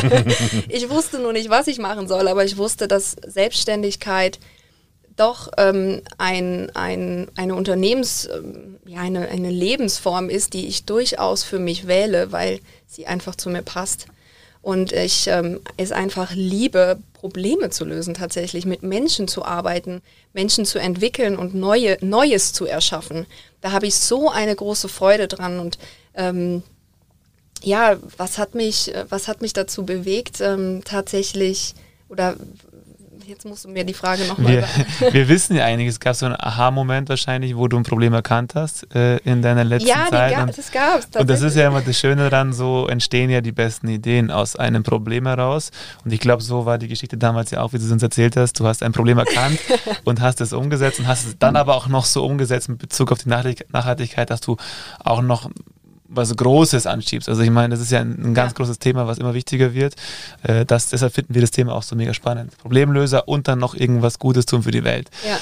ich 0.68 0.88
wusste 0.90 1.18
nur 1.18 1.32
nicht, 1.32 1.50
was 1.50 1.66
ich 1.66 1.78
machen 1.78 2.06
soll, 2.06 2.28
aber 2.28 2.44
ich 2.44 2.56
wusste, 2.56 2.86
dass 2.86 3.16
Selbstständigkeit 3.26 4.38
doch 5.16 5.50
ähm, 5.58 6.02
ein, 6.18 6.70
ein, 6.74 7.28
eine 7.36 7.54
Unternehmens-, 7.54 8.28
ähm, 8.32 8.78
ja, 8.86 9.00
eine, 9.00 9.28
eine 9.28 9.50
Lebensform 9.50 10.28
ist, 10.28 10.54
die 10.54 10.66
ich 10.66 10.84
durchaus 10.84 11.42
für 11.42 11.58
mich 11.58 11.86
wähle, 11.88 12.30
weil 12.30 12.60
sie 12.86 13.06
einfach 13.06 13.34
zu 13.34 13.50
mir 13.50 13.62
passt. 13.62 14.06
Und 14.64 14.92
ich 14.92 15.26
ähm, 15.26 15.60
es 15.76 15.92
einfach 15.92 16.32
liebe, 16.34 16.96
Probleme 17.12 17.68
zu 17.68 17.84
lösen, 17.84 18.14
tatsächlich 18.14 18.64
mit 18.64 18.82
Menschen 18.82 19.28
zu 19.28 19.44
arbeiten, 19.44 20.00
Menschen 20.32 20.64
zu 20.64 20.78
entwickeln 20.78 21.36
und 21.36 21.54
neue, 21.54 21.98
Neues 22.00 22.54
zu 22.54 22.64
erschaffen. 22.64 23.26
Da 23.60 23.72
habe 23.72 23.86
ich 23.86 23.94
so 23.94 24.30
eine 24.30 24.56
große 24.56 24.88
Freude 24.88 25.28
dran. 25.28 25.60
Und 25.60 25.76
ähm, 26.14 26.62
ja, 27.62 27.98
was 28.16 28.38
hat 28.38 28.54
mich, 28.54 28.90
was 29.10 29.28
hat 29.28 29.42
mich 29.42 29.52
dazu 29.52 29.84
bewegt, 29.84 30.40
ähm, 30.40 30.80
tatsächlich 30.82 31.74
oder 32.08 32.34
jetzt 33.26 33.44
musst 33.44 33.64
du 33.64 33.68
mir 33.68 33.84
die 33.84 33.94
Frage 33.94 34.24
nochmal 34.24 34.64
wir, 35.00 35.12
wir 35.12 35.28
wissen 35.28 35.56
ja 35.56 35.64
einiges. 35.64 35.94
Es 35.94 36.00
gab 36.00 36.14
so 36.14 36.26
einen 36.26 36.36
Aha-Moment 36.38 37.08
wahrscheinlich, 37.08 37.56
wo 37.56 37.68
du 37.68 37.76
ein 37.76 37.82
Problem 37.82 38.12
erkannt 38.12 38.54
hast 38.54 38.94
äh, 38.94 39.18
in 39.18 39.42
deiner 39.42 39.64
letzten 39.64 39.88
ja, 39.88 40.06
Zeit. 40.10 40.32
Ja, 40.32 40.46
das 40.46 40.70
gab 40.70 40.98
es. 40.98 41.06
Und 41.16 41.28
das 41.28 41.42
ist 41.42 41.56
ja 41.56 41.68
immer 41.68 41.80
das 41.80 41.98
Schöne 41.98 42.28
daran, 42.30 42.52
so 42.52 42.86
entstehen 42.86 43.30
ja 43.30 43.40
die 43.40 43.52
besten 43.52 43.88
Ideen 43.88 44.30
aus 44.30 44.56
einem 44.56 44.82
Problem 44.82 45.26
heraus. 45.26 45.70
Und 46.04 46.12
ich 46.12 46.20
glaube, 46.20 46.42
so 46.42 46.66
war 46.66 46.78
die 46.78 46.88
Geschichte 46.88 47.16
damals 47.16 47.50
ja 47.50 47.60
auch, 47.60 47.72
wie 47.72 47.78
du 47.78 47.84
es 47.84 47.90
uns 47.90 48.02
erzählt 48.02 48.36
hast. 48.36 48.58
Du 48.60 48.66
hast 48.66 48.82
ein 48.82 48.92
Problem 48.92 49.18
erkannt 49.18 49.58
und 50.04 50.20
hast 50.20 50.40
es 50.40 50.52
umgesetzt 50.52 51.00
und 51.00 51.06
hast 51.06 51.26
es 51.26 51.38
dann 51.38 51.56
aber 51.56 51.74
auch 51.74 51.88
noch 51.88 52.04
so 52.04 52.24
umgesetzt 52.24 52.68
mit 52.68 52.78
Bezug 52.78 53.12
auf 53.12 53.18
die 53.18 53.28
Nachhaltigkeit, 53.28 54.30
dass 54.30 54.40
du 54.40 54.56
auch 55.02 55.22
noch 55.22 55.50
was 56.06 56.36
Großes 56.36 56.86
anschiebst. 56.86 57.28
Also 57.28 57.42
ich 57.42 57.50
meine, 57.50 57.74
das 57.74 57.80
ist 57.80 57.90
ja 57.90 58.00
ein, 58.00 58.18
ein 58.22 58.34
ganz 58.34 58.52
ja. 58.52 58.56
großes 58.56 58.78
Thema, 58.78 59.06
was 59.06 59.18
immer 59.18 59.34
wichtiger 59.34 59.74
wird. 59.74 59.94
Äh, 60.42 60.64
das, 60.64 60.90
deshalb 60.90 61.14
finden 61.14 61.34
wir 61.34 61.40
das 61.40 61.50
Thema 61.50 61.74
auch 61.74 61.82
so 61.82 61.96
mega 61.96 62.14
spannend. 62.14 62.56
Problemlöser 62.58 63.26
und 63.28 63.48
dann 63.48 63.58
noch 63.58 63.74
irgendwas 63.74 64.18
Gutes 64.18 64.46
tun 64.46 64.62
für 64.62 64.70
die 64.70 64.84
Welt. 64.84 65.10
Ja, 65.26 65.38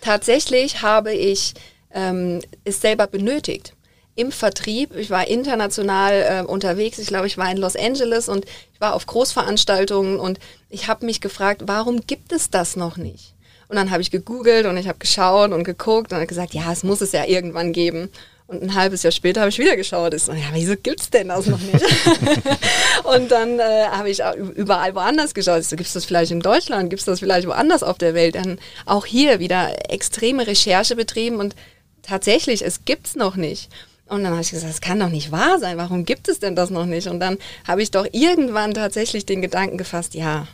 tatsächlich 0.00 0.82
habe 0.82 1.12
ich 1.12 1.54
ähm, 1.92 2.40
es 2.64 2.80
selber 2.80 3.06
benötigt. 3.06 3.74
Im 4.16 4.32
Vertrieb, 4.32 4.94
ich 4.96 5.10
war 5.10 5.28
international 5.28 6.12
äh, 6.12 6.42
unterwegs, 6.42 6.98
ich 6.98 7.06
glaube, 7.06 7.26
ich 7.26 7.38
war 7.38 7.50
in 7.50 7.56
Los 7.56 7.76
Angeles 7.76 8.28
und 8.28 8.44
ich 8.74 8.80
war 8.80 8.94
auf 8.94 9.06
Großveranstaltungen 9.06 10.18
und 10.18 10.40
ich 10.68 10.88
habe 10.88 11.06
mich 11.06 11.20
gefragt, 11.20 11.62
warum 11.66 12.06
gibt 12.06 12.32
es 12.32 12.50
das 12.50 12.76
noch 12.76 12.96
nicht? 12.96 13.34
Und 13.68 13.76
dann 13.76 13.92
habe 13.92 14.02
ich 14.02 14.10
gegoogelt 14.10 14.66
und 14.66 14.76
ich 14.76 14.88
habe 14.88 14.98
geschaut 14.98 15.52
und 15.52 15.62
geguckt 15.62 16.12
und 16.12 16.26
gesagt, 16.26 16.54
ja, 16.54 16.72
es 16.72 16.82
muss 16.82 17.00
es 17.00 17.12
ja 17.12 17.24
irgendwann 17.24 17.72
geben. 17.72 18.10
Und 18.50 18.64
ein 18.64 18.74
halbes 18.74 19.04
Jahr 19.04 19.12
später 19.12 19.42
habe 19.42 19.50
ich 19.50 19.60
wieder 19.60 19.76
geschaut. 19.76 20.12
Ich 20.12 20.24
so, 20.24 20.32
ja, 20.32 20.48
wieso 20.52 20.74
gibt 20.74 21.00
es 21.00 21.08
denn 21.08 21.28
das 21.28 21.46
noch 21.46 21.60
nicht? 21.60 21.84
und 23.04 23.30
dann 23.30 23.60
äh, 23.60 23.86
habe 23.92 24.10
ich 24.10 24.22
überall 24.56 24.92
woanders 24.96 25.34
geschaut. 25.34 25.60
Ich 25.60 25.68
so, 25.68 25.76
gibt 25.76 25.86
es 25.86 25.92
das 25.92 26.04
vielleicht 26.04 26.32
in 26.32 26.40
Deutschland? 26.40 26.90
Gibt 26.90 26.98
es 26.98 27.06
das 27.06 27.20
vielleicht 27.20 27.46
woanders 27.46 27.84
auf 27.84 27.96
der 27.96 28.12
Welt? 28.12 28.34
Dann 28.34 28.58
auch 28.86 29.06
hier 29.06 29.38
wieder 29.38 29.88
extreme 29.88 30.48
Recherche 30.48 30.96
betrieben 30.96 31.36
und 31.36 31.54
tatsächlich, 32.02 32.62
es 32.62 32.84
gibt 32.84 33.06
es 33.06 33.14
noch 33.14 33.36
nicht. 33.36 33.70
Und 34.06 34.24
dann 34.24 34.32
habe 34.32 34.42
ich 34.42 34.50
gesagt, 34.50 34.72
das 34.72 34.80
kann 34.80 34.98
doch 34.98 35.10
nicht 35.10 35.30
wahr 35.30 35.60
sein. 35.60 35.76
Warum 35.76 36.04
gibt 36.04 36.26
es 36.26 36.40
denn 36.40 36.56
das 36.56 36.70
noch 36.70 36.86
nicht? 36.86 37.06
Und 37.06 37.20
dann 37.20 37.38
habe 37.68 37.82
ich 37.82 37.92
doch 37.92 38.08
irgendwann 38.10 38.74
tatsächlich 38.74 39.26
den 39.26 39.42
Gedanken 39.42 39.78
gefasst, 39.78 40.14
ja, 40.14 40.48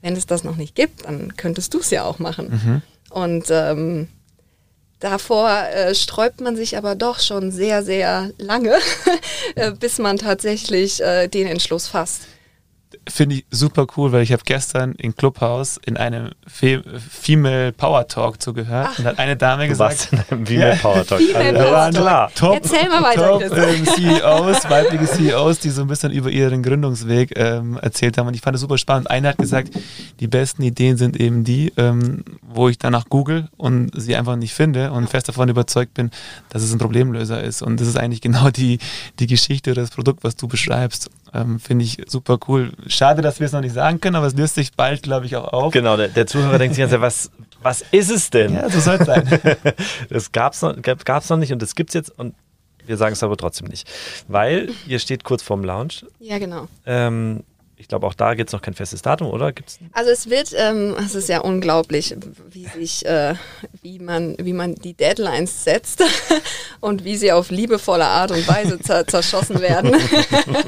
wenn 0.00 0.16
es 0.16 0.24
das 0.24 0.44
noch 0.44 0.56
nicht 0.56 0.74
gibt, 0.74 1.04
dann 1.04 1.36
könntest 1.36 1.74
du 1.74 1.80
es 1.80 1.90
ja 1.90 2.04
auch 2.04 2.18
machen. 2.18 2.48
Mhm. 2.64 2.82
Und 3.10 3.44
ähm, 3.50 4.08
Davor 5.04 5.50
äh, 5.50 5.94
sträubt 5.94 6.40
man 6.40 6.56
sich 6.56 6.78
aber 6.78 6.94
doch 6.94 7.20
schon 7.20 7.52
sehr, 7.52 7.82
sehr 7.82 8.30
lange, 8.38 8.78
äh, 9.54 9.70
bis 9.72 9.98
man 9.98 10.16
tatsächlich 10.16 11.02
äh, 11.02 11.28
den 11.28 11.46
Entschluss 11.46 11.88
fasst 11.88 12.22
finde 13.08 13.36
ich 13.36 13.46
super 13.50 13.86
cool, 13.96 14.12
weil 14.12 14.22
ich 14.22 14.32
habe 14.32 14.42
gestern 14.44 14.92
in 14.92 15.14
Clubhouse 15.14 15.78
in 15.84 15.96
einem 15.96 16.30
Fe 16.46 16.82
Female 17.10 17.72
Power 17.72 18.06
Talk 18.08 18.40
zugehört 18.40 18.88
Ach. 18.92 18.98
und 18.98 19.04
hat 19.06 19.18
eine 19.18 19.36
Dame 19.36 19.68
gesagt, 19.68 20.12
was 20.12 20.12
in 20.12 20.18
einem 20.30 20.46
Female 20.46 20.76
Power 20.76 21.06
Talk. 21.06 21.20
Female 21.20 21.58
also, 21.58 21.70
Power 21.70 21.90
Talk. 21.90 22.34
Top, 22.34 22.54
Erzähl 22.54 22.88
mal 22.88 23.02
weiter, 23.02 23.38
top, 23.38 23.58
ähm, 23.58 23.86
CEOs, 23.86 24.70
weibliche 24.70 25.06
CEOs, 25.06 25.58
die 25.60 25.70
so 25.70 25.82
ein 25.82 25.88
bisschen 25.88 26.12
über 26.12 26.30
ihren 26.30 26.62
Gründungsweg 26.62 27.32
ähm, 27.36 27.78
erzählt 27.80 28.18
haben 28.18 28.28
und 28.28 28.34
ich 28.34 28.40
fand 28.40 28.54
es 28.54 28.60
super 28.60 28.78
spannend. 28.78 29.10
Eine 29.10 29.28
hat 29.28 29.38
gesagt, 29.38 29.70
die 30.20 30.26
besten 30.26 30.62
Ideen 30.62 30.96
sind 30.96 31.18
eben 31.18 31.44
die, 31.44 31.72
ähm, 31.76 32.24
wo 32.42 32.68
ich 32.68 32.78
danach 32.78 33.08
google 33.08 33.48
und 33.56 33.90
sie 33.94 34.16
einfach 34.16 34.36
nicht 34.36 34.54
finde 34.54 34.92
und 34.92 35.08
fest 35.08 35.28
davon 35.28 35.48
überzeugt 35.48 35.94
bin, 35.94 36.10
dass 36.50 36.62
es 36.62 36.72
ein 36.72 36.78
Problemlöser 36.78 37.42
ist 37.42 37.62
und 37.62 37.80
das 37.80 37.88
ist 37.88 37.96
eigentlich 37.96 38.20
genau 38.20 38.50
die, 38.50 38.78
die 39.18 39.26
Geschichte 39.26 39.70
oder 39.72 39.82
das 39.82 39.90
Produkt, 39.90 40.24
was 40.24 40.36
du 40.36 40.48
beschreibst. 40.48 41.10
Ähm, 41.32 41.58
Finde 41.58 41.84
ich 41.84 41.98
super 42.06 42.38
cool. 42.48 42.72
Schade, 42.86 43.22
dass 43.22 43.40
wir 43.40 43.46
es 43.46 43.52
noch 43.52 43.60
nicht 43.60 43.74
sagen 43.74 44.00
können, 44.00 44.16
aber 44.16 44.26
es 44.26 44.34
löst 44.34 44.54
sich 44.54 44.72
bald, 44.72 45.02
glaube 45.02 45.26
ich, 45.26 45.36
auch 45.36 45.52
auf. 45.52 45.72
Genau, 45.72 45.96
der, 45.96 46.08
der 46.08 46.26
Zuhörer 46.26 46.58
denkt 46.58 46.76
sich 46.76 46.88
ganz, 46.88 47.00
was, 47.00 47.30
was 47.62 47.82
ist 47.90 48.10
es 48.10 48.30
denn? 48.30 48.54
Ja, 48.54 48.68
so 48.68 48.80
soll 48.80 48.96
es 48.96 49.06
sein. 49.06 49.40
das 50.10 50.32
gab 50.32 50.52
es 50.52 50.62
noch, 50.62 50.74
gab's 50.82 51.30
noch 51.30 51.36
nicht 51.36 51.52
und 51.52 51.62
das 51.62 51.74
gibt 51.74 51.90
es 51.90 51.94
jetzt 51.94 52.18
und 52.18 52.34
wir 52.86 52.96
sagen 52.96 53.14
es 53.14 53.22
aber 53.22 53.36
trotzdem 53.36 53.68
nicht. 53.68 53.90
Weil 54.28 54.70
ihr 54.86 54.98
steht 54.98 55.24
kurz 55.24 55.42
vorm 55.42 55.64
Launch. 55.64 56.04
Ja, 56.20 56.38
genau. 56.38 56.68
Ähm, 56.86 57.44
ich 57.76 57.88
glaube, 57.88 58.06
auch 58.06 58.14
da 58.14 58.34
gibt 58.34 58.50
es 58.50 58.52
noch 58.52 58.62
kein 58.62 58.74
festes 58.74 59.02
Datum, 59.02 59.28
oder? 59.28 59.52
Gibt's? 59.52 59.78
Also 59.92 60.10
es 60.10 60.30
wird, 60.30 60.52
ähm, 60.56 60.94
es 61.04 61.14
ist 61.14 61.28
ja 61.28 61.40
unglaublich, 61.40 62.14
wie 62.48 62.66
sich, 62.66 63.04
äh, 63.04 63.34
wie 63.82 63.98
man, 63.98 64.36
wie 64.38 64.52
man 64.52 64.76
die 64.76 64.94
Deadlines 64.94 65.64
setzt 65.64 66.02
und 66.80 67.04
wie 67.04 67.16
sie 67.16 67.32
auf 67.32 67.50
liebevolle 67.50 68.06
Art 68.06 68.30
und 68.30 68.46
Weise 68.46 68.78
zerschossen 68.78 69.60
werden. 69.60 69.96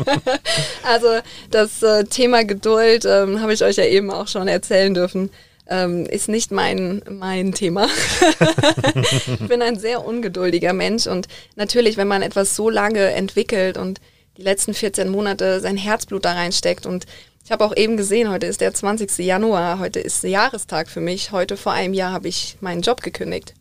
also 0.83 1.09
das 1.51 1.83
äh, 1.83 2.05
Thema 2.05 2.45
Geduld 2.45 3.05
ähm, 3.05 3.40
habe 3.40 3.53
ich 3.53 3.62
euch 3.62 3.77
ja 3.77 3.85
eben 3.85 4.11
auch 4.11 4.29
schon 4.29 4.49
erzählen 4.49 4.92
dürfen. 4.92 5.31
Ähm, 5.69 6.07
ist 6.07 6.29
nicht 6.29 6.53
mein, 6.53 7.03
mein 7.09 7.53
Thema. 7.53 7.88
ich 9.27 9.49
bin 9.49 9.62
ein 9.62 9.79
sehr 9.79 10.05
ungeduldiger 10.05 10.73
Mensch 10.73 11.09
und 11.09 11.27
natürlich, 11.57 11.97
wenn 11.97 12.07
man 12.07 12.23
etwas 12.23 12.55
so 12.55 12.71
lange 12.71 13.12
entwickelt 13.12 13.77
und 13.77 14.01
die 14.37 14.42
letzten 14.42 14.75
14 14.75 15.09
Monate 15.09 15.61
sein 15.61 15.77
Herzblut 15.77 16.25
da 16.25 16.33
reinsteckt. 16.33 16.87
Und 16.87 17.07
ich 17.44 17.53
habe 17.53 17.64
auch 17.64 17.77
eben 17.77 17.96
gesehen, 17.96 18.31
heute 18.31 18.46
ist 18.46 18.61
der 18.61 18.75
20. 18.75 19.18
Januar, 19.18 19.79
heute 19.79 20.01
ist 20.01 20.22
der 20.22 20.31
Jahrestag 20.31 20.88
für 20.88 21.01
mich. 21.01 21.33
Heute 21.33 21.57
vor 21.57 21.72
einem 21.72 21.94
Jahr 21.94 22.12
habe 22.12 22.29
ich 22.29 22.57
meinen 22.61 22.83
Job 22.83 23.03
gekündigt. 23.03 23.55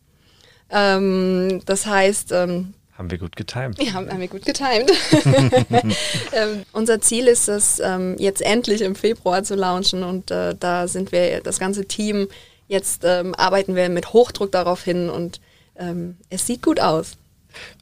Ähm, 0.70 1.62
das 1.66 1.86
heißt, 1.86 2.32
ähm, 2.32 2.74
haben 2.98 3.12
wir 3.12 3.18
gut 3.18 3.36
getimt. 3.36 3.82
Ja, 3.84 3.94
haben, 3.94 4.08
wir 4.20 4.28
gut 4.28 4.46
getimt. 4.46 4.90
ähm, 6.34 6.64
unser 6.72 7.02
Ziel 7.02 7.28
ist 7.28 7.50
es, 7.50 7.80
ähm, 7.80 8.16
jetzt 8.18 8.42
endlich 8.42 8.82
im 8.82 8.96
Februar 8.96 9.44
zu 9.44 9.56
launchen 9.56 10.04
und 10.04 10.32
äh, 10.32 10.56
da 10.58 10.88
sind 10.88 11.12
wir, 11.12 11.42
das 11.42 11.60
ganze 11.60 11.86
Team, 11.86 12.30
jetzt 12.70 13.04
ähm, 13.04 13.36
arbeiten 13.36 13.76
wir 13.76 13.90
mit 13.90 14.14
Hochdruck 14.14 14.52
darauf 14.52 14.82
hin 14.82 15.10
und 15.10 15.42
ähm, 15.78 16.16
es 16.30 16.48
sieht 16.48 16.64
gut 16.64 16.80
aus. 16.80 17.18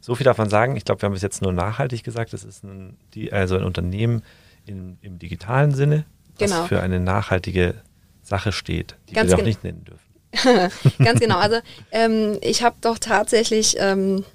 So 0.01 0.15
viel 0.15 0.23
darf 0.25 0.38
man 0.38 0.49
sagen. 0.49 0.75
Ich 0.75 0.86
glaube, 0.86 1.01
wir 1.01 1.07
haben 1.07 1.13
bis 1.13 1.21
jetzt 1.21 1.41
nur 1.41 1.53
nachhaltig 1.53 2.03
gesagt. 2.03 2.33
Das 2.33 2.43
ist 2.43 2.63
ein, 2.63 2.97
die, 3.13 3.31
also 3.31 3.55
ein 3.55 3.63
Unternehmen 3.63 4.23
in, 4.65 4.97
im 5.01 5.19
digitalen 5.19 5.73
Sinne, 5.73 6.05
das 6.38 6.51
genau. 6.51 6.65
für 6.65 6.81
eine 6.81 6.99
nachhaltige 6.99 7.75
Sache 8.21 8.51
steht, 8.51 8.95
die 9.09 9.13
Ganz 9.13 9.29
wir 9.29 9.38
auch 9.38 9.43
nicht 9.43 9.63
nennen 9.63 9.86
dürfen. 9.86 10.03
Ganz 11.03 11.19
genau. 11.19 11.38
Also 11.38 11.57
ähm, 11.91 12.38
ich 12.41 12.63
habe 12.63 12.75
doch 12.81 12.97
tatsächlich 12.97 13.75
ähm, 13.77 14.25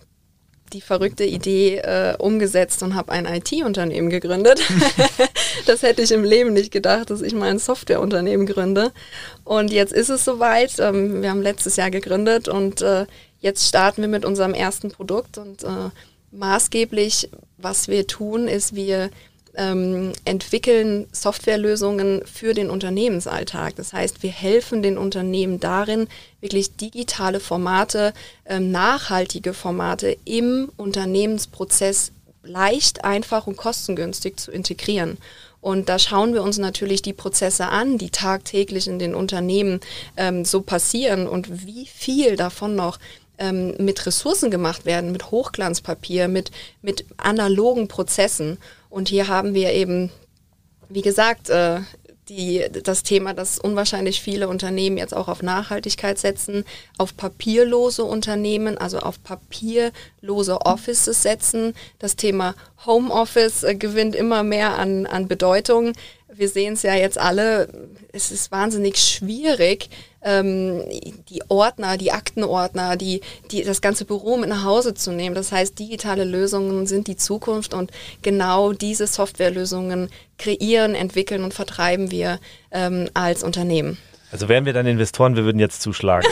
die 0.73 0.81
verrückte 0.81 1.25
Idee 1.25 1.79
äh, 1.79 2.15
umgesetzt 2.19 2.83
und 2.83 2.95
habe 2.95 3.13
ein 3.13 3.27
IT-Unternehmen 3.27 4.11
gegründet. 4.11 4.61
das 5.67 5.83
hätte 5.83 6.03
ich 6.03 6.13
im 6.13 6.25
Leben 6.25 6.53
nicht 6.53 6.71
gedacht, 6.71 7.11
dass 7.11 7.23
ich 7.23 7.35
mal 7.35 7.51
ein 7.51 7.59
Softwareunternehmen 7.59 8.47
gründe. 8.47 8.93
Und 9.45 9.73
jetzt 9.73 9.93
ist 9.93 10.11
es 10.11 10.25
soweit. 10.25 10.79
Ähm, 10.79 11.23
wir 11.23 11.31
haben 11.31 11.43
letztes 11.43 11.77
Jahr 11.77 11.91
gegründet 11.91 12.49
und 12.49 12.83
äh, 12.83 13.07
jetzt 13.41 13.67
starten 13.69 14.03
wir 14.03 14.09
mit 14.09 14.25
unserem 14.25 14.55
ersten 14.55 14.91
Produkt. 14.91 15.39
Und 15.39 15.65
äh, 15.65 15.91
maßgeblich, 16.33 17.31
was 17.57 17.89
wir 17.89 18.07
tun, 18.07 18.49
ist, 18.49 18.75
wir 18.75 19.11
ähm, 19.55 20.13
entwickeln 20.25 21.09
Softwarelösungen 21.13 22.23
für 22.25 22.55
den 22.55 22.71
Unternehmensalltag. 22.71 23.75
Das 23.77 23.93
heißt, 23.93 24.23
wir 24.23 24.31
helfen 24.31 24.83
den 24.83 24.97
Unternehmen 24.97 25.59
darin, 25.59 26.09
wirklich 26.41 26.77
digitale 26.77 27.41
Formate, 27.41 28.15
ähm, 28.47 28.71
nachhaltige 28.71 29.55
Formate 29.55 30.17
im 30.25 30.71
Unternehmensprozess 30.77 32.13
leicht, 32.45 33.05
einfach 33.05 33.47
und 33.47 33.57
kostengünstig 33.57 34.39
zu 34.39 34.53
integrieren. 34.53 35.19
Und 35.61 35.89
da 35.89 35.99
schauen 35.99 36.35
wir 36.35 36.45
uns 36.45 36.59
natürlich 36.59 37.03
die 37.03 37.13
Prozesse 37.13 37.67
an, 37.67 37.99
die 37.99 38.11
tagtäglich 38.11 38.87
in 38.87 39.01
den 39.01 39.15
Unternehmen 39.15 39.81
ähm, 40.17 40.45
so 40.45 40.61
passieren 40.61 41.27
und 41.27 41.67
wie 41.67 41.87
viel 41.87 42.37
davon 42.37 42.77
noch 42.77 42.99
ähm, 43.39 43.75
mit 43.79 44.07
Ressourcen 44.07 44.51
gemacht 44.51 44.85
werden, 44.85 45.13
mit 45.13 45.31
Hochglanzpapier, 45.31 46.29
mit, 46.29 46.51
mit 46.83 47.05
analogen 47.17 47.89
Prozessen. 47.89 48.59
Und 48.91 49.09
hier 49.09 49.29
haben 49.29 49.55
wir 49.55 49.73
eben, 49.73 50.11
wie 50.89 51.03
gesagt, 51.03 51.51
äh, 51.51 51.81
die, 52.29 52.65
das 52.83 53.03
Thema, 53.03 53.33
dass 53.33 53.59
unwahrscheinlich 53.59 54.21
viele 54.21 54.49
Unternehmen 54.49 54.99
jetzt 54.99 55.15
auch 55.15 55.29
auf 55.29 55.43
Nachhaltigkeit 55.43 56.19
setzen, 56.19 56.65
auf 56.99 57.17
papierlose 57.17 58.05
Unternehmen, 58.05 58.77
also 58.79 58.99
auf 58.99 59.23
papierlose 59.23 60.61
Offices 60.61 61.23
setzen. 61.23 61.75
Das 61.99 62.17
Thema 62.17 62.55
Homeoffice 62.85 63.63
äh, 63.63 63.75
gewinnt 63.75 64.15
immer 64.15 64.43
mehr 64.43 64.79
an, 64.79 65.07
an 65.07 65.29
Bedeutung. 65.29 65.93
Wir 66.33 66.49
sehen 66.49 66.75
es 66.75 66.83
ja 66.83 66.95
jetzt 66.95 67.19
alle, 67.19 67.69
es 68.13 68.31
ist 68.31 68.53
wahnsinnig 68.53 68.99
schwierig, 68.99 69.89
ähm, 70.29 70.83
die 71.31 71.43
Ordner, 71.49 71.97
die 71.97 72.13
Aktenordner, 72.13 72.97
die, 72.97 73.23
die, 73.51 73.63
das 73.63 73.81
ganze 73.81 74.05
Büro 74.05 74.37
mit 74.37 74.49
nach 74.51 74.65
Hause 74.65 74.95
zu 74.95 75.13
nehmen. 75.13 75.35
Das 75.35 75.53
heißt, 75.53 75.79
digitale 75.79 76.25
Lösungen 76.25 76.87
sind 76.87 77.07
die 77.07 77.17
Zukunft 77.17 77.73
und 77.73 77.91
genau 78.23 78.73
diese 78.73 79.07
Softwarelösungen 79.07 80.11
kreieren, 80.37 80.95
entwickeln 80.95 81.43
und 81.43 81.55
vertreiben 81.55 82.11
wir 82.11 82.39
ähm, 82.71 83.09
als 83.15 83.43
Unternehmen. 83.43 83.97
Also 84.31 84.51
wären 84.51 84.67
wir 84.67 84.75
dann 84.75 84.87
Investoren, 84.87 85.37
wir 85.37 85.45
würden 85.45 85.59
jetzt 85.59 85.81
zuschlagen. 85.81 86.29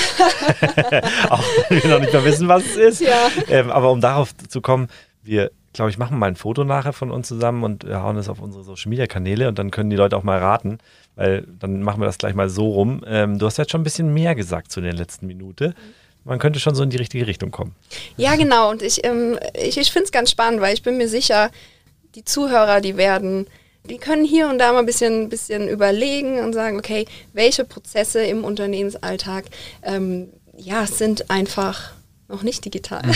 Auch 1.31 1.43
wenn 1.71 1.83
wir 1.83 1.91
noch 1.91 2.01
nicht 2.01 2.13
mal 2.13 2.25
wissen, 2.27 2.47
was 2.47 2.65
es 2.65 2.77
ist. 2.77 3.01
Ja. 3.01 3.31
Ähm, 3.49 3.71
aber 3.71 3.91
um 3.91 4.03
darauf 4.03 4.37
zu 4.49 4.61
kommen, 4.61 4.89
wir 5.23 5.51
glaube 5.77 5.91
ich, 5.91 5.99
machen 5.99 6.19
mal 6.19 6.27
ein 6.27 6.37
Foto 6.37 6.65
nachher 6.65 6.93
von 6.93 7.11
uns 7.11 7.29
zusammen 7.29 7.63
und 7.63 7.85
hauen 7.85 8.17
es 8.17 8.29
auf 8.29 8.41
unsere 8.41 8.65
Social 8.65 8.91
Media 8.91 9.07
Kanäle 9.07 9.49
und 9.49 9.59
dann 9.59 9.71
können 9.71 9.91
die 9.91 9.97
Leute 9.97 10.17
auch 10.17 10.23
mal 10.23 10.39
raten, 10.39 10.79
weil 11.15 11.47
dann 11.61 11.83
machen 11.83 12.01
wir 12.01 12.07
das 12.07 12.19
gleich 12.19 12.35
mal 12.35 12.49
so 12.49 12.69
rum. 12.69 13.05
Ähm, 13.07 13.39
du 13.39 13.47
hast 13.47 13.59
jetzt 13.59 13.71
schon 13.71 13.83
ein 13.83 13.85
bisschen 13.85 14.13
mehr 14.13 14.35
gesagt 14.35 14.73
zu 14.73 14.81
der 14.81 14.93
letzten 14.93 15.27
Minute. 15.27 15.75
Man 16.25 16.41
könnte 16.41 16.59
schon 16.59 16.75
so 16.75 16.83
in 16.83 16.91
die 16.91 16.97
richtige 16.97 17.27
Richtung 17.27 17.53
kommen. 17.53 17.77
Ja, 18.17 18.35
genau. 18.35 18.71
Und 18.71 18.83
ich, 18.83 19.05
ähm, 19.05 19.39
ich, 19.55 19.79
ich 19.79 19.93
finde 19.93 20.07
es 20.07 20.13
ganz 20.13 20.31
spannend, 20.31 20.61
weil 20.61 20.75
ich 20.75 20.83
bin 20.83 20.97
mir 20.97 21.09
sicher, 21.09 21.51
die 22.17 22.25
Zuhörer, 22.25 22.81
die 22.81 22.97
werden, 22.97 23.47
die 23.85 23.99
können 23.99 24.25
hier 24.25 24.49
und 24.49 24.59
da 24.59 24.73
mal 24.73 24.81
ein 24.81 24.87
bisschen, 24.87 25.29
bisschen 25.29 25.69
überlegen 25.69 26.41
und 26.41 26.53
sagen, 26.53 26.79
okay, 26.79 27.07
welche 27.33 27.65
Prozesse 27.65 28.25
im 28.25 28.43
Unternehmensalltag 28.43 29.45
ähm, 29.83 30.31
ja, 30.57 30.87
sind 30.87 31.31
einfach 31.31 31.93
noch 32.29 32.43
nicht 32.43 32.65
digital. 32.65 33.03
Mhm. 33.05 33.13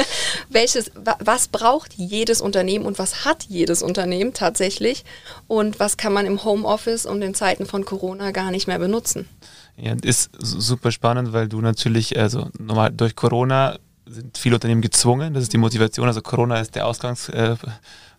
Welches, 0.48 0.90
was 1.20 1.48
braucht 1.48 1.94
jedes 1.94 2.40
Unternehmen 2.40 2.86
und 2.86 2.98
was 2.98 3.24
hat 3.24 3.44
jedes 3.44 3.82
Unternehmen 3.82 4.32
tatsächlich 4.32 5.04
und 5.46 5.80
was 5.80 5.96
kann 5.96 6.12
man 6.12 6.26
im 6.26 6.44
Homeoffice 6.44 7.06
und 7.06 7.22
in 7.22 7.34
Zeiten 7.34 7.66
von 7.66 7.84
Corona 7.84 8.30
gar 8.30 8.50
nicht 8.50 8.66
mehr 8.66 8.78
benutzen? 8.78 9.28
Ja, 9.76 9.94
ist 10.02 10.30
super 10.38 10.92
spannend, 10.92 11.32
weil 11.32 11.48
du 11.48 11.60
natürlich, 11.60 12.18
also 12.18 12.48
normal 12.58 12.92
durch 12.92 13.16
Corona 13.16 13.78
sind 14.06 14.38
viele 14.38 14.56
Unternehmen 14.56 14.82
gezwungen, 14.82 15.34
das 15.34 15.44
ist 15.44 15.52
die 15.52 15.58
Motivation, 15.58 16.06
also 16.06 16.20
Corona 16.20 16.60
ist 16.60 16.74
der 16.74 16.86
Ausgangs, 16.86 17.28
äh, 17.30 17.56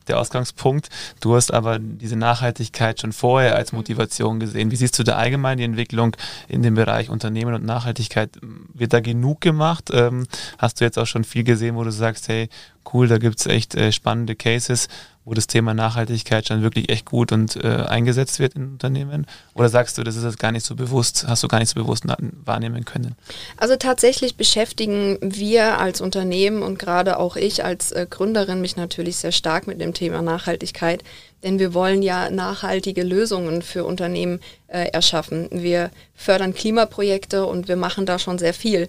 der 0.07 0.19
Ausgangspunkt. 0.19 0.89
Du 1.19 1.35
hast 1.35 1.53
aber 1.53 1.79
diese 1.79 2.15
Nachhaltigkeit 2.15 3.01
schon 3.01 3.13
vorher 3.13 3.55
als 3.55 3.71
Motivation 3.71 4.39
gesehen. 4.39 4.71
Wie 4.71 4.75
siehst 4.75 4.97
du 4.99 5.03
da 5.03 5.15
allgemein 5.15 5.57
die 5.57 5.63
Entwicklung 5.63 6.15
in 6.47 6.61
dem 6.61 6.75
Bereich 6.75 7.09
Unternehmen 7.09 7.53
und 7.53 7.65
Nachhaltigkeit? 7.65 8.29
Wird 8.73 8.93
da 8.93 8.99
genug 8.99 9.41
gemacht? 9.41 9.89
Ähm, 9.93 10.27
hast 10.57 10.79
du 10.79 10.85
jetzt 10.85 10.97
auch 10.97 11.07
schon 11.07 11.23
viel 11.23 11.43
gesehen, 11.43 11.75
wo 11.75 11.83
du 11.83 11.91
sagst, 11.91 12.27
hey, 12.27 12.49
cool, 12.93 13.07
da 13.07 13.17
gibt 13.17 13.39
es 13.39 13.45
echt 13.45 13.75
äh, 13.75 13.91
spannende 13.91 14.35
Cases? 14.35 14.87
wo 15.25 15.33
das 15.33 15.47
Thema 15.47 15.73
Nachhaltigkeit 15.73 16.47
schon 16.47 16.61
wirklich 16.61 16.89
echt 16.89 17.05
gut 17.05 17.31
und 17.31 17.55
äh, 17.57 17.67
eingesetzt 17.67 18.39
wird 18.39 18.53
in 18.53 18.73
Unternehmen? 18.73 19.25
Oder 19.55 19.69
sagst 19.69 19.97
du, 19.97 20.03
das 20.03 20.15
ist 20.15 20.23
jetzt 20.23 20.39
gar 20.39 20.51
nicht 20.51 20.65
so 20.65 20.75
bewusst, 20.75 21.25
hast 21.27 21.43
du 21.43 21.47
gar 21.47 21.59
nicht 21.59 21.69
so 21.69 21.81
bewusst 21.81 22.05
wahrnehmen 22.45 22.85
können? 22.85 23.15
Also 23.57 23.75
tatsächlich 23.75 24.37
beschäftigen 24.37 25.17
wir 25.21 25.79
als 25.79 25.99
Unternehmen 25.99 26.61
und 26.61 26.77
gerade 26.77 27.17
auch 27.17 27.35
ich 27.35 27.65
als 27.65 27.91
äh, 27.91 28.05
Gründerin 28.07 28.61
mich 28.61 28.77
natürlich 28.77 29.17
sehr 29.17 29.31
stark 29.31 29.65
mit 29.65 29.81
dem 29.81 29.95
Thema 29.95 30.21
Nachhaltigkeit, 30.21 31.03
denn 31.43 31.57
wir 31.57 31.73
wollen 31.73 32.03
ja 32.03 32.29
nachhaltige 32.29 33.01
Lösungen 33.01 33.63
für 33.63 33.83
Unternehmen 33.83 34.39
äh, 34.67 34.89
erschaffen. 34.89 35.49
Wir 35.51 35.89
fördern 36.13 36.53
Klimaprojekte 36.53 37.47
und 37.47 37.67
wir 37.67 37.77
machen 37.77 38.05
da 38.05 38.19
schon 38.19 38.37
sehr 38.37 38.53
viel. 38.53 38.87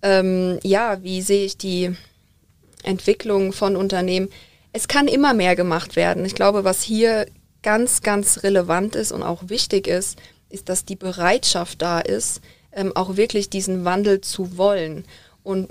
Ähm, 0.00 0.60
ja, 0.62 1.02
wie 1.02 1.22
sehe 1.22 1.44
ich 1.44 1.56
die 1.56 1.96
Entwicklung 2.82 3.52
von 3.52 3.76
Unternehmen? 3.76 4.28
es 4.72 4.88
kann 4.88 5.08
immer 5.08 5.34
mehr 5.34 5.54
gemacht 5.54 5.96
werden. 5.96 6.24
Ich 6.24 6.34
glaube, 6.34 6.64
was 6.64 6.82
hier 6.82 7.26
ganz, 7.62 8.02
ganz 8.02 8.42
relevant 8.42 8.96
ist 8.96 9.12
und 9.12 9.22
auch 9.22 9.48
wichtig 9.48 9.86
ist, 9.86 10.18
ist, 10.48 10.68
dass 10.68 10.84
die 10.84 10.96
Bereitschaft 10.96 11.82
da 11.82 12.00
ist, 12.00 12.40
ähm, 12.72 12.94
auch 12.96 13.16
wirklich 13.16 13.50
diesen 13.50 13.84
Wandel 13.84 14.20
zu 14.20 14.56
wollen. 14.56 15.04
Und 15.42 15.68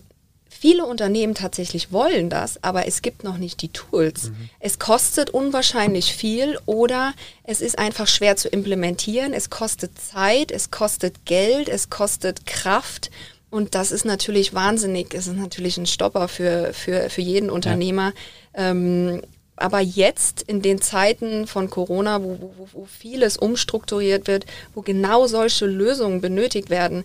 viele 0.49 0.85
Unternehmen 0.85 1.33
tatsächlich 1.33 1.91
wollen 1.91 2.29
das, 2.29 2.63
aber 2.63 2.87
es 2.87 3.01
gibt 3.01 3.23
noch 3.23 3.37
nicht 3.37 3.61
die 3.61 3.69
Tools. 3.69 4.29
Mhm. 4.29 4.49
Es 4.59 4.79
kostet 4.79 5.31
unwahrscheinlich 5.31 6.13
viel 6.13 6.57
oder 6.65 7.13
es 7.43 7.61
ist 7.61 7.79
einfach 7.79 8.07
schwer 8.07 8.37
zu 8.37 8.49
implementieren. 8.49 9.33
Es 9.33 9.49
kostet 9.49 9.99
Zeit, 9.99 10.51
es 10.51 10.69
kostet 10.71 11.25
Geld, 11.25 11.69
es 11.69 11.89
kostet 11.89 12.45
Kraft. 12.45 13.09
Und 13.51 13.75
das 13.75 13.91
ist 13.91 14.05
natürlich 14.05 14.53
wahnsinnig, 14.53 15.13
es 15.13 15.27
ist 15.27 15.37
natürlich 15.37 15.77
ein 15.77 15.85
Stopper 15.85 16.27
für, 16.27 16.73
für, 16.73 17.09
für 17.09 17.21
jeden 17.21 17.49
Unternehmer. 17.49 18.13
Ja. 18.55 18.71
Ähm, 18.71 19.21
aber 19.57 19.79
jetzt 19.79 20.41
in 20.41 20.61
den 20.61 20.81
Zeiten 20.81 21.45
von 21.45 21.69
Corona, 21.69 22.23
wo, 22.23 22.39
wo, 22.39 22.67
wo 22.71 22.85
vieles 22.85 23.37
umstrukturiert 23.37 24.27
wird, 24.27 24.45
wo 24.73 24.81
genau 24.81 25.27
solche 25.27 25.67
Lösungen 25.67 26.19
benötigt 26.19 26.69
werden, 26.69 27.03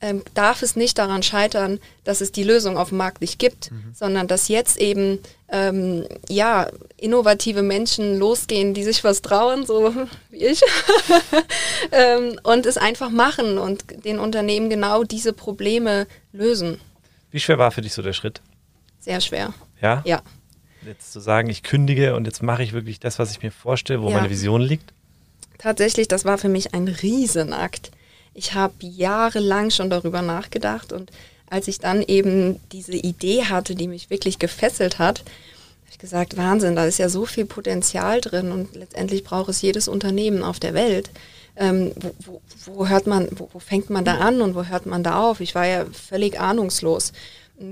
ähm, 0.00 0.22
darf 0.34 0.62
es 0.62 0.76
nicht 0.76 0.98
daran 0.98 1.22
scheitern, 1.22 1.80
dass 2.04 2.20
es 2.20 2.30
die 2.32 2.44
Lösung 2.44 2.76
auf 2.76 2.90
dem 2.90 2.98
Markt 2.98 3.20
nicht 3.20 3.38
gibt, 3.38 3.70
mhm. 3.70 3.92
sondern 3.94 4.28
dass 4.28 4.48
jetzt 4.48 4.78
eben 4.78 5.18
ähm, 5.48 6.06
ja 6.28 6.68
innovative 6.96 7.62
Menschen 7.62 8.18
losgehen, 8.18 8.74
die 8.74 8.84
sich 8.84 9.02
was 9.02 9.22
trauen, 9.22 9.66
so 9.66 9.94
wie 10.30 10.44
ich, 10.44 10.62
ähm, 11.92 12.38
und 12.44 12.66
es 12.66 12.76
einfach 12.76 13.10
machen 13.10 13.58
und 13.58 14.04
den 14.04 14.18
Unternehmen 14.18 14.70
genau 14.70 15.04
diese 15.04 15.32
Probleme 15.32 16.06
lösen. 16.32 16.80
Wie 17.30 17.40
schwer 17.40 17.58
war 17.58 17.70
für 17.70 17.82
dich 17.82 17.92
so 17.92 18.02
der 18.02 18.12
Schritt? 18.12 18.40
Sehr 19.00 19.20
schwer. 19.20 19.52
Ja? 19.80 20.02
Ja. 20.04 20.22
Jetzt 20.86 21.12
zu 21.12 21.20
sagen, 21.20 21.50
ich 21.50 21.62
kündige 21.62 22.14
und 22.14 22.24
jetzt 22.24 22.42
mache 22.42 22.62
ich 22.62 22.72
wirklich 22.72 23.00
das, 23.00 23.18
was 23.18 23.32
ich 23.32 23.42
mir 23.42 23.50
vorstelle, 23.50 24.00
wo 24.00 24.08
ja. 24.10 24.16
meine 24.16 24.30
Vision 24.30 24.60
liegt? 24.60 24.92
Tatsächlich, 25.58 26.06
das 26.06 26.24
war 26.24 26.38
für 26.38 26.48
mich 26.48 26.72
ein 26.72 26.86
Riesenakt 26.86 27.90
ich 28.38 28.54
habe 28.54 28.74
jahrelang 28.80 29.70
schon 29.70 29.90
darüber 29.90 30.22
nachgedacht 30.22 30.92
und 30.92 31.10
als 31.50 31.66
ich 31.66 31.80
dann 31.80 32.02
eben 32.02 32.60
diese 32.70 32.94
Idee 32.94 33.44
hatte, 33.44 33.74
die 33.74 33.88
mich 33.88 34.10
wirklich 34.10 34.38
gefesselt 34.38 35.00
hat, 35.00 35.20
habe 35.20 35.90
ich 35.90 35.98
gesagt, 35.98 36.36
Wahnsinn, 36.36 36.76
da 36.76 36.84
ist 36.84 36.98
ja 36.98 37.08
so 37.08 37.26
viel 37.26 37.46
Potenzial 37.46 38.20
drin 38.20 38.52
und 38.52 38.76
letztendlich 38.76 39.24
braucht 39.24 39.48
es 39.48 39.60
jedes 39.60 39.88
Unternehmen 39.88 40.44
auf 40.44 40.60
der 40.60 40.74
Welt. 40.74 41.10
Ähm, 41.56 41.90
wo, 41.96 42.14
wo, 42.24 42.40
wo, 42.66 42.86
hört 42.86 43.08
man, 43.08 43.28
wo, 43.32 43.48
wo, 43.52 43.58
fängt 43.58 43.90
man 43.90 44.04
da 44.04 44.18
an 44.18 44.40
und 44.40 44.54
wo 44.54 44.62
hört 44.64 44.86
man 44.86 45.02
da 45.02 45.20
auf? 45.20 45.40
Ich 45.40 45.56
war 45.56 45.66
ja 45.66 45.86
völlig 45.86 46.38
ahnungslos. 46.38 47.12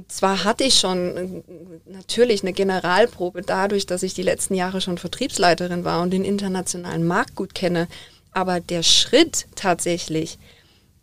zwar 0.08 0.42
hatte 0.42 0.64
ich 0.64 0.80
schon 0.80 1.16
äh, 1.16 1.92
natürlich 1.92 2.42
eine 2.42 2.52
Generalprobe 2.52 3.42
dadurch, 3.42 3.86
dass 3.86 4.02
ich 4.02 4.14
die 4.14 4.22
letzten 4.22 4.54
Jahre 4.54 4.80
schon 4.80 4.98
Vertriebsleiterin 4.98 5.84
war 5.84 6.02
und 6.02 6.10
den 6.10 6.24
internationalen 6.24 7.06
Markt 7.06 7.36
gut 7.36 7.54
kenne, 7.54 7.86
aber 8.32 8.58
der 8.58 8.82
Schritt 8.82 9.46
tatsächlich 9.54 10.38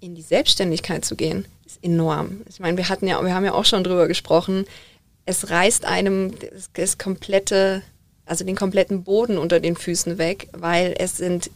in 0.04 0.16
die 0.16 0.22
Selbstständigkeit 0.22 1.06
zu 1.06 1.16
gehen, 1.16 1.46
ist 1.66 1.82
enorm. 1.82 2.42
Ich 2.50 2.60
meine, 2.60 2.76
wir 2.78 2.90
hatten 2.90 3.08
ja, 3.08 3.24
wir 3.24 3.34
haben 3.34 3.46
ja 3.46 3.54
auch 3.54 3.64
schon 3.64 3.86
drüber 3.86 4.08
gesprochen. 4.08 4.66
Es 5.26 5.50
reißt 5.50 5.86
einem 5.86 6.34
das, 6.38 6.70
das 6.74 6.98
komplette, 6.98 7.82
also 8.26 8.44
den 8.44 8.58
kompletten 8.58 9.04
Boden 9.04 9.38
unter 9.38 9.62
den 9.62 9.78
Füßen 9.78 10.18
weg, 10.18 10.50
weil 10.52 10.94
es 10.98 11.18
sind, 11.18 11.50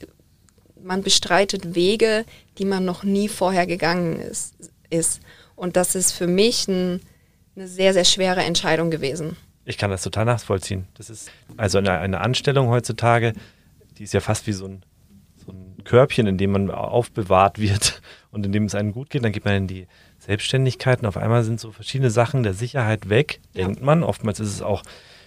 man 0.81 1.03
bestreitet 1.03 1.75
Wege, 1.75 2.23
die 2.57 2.63
man 2.63 2.85
noch 2.85 3.03
nie 3.03 3.27
vorher 3.27 3.67
gegangen 3.67 4.21
ist. 4.21 4.55
ist. 4.89 5.19
Und 5.55 5.75
das 5.75 5.95
ist 5.95 6.13
für 6.13 6.27
mich 6.27 6.69
ein, 6.69 7.01
eine 7.57 7.67
sehr, 7.67 7.91
sehr 7.91 8.05
schwere 8.05 8.43
Entscheidung 8.43 8.89
gewesen. 8.91 9.35
Ich 9.65 9.77
kann 9.77 9.91
das 9.91 10.03
total 10.03 10.23
nachvollziehen. 10.23 10.87
Das 10.93 11.09
ist 11.09 11.29
also 11.57 11.79
eine, 11.79 11.91
eine 11.91 12.21
Anstellung 12.21 12.69
heutzutage, 12.69 13.33
die 13.97 14.03
ist 14.03 14.13
ja 14.13 14.21
fast 14.21 14.47
wie 14.47 14.53
so 14.53 14.67
ein, 14.67 14.83
so 15.45 15.51
ein 15.51 15.83
Körbchen, 15.83 16.27
in 16.27 16.37
dem 16.37 16.51
man 16.51 16.71
aufbewahrt 16.71 17.59
wird 17.59 18.01
und 18.31 18.45
in 18.45 18.51
dem 18.51 18.65
es 18.65 18.75
einem 18.75 18.91
gut 18.91 19.09
geht. 19.09 19.23
Dann 19.23 19.31
geht 19.31 19.45
man 19.45 19.55
in 19.55 19.67
die 19.67 19.87
Selbstständigkeit 20.19 20.99
und 20.99 21.05
auf 21.05 21.17
einmal 21.17 21.43
sind 21.43 21.59
so 21.59 21.71
verschiedene 21.71 22.09
Sachen 22.09 22.43
der 22.43 22.53
Sicherheit 22.53 23.09
weg, 23.09 23.39
ja. 23.53 23.65
denkt 23.65 23.81
man. 23.81 24.03
Oftmals 24.03 24.39
ist 24.39 24.49
es 24.49 24.61
auch 24.61 24.83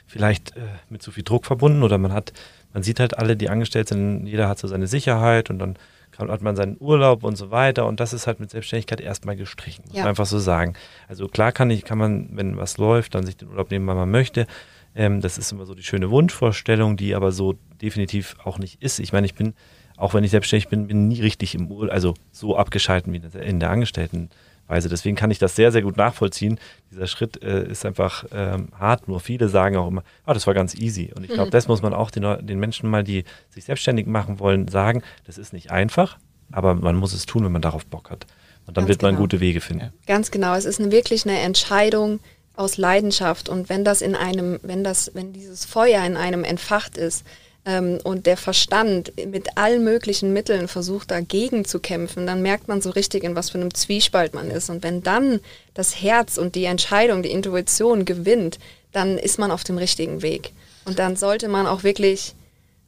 vielleicht 0.07 0.57
äh, 0.57 0.63
mit 0.89 1.03
zu 1.03 1.13
viel 1.13 1.23
Druck 1.23 1.47
verbunden 1.47 1.83
oder 1.83 1.99
man 1.99 2.13
hat, 2.13 2.33
man 2.73 2.83
sieht 2.83 3.01
halt 3.01 3.17
alle, 3.17 3.37
die 3.37 3.49
angestellt 3.49 3.89
sind, 3.89 4.27
jeder 4.27 4.49
hat 4.49 4.59
so 4.59 4.69
seine 4.69 4.87
Sicherheit 4.87 5.51
und 5.51 5.59
dann 5.59 5.77
hat 6.19 6.43
man 6.43 6.57
seinen 6.57 6.77
Urlaub 6.79 7.25
und 7.25 7.37
so 7.37 7.51
weiter 7.51 7.87
und 7.87 8.01
das 8.01 8.13
ist 8.13 8.27
halt 8.27 8.41
mit 8.41 8.51
Selbstständigkeit 8.51 9.01
erstmal 9.01 9.37
gestrichen, 9.37 9.85
muss 9.87 9.97
ja. 9.97 10.03
man 10.03 10.11
einfach 10.11 10.27
so 10.27 10.39
sagen. 10.39 10.75
Also 11.09 11.29
klar 11.29 11.53
kann 11.53 11.71
ich, 11.71 11.85
kann 11.85 11.97
man, 11.97 12.29
wenn 12.33 12.57
was 12.57 12.77
läuft, 12.77 13.15
dann 13.15 13.25
sich 13.25 13.37
den 13.37 13.49
Urlaub 13.49 13.71
nehmen, 13.71 13.87
wann 13.87 13.97
man 13.97 14.11
möchte. 14.11 14.47
Ähm, 14.95 15.21
das 15.21 15.39
ist 15.39 15.53
immer 15.53 15.67
so 15.67 15.75
die 15.75 15.83
schöne 15.83 16.11
Wunschvorstellung, 16.11 16.97
die 16.97 17.15
aber 17.15 17.33
so 17.33 17.55
definitiv 17.81 18.37
auch 18.45 18.59
nicht 18.59 18.83
ist. 18.83 18.99
Ich 18.99 19.13
meine, 19.13 19.27
ich 19.27 19.35
bin, 19.35 19.55
auch 20.01 20.15
wenn 20.15 20.25
ich 20.25 20.31
selbstständig 20.31 20.69
bin, 20.69 20.87
bin 20.87 21.09
nie 21.09 21.21
richtig 21.21 21.55
im 21.55 21.71
Urlaub, 21.71 21.93
also 21.93 22.15
so 22.33 22.57
abgeschalten 22.57 23.13
wie 23.13 23.21
in 23.39 23.61
der 23.61 23.71
Angestelltenweise. 23.71 24.89
Deswegen 24.89 25.15
kann 25.15 25.31
ich 25.31 25.39
das 25.39 25.55
sehr, 25.55 25.73
sehr 25.73 25.83
gut 25.83 25.99
nachvollziehen. 25.99 26.59
Dieser 26.91 27.07
Schritt 27.07 27.43
äh, 27.43 27.69
ist 27.69 27.85
einfach 27.85 28.25
ähm, 28.33 28.69
hart. 28.79 29.09
Nur 29.09 29.21
viele 29.21 29.49
sagen 29.51 29.77
auch 29.77 29.89
immer, 29.89 30.03
ah, 30.25 30.33
das 30.33 30.47
war 30.47 30.55
ganz 30.55 30.75
easy. 30.75 31.13
Und 31.15 31.25
ich 31.25 31.31
glaube, 31.31 31.49
mhm. 31.49 31.53
das 31.53 31.69
muss 31.69 31.83
man 31.83 31.93
auch 31.93 32.11
den, 32.11 32.47
den 32.47 32.59
Menschen 32.59 32.89
mal, 32.89 33.05
die 33.05 33.25
sich 33.51 33.65
selbstständig 33.65 34.07
machen 34.07 34.39
wollen, 34.41 34.69
sagen. 34.69 35.03
Das 35.27 35.37
ist 35.37 35.53
nicht 35.53 35.71
einfach, 35.71 36.19
aber 36.51 36.75
man 36.75 36.97
muss 36.97 37.13
es 37.13 37.27
tun, 37.27 37.45
wenn 37.45 37.53
man 37.53 37.63
darauf 37.63 37.85
Bock 37.85 38.11
hat. 38.11 38.27
Und 38.67 38.79
dann 38.79 38.85
Ganz 38.85 38.89
wird 38.89 39.03
man 39.03 39.13
genau. 39.13 39.23
gute 39.23 39.41
Wege 39.41 39.61
finden. 39.61 39.93
Ganz 40.07 40.31
genau. 40.31 40.55
Es 40.55 40.65
ist 40.65 40.81
eine, 40.81 40.93
wirklich 40.93 41.27
eine 41.27 41.39
Entscheidung 41.41 42.21
aus 42.57 42.79
Leidenschaft. 42.79 43.51
Und 43.51 43.69
wenn 43.69 43.85
das 43.85 44.01
in 44.01 44.15
einem, 44.15 44.61
wenn 44.63 44.83
das, 44.83 45.11
wenn 45.15 45.35
dieses 45.35 45.67
Feuer 45.67 46.05
in 46.07 46.17
einem 46.17 46.45
entfacht 46.45 46.97
ist, 46.97 47.27
und 47.65 48.27
der 48.27 48.37
Verstand 48.37 49.13
mit 49.27 49.59
allen 49.59 49.85
möglichen 49.85 50.33
Mitteln 50.33 50.67
versucht 50.67 51.11
dagegen 51.11 51.65
zu 51.65 51.79
kämpfen, 51.79 52.27
dann 52.27 52.41
merkt 52.41 52.69
man 52.69 52.81
so 52.81 52.91
richtig, 52.91 53.23
in 53.23 53.37
was 53.37 53.51
für 53.51 53.59
einem 53.59 53.75
Zwiespalt 53.75 54.33
man 54.33 54.51
ist. 54.51 54.71
Und 54.71 54.83
wenn 54.83 55.03
dann 55.03 55.41
das 55.75 56.01
Herz 56.01 56.39
und 56.39 56.55
die 56.55 56.65
Entscheidung, 56.65 57.23
die 57.23 57.31
Intuition 57.31 58.07
gewinnt, 58.07 58.59
dann 58.93 59.19
ist 59.19 59.39
man 59.39 59.51
auf 59.51 59.63
dem 59.63 59.77
richtigen 59.77 60.23
Weg. 60.23 60.53
Und 60.87 60.99
dann 60.99 61.17
sollte 61.17 61.49
man 61.49 61.67
auch 61.67 61.83
wirklich 61.83 62.35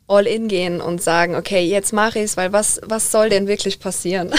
all 0.08 0.26
in 0.26 0.48
gehen 0.48 0.80
und 0.80 1.02
sagen, 1.02 1.36
okay, 1.36 1.64
jetzt 1.64 1.92
mache 1.92 2.18
ich 2.18 2.24
es, 2.26 2.36
weil 2.36 2.52
was, 2.52 2.80
was 2.84 3.12
soll 3.12 3.28
denn 3.28 3.46
wirklich 3.46 3.78
passieren? 3.78 4.32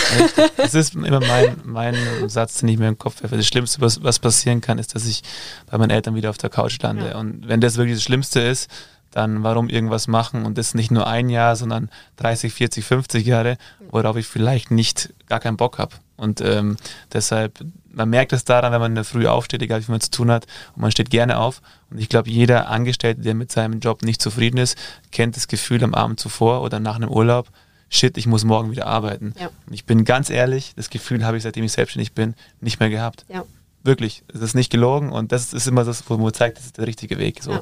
Das 0.57 0.73
ist 0.73 0.93
immer 0.95 1.19
mein, 1.19 1.61
mein 1.63 1.95
Satz, 2.27 2.59
den 2.59 2.69
ich 2.69 2.77
mir 2.77 2.87
im 2.87 2.97
Kopf 2.97 3.21
werfe. 3.21 3.37
Das 3.37 3.47
Schlimmste, 3.47 3.81
was, 3.81 4.03
was 4.03 4.19
passieren 4.19 4.61
kann, 4.61 4.77
ist, 4.77 4.93
dass 4.93 5.05
ich 5.05 5.23
bei 5.69 5.77
meinen 5.77 5.89
Eltern 5.89 6.15
wieder 6.15 6.29
auf 6.29 6.37
der 6.37 6.49
Couch 6.49 6.81
lande. 6.81 7.09
Ja. 7.09 7.17
Und 7.17 7.47
wenn 7.47 7.61
das 7.61 7.77
wirklich 7.77 7.97
das 7.97 8.03
Schlimmste 8.03 8.41
ist, 8.41 8.69
dann 9.13 9.43
warum 9.43 9.69
irgendwas 9.69 10.07
machen 10.07 10.45
und 10.45 10.57
das 10.57 10.73
nicht 10.73 10.91
nur 10.91 11.07
ein 11.07 11.29
Jahr, 11.29 11.55
sondern 11.55 11.89
30, 12.17 12.53
40, 12.53 12.83
50 12.83 13.25
Jahre, 13.25 13.57
worauf 13.91 14.17
ich 14.17 14.27
vielleicht 14.27 14.71
nicht 14.71 15.13
gar 15.27 15.39
keinen 15.39 15.57
Bock 15.57 15.77
habe. 15.77 15.95
Und 16.17 16.41
ähm, 16.41 16.77
deshalb, 17.11 17.59
man 17.91 18.09
merkt 18.09 18.33
es 18.33 18.43
daran, 18.43 18.71
wenn 18.71 18.81
man 18.81 18.91
in 18.91 18.95
der 18.95 19.03
Früh 19.03 19.27
aufsteht, 19.27 19.61
egal 19.61 19.85
wie 19.85 19.91
man 19.91 20.01
zu 20.01 20.11
tun 20.11 20.31
hat, 20.31 20.47
und 20.75 20.81
man 20.81 20.91
steht 20.91 21.09
gerne 21.09 21.37
auf. 21.37 21.61
Und 21.89 21.99
ich 21.99 22.09
glaube, 22.09 22.29
jeder 22.29 22.69
Angestellte, 22.69 23.21
der 23.21 23.35
mit 23.35 23.51
seinem 23.51 23.79
Job 23.79 24.01
nicht 24.01 24.21
zufrieden 24.21 24.57
ist, 24.57 24.77
kennt 25.11 25.35
das 25.35 25.47
Gefühl 25.47 25.83
am 25.83 25.93
Abend 25.93 26.19
zuvor 26.19 26.61
oder 26.61 26.79
nach 26.79 26.95
einem 26.95 27.09
Urlaub, 27.09 27.49
shit, 27.89 28.17
ich 28.17 28.25
muss 28.25 28.43
morgen 28.43 28.71
wieder 28.71 28.87
arbeiten. 28.87 29.33
Ja. 29.39 29.49
Und 29.67 29.73
ich 29.73 29.85
bin 29.85 30.05
ganz 30.05 30.29
ehrlich, 30.29 30.73
das 30.75 30.89
Gefühl 30.89 31.23
habe 31.25 31.37
ich, 31.37 31.43
seitdem 31.43 31.63
ich 31.63 31.73
selbstständig 31.73 32.13
bin, 32.13 32.35
nicht 32.61 32.79
mehr 32.79 32.89
gehabt. 32.89 33.25
Ja. 33.29 33.43
Wirklich, 33.83 34.23
es 34.33 34.41
ist 34.41 34.55
nicht 34.55 34.71
gelogen 34.71 35.11
und 35.11 35.31
das 35.31 35.53
ist 35.53 35.67
immer 35.67 35.83
das, 35.83 36.03
wo 36.09 36.17
man 36.17 36.33
zeigt, 36.33 36.57
das 36.57 36.65
ist 36.65 36.77
der 36.77 36.87
richtige 36.87 37.19
Weg. 37.19 37.43
So. 37.43 37.51
Ja. 37.51 37.61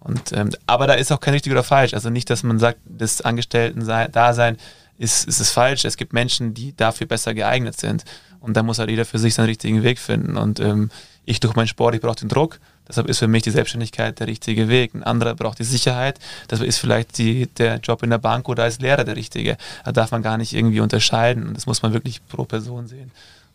Und, 0.00 0.32
ähm, 0.32 0.50
aber 0.66 0.86
da 0.86 0.94
ist 0.94 1.12
auch 1.12 1.20
kein 1.20 1.34
richtig 1.34 1.52
oder 1.52 1.64
falsch. 1.64 1.94
Also 1.94 2.10
nicht, 2.10 2.30
dass 2.30 2.42
man 2.42 2.58
sagt, 2.58 2.78
das 2.84 3.20
Angestellten-Dasein 3.20 4.56
ist, 4.98 5.26
ist 5.26 5.40
es 5.40 5.50
falsch. 5.50 5.84
Es 5.84 5.96
gibt 5.96 6.12
Menschen, 6.12 6.54
die 6.54 6.74
dafür 6.76 7.06
besser 7.06 7.34
geeignet 7.34 7.78
sind. 7.78 8.04
Und 8.40 8.56
da 8.56 8.62
muss 8.62 8.78
halt 8.78 8.90
jeder 8.90 9.04
für 9.04 9.18
sich 9.18 9.34
seinen 9.34 9.46
richtigen 9.46 9.82
Weg 9.82 9.98
finden. 9.98 10.36
Und 10.36 10.60
ähm, 10.60 10.90
ich 11.24 11.40
durch 11.40 11.56
meinen 11.56 11.68
Sport, 11.68 11.94
ich 11.94 12.00
brauche 12.00 12.16
den 12.16 12.28
Druck. 12.28 12.58
Deshalb 12.88 13.08
ist 13.08 13.18
für 13.18 13.28
mich 13.28 13.42
die 13.42 13.50
Selbstständigkeit 13.50 14.18
der 14.18 14.28
richtige 14.28 14.68
Weg. 14.68 14.94
Ein 14.94 15.02
anderer 15.02 15.34
braucht 15.34 15.58
die 15.58 15.64
Sicherheit. 15.64 16.18
Das 16.48 16.60
ist 16.60 16.78
vielleicht 16.78 17.18
die, 17.18 17.46
der 17.46 17.76
Job 17.76 18.02
in 18.02 18.10
der 18.10 18.18
Bank 18.18 18.48
oder 18.48 18.62
als 18.62 18.80
Lehrer 18.80 19.04
der 19.04 19.16
richtige. 19.16 19.58
Da 19.84 19.92
darf 19.92 20.10
man 20.10 20.22
gar 20.22 20.38
nicht 20.38 20.54
irgendwie 20.54 20.80
unterscheiden. 20.80 21.52
Das 21.52 21.66
muss 21.66 21.82
man 21.82 21.92
wirklich 21.92 22.26
pro 22.28 22.44
Person 22.44 22.86
sehen. 22.86 23.10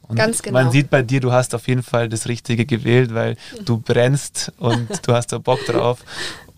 Und 0.08 0.18
Ganz 0.18 0.42
genau. 0.42 0.62
Man 0.62 0.72
sieht 0.72 0.90
bei 0.90 1.02
dir, 1.02 1.20
du 1.20 1.32
hast 1.32 1.56
auf 1.56 1.68
jeden 1.68 1.84
Fall 1.84 2.10
das 2.10 2.28
Richtige 2.28 2.66
gewählt, 2.66 3.14
weil 3.14 3.38
du 3.64 3.78
brennst 3.78 4.52
und 4.58 4.88
du 5.08 5.14
hast 5.14 5.32
da 5.32 5.38
Bock 5.38 5.66
drauf. 5.66 6.04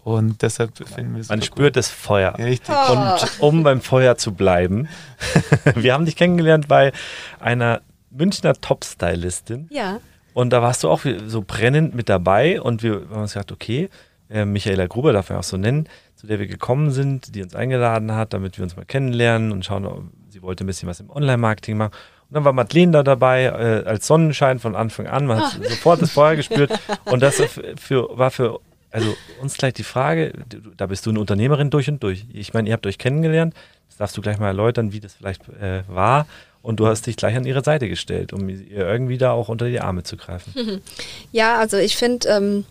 Und 0.03 0.43
deshalb 0.43 0.77
finden 0.87 1.15
wir 1.15 1.21
es. 1.21 1.29
Man 1.29 1.41
spürt 1.41 1.59
cool. 1.59 1.71
das 1.71 1.89
Feuer. 1.89 2.37
Richtig. 2.37 2.75
Oh. 2.75 2.91
Und 2.91 3.39
um 3.39 3.63
beim 3.63 3.81
Feuer 3.81 4.17
zu 4.17 4.33
bleiben, 4.33 4.87
wir 5.75 5.93
haben 5.93 6.05
dich 6.05 6.15
kennengelernt 6.15 6.67
bei 6.67 6.91
einer 7.39 7.81
Münchner 8.11 8.53
Top-Stylistin. 8.53 9.67
Ja. 9.71 9.99
Und 10.33 10.51
da 10.51 10.61
warst 10.61 10.83
du 10.83 10.89
auch 10.89 11.01
so 11.27 11.43
brennend 11.45 11.95
mit 11.95 12.09
dabei 12.09 12.61
und 12.61 12.83
wir 12.83 13.05
haben 13.09 13.21
uns 13.21 13.33
gedacht, 13.33 13.51
okay, 13.51 13.89
äh, 14.29 14.45
Michaela 14.45 14.85
Gruber 14.87 15.13
darf 15.13 15.29
man 15.29 15.39
auch 15.39 15.43
so 15.43 15.57
nennen, 15.57 15.87
zu 16.15 16.27
der 16.27 16.39
wir 16.39 16.47
gekommen 16.47 16.91
sind, 16.91 17.33
die 17.35 17.41
uns 17.41 17.55
eingeladen 17.55 18.11
hat, 18.11 18.33
damit 18.33 18.57
wir 18.57 18.63
uns 18.63 18.75
mal 18.75 18.85
kennenlernen 18.85 19.51
und 19.51 19.65
schauen, 19.65 20.11
sie 20.29 20.41
wollte 20.41 20.63
ein 20.63 20.67
bisschen 20.67 20.89
was 20.89 20.99
im 20.99 21.09
Online-Marketing 21.09 21.77
machen. 21.77 21.93
Und 22.29 22.35
dann 22.35 22.43
war 22.43 22.53
Madeleine 22.53 22.91
da 22.91 23.03
dabei, 23.03 23.45
äh, 23.45 23.87
als 23.87 24.07
Sonnenschein 24.07 24.59
von 24.59 24.75
Anfang 24.75 25.07
an. 25.07 25.27
Man 25.27 25.39
hat 25.39 25.59
oh. 25.59 25.63
sofort 25.63 26.01
das 26.01 26.11
Feuer 26.11 26.35
gespürt. 26.35 26.71
Und 27.05 27.21
das 27.21 27.41
für, 27.77 28.17
war 28.17 28.31
für 28.31 28.59
also 28.95 29.15
uns 29.41 29.57
gleich 29.57 29.73
die 29.73 29.83
Frage, 29.83 30.31
da 30.77 30.85
bist 30.85 31.05
du 31.05 31.09
eine 31.09 31.19
Unternehmerin 31.19 31.69
durch 31.69 31.89
und 31.89 32.01
durch. 32.01 32.25
Ich 32.31 32.53
meine, 32.53 32.69
ihr 32.69 32.73
habt 32.73 32.87
euch 32.87 32.97
kennengelernt. 32.97 33.53
Das 33.89 33.97
darfst 33.97 34.15
du 34.15 34.21
gleich 34.21 34.39
mal 34.39 34.47
erläutern, 34.47 34.93
wie 34.93 35.01
das 35.01 35.15
vielleicht 35.15 35.49
äh, 35.49 35.83
war. 35.89 36.27
Und 36.61 36.79
du 36.79 36.87
hast 36.87 37.05
dich 37.05 37.17
gleich 37.17 37.35
an 37.35 37.45
ihre 37.45 37.61
Seite 37.61 37.89
gestellt, 37.89 38.31
um 38.31 38.47
ihr 38.47 38.87
irgendwie 38.87 39.17
da 39.17 39.31
auch 39.31 39.49
unter 39.49 39.67
die 39.67 39.81
Arme 39.81 40.03
zu 40.03 40.15
greifen. 40.15 40.81
Ja, 41.33 41.59
also 41.59 41.75
ich 41.75 41.97
finde, 41.97 42.27
ähm, 42.29 42.65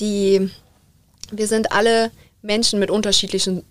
die, 0.00 0.50
wir 1.30 1.46
sind 1.46 1.70
alle 1.70 2.10
Menschen 2.42 2.80
mit 2.80 2.90
unterschiedlichen, 2.90 3.64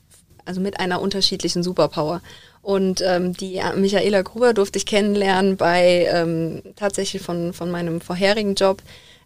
also 0.46 0.62
mit 0.62 0.80
einer 0.80 1.02
unterschiedlichen 1.02 1.62
Superpower. 1.62 2.22
Und 2.68 3.02
ähm, 3.02 3.32
die 3.32 3.62
Michaela 3.78 4.24
Gruber 4.24 4.54
durfte 4.54 4.78
ich 4.78 4.86
kennenlernen 4.86 5.56
bei 5.56 6.06
ähm, 6.12 6.62
tatsächlich 6.76 7.22
von, 7.22 7.54
von 7.54 7.72
meinem 7.72 8.02
vorherigen 8.02 8.56
Job, 8.56 8.82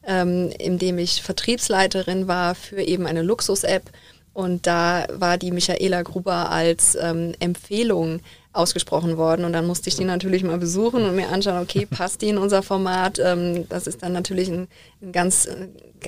ähm, 0.05 0.51
in 0.59 0.77
dem 0.77 0.99
ich 0.99 1.23
Vertriebsleiterin 1.23 2.27
war 2.27 2.53
für 2.53 2.83
eben 2.83 3.07
eine 3.07 3.23
Luxus-App. 3.23 3.89
Und 4.33 4.67
da 4.67 5.07
war 5.11 5.39
die 5.39 5.49
Michaela 5.49 6.03
Gruber 6.03 6.51
als 6.51 6.95
ähm, 7.01 7.33
Empfehlung 7.39 8.19
ausgesprochen 8.53 9.17
worden. 9.17 9.43
Und 9.43 9.53
dann 9.53 9.65
musste 9.65 9.89
ich 9.89 9.95
die 9.95 10.05
natürlich 10.05 10.43
mal 10.43 10.59
besuchen 10.59 11.03
und 11.03 11.15
mir 11.15 11.29
anschauen, 11.29 11.63
okay, 11.63 11.87
passt 11.87 12.21
die 12.21 12.29
in 12.29 12.37
unser 12.37 12.61
Format? 12.61 13.17
Ähm, 13.17 13.67
das 13.69 13.87
ist 13.87 14.03
dann 14.03 14.13
natürlich 14.13 14.49
ein, 14.49 14.67
ein 15.01 15.11
ganz, 15.13 15.47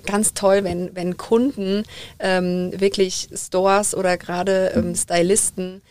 ganz 0.06 0.36
toll, 0.36 0.64
wenn, 0.64 0.96
wenn 0.96 1.18
Kunden 1.18 1.84
ähm, 2.20 2.80
wirklich 2.80 3.30
Stores 3.34 3.96
oder 3.96 4.18
gerade 4.18 4.72
ähm, 4.76 4.94
Stylisten 4.94 5.82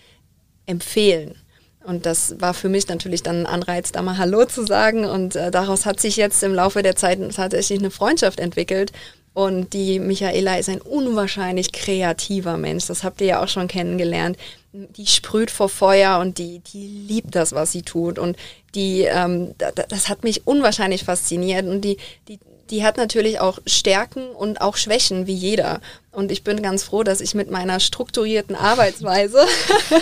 empfehlen. 0.66 1.36
Und 1.84 2.06
das 2.06 2.40
war 2.40 2.54
für 2.54 2.68
mich 2.68 2.86
natürlich 2.88 3.22
dann 3.22 3.40
ein 3.40 3.46
Anreiz, 3.46 3.92
da 3.92 4.02
mal 4.02 4.18
Hallo 4.18 4.44
zu 4.44 4.64
sagen. 4.64 5.04
Und 5.04 5.34
äh, 5.36 5.50
daraus 5.50 5.84
hat 5.84 6.00
sich 6.00 6.16
jetzt 6.16 6.42
im 6.42 6.54
Laufe 6.54 6.82
der 6.82 6.96
Zeit 6.96 7.18
tatsächlich 7.34 7.80
eine 7.80 7.90
Freundschaft 7.90 8.38
entwickelt. 8.38 8.92
Und 9.34 9.72
die 9.72 9.98
Michaela 9.98 10.58
ist 10.58 10.68
ein 10.68 10.80
unwahrscheinlich 10.80 11.72
kreativer 11.72 12.56
Mensch. 12.56 12.86
Das 12.86 13.02
habt 13.02 13.20
ihr 13.20 13.26
ja 13.26 13.42
auch 13.42 13.48
schon 13.48 13.66
kennengelernt. 13.66 14.36
Die 14.72 15.06
sprüht 15.06 15.50
vor 15.50 15.68
Feuer 15.68 16.18
und 16.18 16.38
die, 16.38 16.60
die 16.60 16.86
liebt 16.86 17.34
das, 17.34 17.52
was 17.52 17.72
sie 17.72 17.82
tut. 17.82 18.18
Und 18.18 18.36
die, 18.74 19.02
ähm, 19.02 19.54
das 19.88 20.08
hat 20.08 20.24
mich 20.24 20.46
unwahrscheinlich 20.46 21.04
fasziniert. 21.04 21.66
Und 21.66 21.82
die, 21.82 21.98
die, 22.28 22.38
die 22.70 22.82
hat 22.82 22.96
natürlich 22.96 23.38
auch 23.38 23.58
Stärken 23.66 24.30
und 24.30 24.62
auch 24.62 24.78
Schwächen, 24.78 25.26
wie 25.26 25.34
jeder. 25.34 25.82
Und 26.10 26.32
ich 26.32 26.42
bin 26.42 26.62
ganz 26.62 26.84
froh, 26.84 27.02
dass 27.02 27.20
ich 27.20 27.34
mit 27.34 27.50
meiner 27.50 27.80
strukturierten 27.80 28.56
Arbeitsweise 28.56 29.40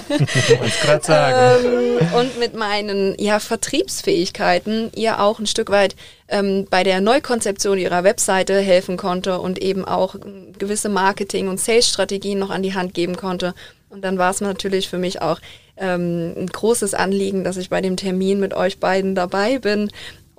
ähm, 1.08 1.98
und 2.14 2.38
mit 2.38 2.54
meinen 2.54 3.16
ja, 3.18 3.40
Vertriebsfähigkeiten 3.40 4.92
ihr 4.94 5.20
auch 5.20 5.40
ein 5.40 5.46
Stück 5.46 5.70
weit 5.70 5.96
ähm, 6.28 6.68
bei 6.70 6.84
der 6.84 7.00
Neukonzeption 7.00 7.76
ihrer 7.76 8.04
Webseite 8.04 8.60
helfen 8.60 8.96
konnte 8.96 9.40
und 9.40 9.58
eben 9.60 9.84
auch 9.84 10.14
gewisse 10.58 10.88
Marketing- 10.88 11.48
und 11.48 11.58
Sales-Strategien 11.58 12.38
noch 12.38 12.50
an 12.50 12.62
die 12.62 12.74
Hand 12.74 12.94
geben 12.94 13.16
konnte. 13.16 13.54
Und 13.90 14.02
dann 14.02 14.18
war 14.18 14.30
es 14.30 14.40
natürlich 14.40 14.88
für 14.88 14.98
mich 14.98 15.20
auch 15.20 15.40
ähm, 15.76 16.32
ein 16.36 16.46
großes 16.46 16.94
Anliegen, 16.94 17.44
dass 17.44 17.56
ich 17.56 17.70
bei 17.70 17.80
dem 17.80 17.96
Termin 17.96 18.40
mit 18.40 18.54
euch 18.54 18.78
beiden 18.78 19.14
dabei 19.14 19.58
bin 19.58 19.90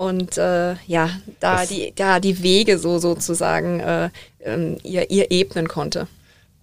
und 0.01 0.37
äh, 0.39 0.73
ja, 0.87 1.11
da 1.39 1.63
die, 1.63 1.93
da 1.95 2.19
die 2.19 2.41
Wege 2.41 2.79
so 2.79 2.97
sozusagen 2.97 3.81
äh, 3.81 4.09
ähm, 4.39 4.77
ihr, 4.81 5.11
ihr 5.11 5.29
ebnen 5.29 5.67
konnte. 5.67 6.07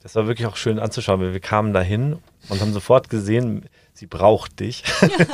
Das 0.02 0.16
war 0.16 0.26
wirklich 0.26 0.48
auch 0.48 0.56
schön 0.56 0.80
anzuschauen, 0.80 1.20
weil 1.20 1.32
wir 1.32 1.40
kamen 1.40 1.72
dahin 1.72 2.16
und 2.48 2.60
haben 2.60 2.72
sofort 2.72 3.10
gesehen, 3.10 3.66
sie 3.92 4.06
braucht 4.06 4.58
dich. 4.58 4.82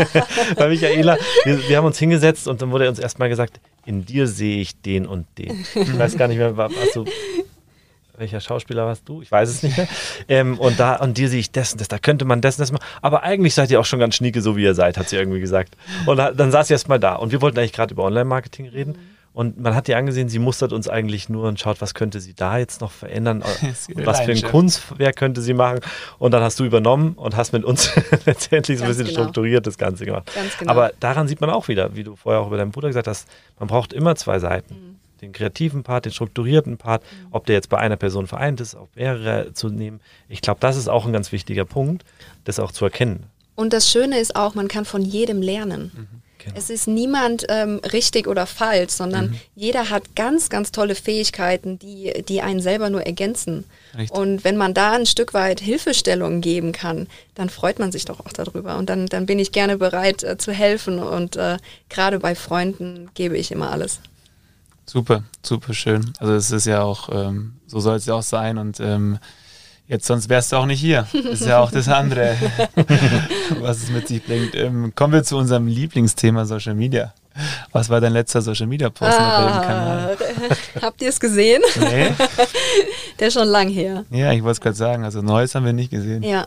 Bei 0.57 0.69
Michaela, 0.69 1.17
wir, 1.45 1.69
wir, 1.69 1.77
haben 1.79 1.87
uns 1.87 1.99
hingesetzt 1.99 2.49
und 2.49 2.61
dann 2.61 2.73
wurde 2.73 2.89
uns 2.89 2.99
erstmal 2.99 3.29
gesagt, 3.29 3.61
in 3.87 4.05
dir 4.05 4.27
sehe 4.27 4.61
ich 4.61 4.81
den 4.83 5.07
und 5.07 5.27
den. 5.39 5.65
Ich 5.75 5.99
weiß 5.99 6.19
gar 6.19 6.29
nicht 6.29 6.39
mehr, 6.39 6.57
was 6.57 6.73
du 6.93 7.05
welcher 8.17 8.41
Schauspieler 8.41 8.87
warst 8.87 9.09
du? 9.09 9.23
Ich 9.23 9.31
weiß 9.31 9.49
es 9.49 9.62
nicht 9.62 9.77
mehr. 9.77 9.89
Ähm, 10.29 10.59
und 10.59 10.79
da, 10.79 10.97
und 10.97 11.19
dir 11.19 11.29
sehe 11.29 11.41
ich 11.41 11.51
das 11.51 11.73
und 11.73 11.81
das, 11.81 11.89
da 11.89 11.99
könnte 11.99 12.25
man 12.25 12.41
das 12.41 12.57
und 12.57 12.61
das 12.61 12.73
machen. 12.73 12.85
Aber 13.03 13.23
eigentlich 13.23 13.55
seid 13.55 13.71
ihr 13.71 13.81
auch 13.81 13.85
schon 13.85 13.99
ganz 13.99 14.15
schnieke, 14.15 14.41
so 14.41 14.57
wie 14.57 14.62
ihr 14.62 14.75
seid, 14.75 14.97
hat 14.97 15.09
sie 15.09 15.17
irgendwie 15.17 15.41
gesagt. 15.41 15.77
Und 16.07 16.19
dann 16.19 16.51
saß 16.51 16.69
sie 16.69 16.75
erst 16.75 16.89
mal 16.89 16.99
da. 16.99 17.17
Und 17.17 17.33
wir 17.33 17.43
wollten 17.43 17.59
eigentlich 17.59 17.73
gerade 17.73 17.93
über 17.93 18.05
Online-Marketing 18.05 18.69
reden. 18.69 18.93
Mhm. 18.93 19.15
Und 19.35 19.61
man 19.61 19.75
hat 19.75 19.89
ihr 19.89 19.99
angesehen, 19.99 20.29
sie 20.29 20.39
mustert 20.39 20.73
uns 20.73 20.89
eigentlich 20.89 21.29
nur 21.29 21.49
und 21.49 21.59
schaut, 21.59 21.81
was 21.81 21.95
könnte 21.95 22.21
sie 22.21 22.35
da 22.35 22.57
jetzt 22.57 22.81
noch 22.81 22.93
verändern 22.93 23.43
was 24.05 24.21
für 24.21 24.31
ein 24.31 24.43
Kunstwerk 24.43 25.17
könnte 25.17 25.43
sie 25.43 25.55
machen. 25.55 25.81
Und 26.19 26.31
dann 26.31 26.43
hast 26.43 26.61
du 26.61 26.65
übernommen 26.65 27.15
und 27.15 27.37
hast 27.37 27.53
mit 27.53 27.65
uns 27.65 27.91
letztendlich 28.27 28.79
so 28.79 28.85
ein 28.85 28.91
bisschen 28.91 29.07
genau. 29.07 29.23
strukturiert 29.23 29.67
das 29.67 29.77
Ganze 29.77 30.05
gemacht. 30.05 30.31
Genau. 30.61 30.71
Aber 30.71 30.93
daran 31.01 31.27
sieht 31.27 31.41
man 31.41 31.51
auch 31.51 31.67
wieder, 31.67 31.97
wie 31.97 32.05
du 32.05 32.15
vorher 32.15 32.43
auch 32.43 32.47
über 32.47 32.59
deinen 32.59 32.71
Bruder 32.71 32.87
gesagt 32.89 33.09
hast, 33.09 33.29
man 33.59 33.67
braucht 33.67 33.93
immer 33.93 34.15
zwei 34.15 34.39
Seiten. 34.39 34.75
Mhm 34.75 35.04
den 35.25 35.33
kreativen 35.33 35.83
Part, 35.83 36.05
den 36.05 36.12
strukturierten 36.12 36.77
Part, 36.77 37.03
mhm. 37.03 37.29
ob 37.33 37.47
der 37.47 37.57
jetzt 37.57 37.68
bei 37.68 37.79
einer 37.79 37.97
Person 37.97 38.27
vereint 38.27 38.61
ist, 38.61 38.75
ob 38.75 38.95
mehrere 38.97 39.53
zu 39.55 39.68
nehmen. 39.68 40.01
Ich 40.29 40.41
glaube, 40.41 40.61
das 40.61 40.77
ist 40.77 40.89
auch 40.89 41.07
ein 41.07 41.12
ganz 41.12 41.33
wichtiger 41.33 41.64
Punkt, 41.64 42.05
das 42.45 42.59
auch 42.59 42.72
zu 42.72 42.85
erkennen. 42.85 43.25
Und 43.57 43.72
das 43.72 43.91
Schöne 43.91 44.18
ist 44.18 44.37
auch, 44.37 44.55
man 44.55 44.68
kann 44.68 44.85
von 44.85 45.03
jedem 45.03 45.41
lernen. 45.41 45.93
Mhm. 45.95 46.22
Genau. 46.45 46.57
Es 46.59 46.68
ist 46.68 46.87
niemand 46.87 47.47
ähm, 47.49 47.81
richtig 47.91 48.27
oder 48.27 48.45
falsch, 48.45 48.93
sondern 48.93 49.29
mhm. 49.29 49.41
jeder 49.55 49.89
hat 49.89 50.14
ganz, 50.14 50.51
ganz 50.51 50.72
tolle 50.72 50.95
Fähigkeiten, 50.95 51.79
die, 51.79 52.22
die 52.29 52.43
einen 52.43 52.61
selber 52.61 52.91
nur 52.91 53.03
ergänzen. 53.03 53.64
Richtig. 53.97 54.11
Und 54.11 54.45
wenn 54.45 54.59
man 54.59 54.75
da 54.75 54.93
ein 54.93 55.07
Stück 55.07 55.33
weit 55.33 55.61
Hilfestellung 55.61 56.43
geben 56.43 56.72
kann, 56.72 57.07
dann 57.35 57.49
freut 57.49 57.79
man 57.79 57.93
sich 57.93 58.05
doch 58.05 58.20
auch 58.20 58.33
darüber. 58.33 58.77
Und 58.77 58.91
dann, 58.91 59.07
dann 59.07 59.25
bin 59.25 59.39
ich 59.39 59.53
gerne 59.53 59.79
bereit 59.79 60.22
äh, 60.22 60.37
zu 60.37 60.53
helfen. 60.53 60.99
Und 60.99 61.37
äh, 61.37 61.57
gerade 61.89 62.18
bei 62.18 62.35
Freunden 62.35 63.11
gebe 63.14 63.39
ich 63.39 63.51
immer 63.51 63.70
alles. 63.70 64.01
Super, 64.87 65.22
super 65.43 65.74
schön. 65.74 66.12
Also 66.18 66.35
es 66.35 66.51
ist 66.51 66.66
ja 66.66 66.82
auch, 66.82 67.09
ähm, 67.12 67.55
so 67.66 67.80
soll 67.80 67.97
es 67.97 68.07
ja 68.07 68.14
auch 68.14 68.22
sein 68.22 68.59
und 68.59 68.80
ähm, 68.80 69.18
jetzt 69.87 70.07
sonst 70.07 70.28
wärst 70.28 70.53
du 70.53 70.57
auch 70.57 70.66
nicht 70.66 70.80
hier. 70.80 71.07
Das 71.12 71.41
ist 71.41 71.47
ja 71.47 71.61
auch 71.61 71.70
das 71.70 71.89
andere, 71.89 72.37
was 73.61 73.78
es 73.78 73.91
mit 73.91 74.09
sich 74.09 74.24
bringt. 74.24 74.55
Ähm, 74.55 74.93
kommen 74.95 75.12
wir 75.12 75.24
zu 75.24 75.37
unserem 75.37 75.66
Lieblingsthema 75.66 76.45
Social 76.45 76.74
Media. 76.74 77.14
Was 77.72 77.91
war 77.91 78.01
dein 78.01 78.12
letzter 78.12 78.43
Social 78.43 78.68
Media 78.68 78.91
Post 78.91 79.18
ah, 79.18 79.47
auf 79.47 79.53
dem 79.53 79.66
Kanal? 79.66 80.16
Habt 80.82 81.03
ihr 81.03 81.09
es 81.09 81.18
gesehen? 81.18 81.62
Nee. 81.80 82.12
Der 83.18 83.28
ist 83.28 83.35
schon 83.35 83.49
lang 83.49 83.68
her. 83.68 84.05
Ja, 84.11 84.32
ich 84.32 84.43
wollte 84.45 84.53
es 84.53 84.61
gerade 84.61 84.76
sagen. 84.76 85.05
Also 85.05 85.20
Neues 85.20 85.55
haben 85.55 85.64
wir 85.64 85.72
nicht 85.72 85.91
gesehen. 85.91 86.22
Ja. 86.22 86.47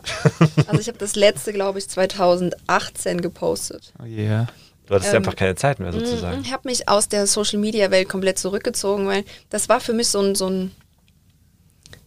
Also 0.66 0.80
ich 0.80 0.88
habe 0.88 0.98
das 0.98 1.14
letzte, 1.14 1.52
glaube 1.52 1.78
ich, 1.78 1.88
2018 1.88 3.20
gepostet. 3.20 3.92
Oh 4.02 4.06
yeah. 4.06 4.46
Du 4.88 4.94
hattest 4.94 5.10
ähm, 5.10 5.18
einfach 5.18 5.36
keine 5.36 5.54
Zeit 5.54 5.80
mehr 5.80 5.92
sozusagen. 5.92 6.40
Ich 6.42 6.52
habe 6.52 6.66
mich 6.66 6.88
aus 6.88 7.08
der 7.08 7.26
Social 7.26 7.58
Media 7.58 7.90
Welt 7.90 8.08
komplett 8.08 8.38
zurückgezogen, 8.38 9.06
weil 9.06 9.24
das 9.50 9.68
war 9.68 9.80
für 9.80 9.92
mich 9.92 10.08
so 10.08 10.20
ein, 10.20 10.34
so 10.34 10.48
ein, 10.48 10.70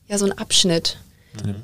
ja, 0.08 0.18
so 0.18 0.26
ein 0.26 0.38
Abschnitt, 0.38 0.98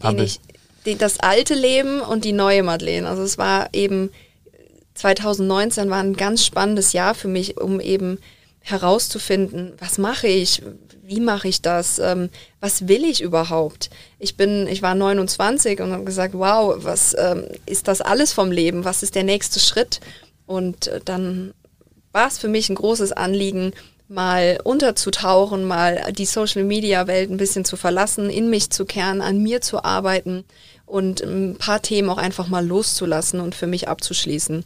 den 0.03 0.19
ich, 0.19 0.39
den, 0.85 0.99
das 0.99 1.19
alte 1.19 1.55
Leben 1.55 2.01
und 2.01 2.23
die 2.23 2.33
neue 2.33 2.61
Madeleine. 2.61 3.07
Also 3.07 3.23
es 3.23 3.37
war 3.39 3.69
eben 3.73 4.11
2019 4.93 5.89
war 5.89 5.99
ein 5.99 6.15
ganz 6.15 6.45
spannendes 6.45 6.93
Jahr 6.93 7.15
für 7.15 7.27
mich, 7.27 7.57
um 7.57 7.79
eben 7.79 8.19
herauszufinden, 8.59 9.73
was 9.79 9.97
mache 9.97 10.27
ich, 10.27 10.61
wie 11.03 11.21
mache 11.21 11.47
ich 11.47 11.61
das, 11.61 11.99
ähm, 11.99 12.29
was 12.59 12.87
will 12.87 13.05
ich 13.05 13.21
überhaupt? 13.21 13.89
Ich 14.19 14.35
bin, 14.35 14.67
ich 14.67 14.81
war 14.81 14.93
29 14.93 15.79
und 15.79 15.93
habe 15.93 16.03
gesagt, 16.03 16.33
wow, 16.33 16.75
was 16.79 17.15
ähm, 17.17 17.45
ist 17.65 17.87
das 17.87 18.01
alles 18.01 18.33
vom 18.33 18.51
Leben? 18.51 18.83
Was 18.83 19.03
ist 19.03 19.15
der 19.15 19.23
nächste 19.23 19.59
Schritt? 19.59 20.01
Und 20.47 20.87
äh, 20.87 20.99
dann 21.05 21.53
war 22.11 22.27
es 22.27 22.39
für 22.39 22.47
mich 22.47 22.69
ein 22.69 22.75
großes 22.75 23.11
Anliegen, 23.11 23.73
mal 24.07 24.57
unterzutauchen, 24.63 25.65
mal 25.65 26.11
die 26.13 26.25
Social-Media-Welt 26.25 27.29
ein 27.29 27.37
bisschen 27.37 27.65
zu 27.65 27.75
verlassen, 27.75 28.29
in 28.29 28.49
mich 28.49 28.69
zu 28.69 28.85
kehren, 28.85 29.21
an 29.21 29.43
mir 29.43 29.61
zu 29.61 29.83
arbeiten 29.83 30.45
und 30.85 31.21
ein 31.21 31.57
paar 31.57 31.81
Themen 31.81 32.09
auch 32.09 32.17
einfach 32.17 32.47
mal 32.47 32.65
loszulassen 32.65 33.41
und 33.41 33.53
für 33.53 33.67
mich 33.67 33.89
abzuschließen. 33.89 34.65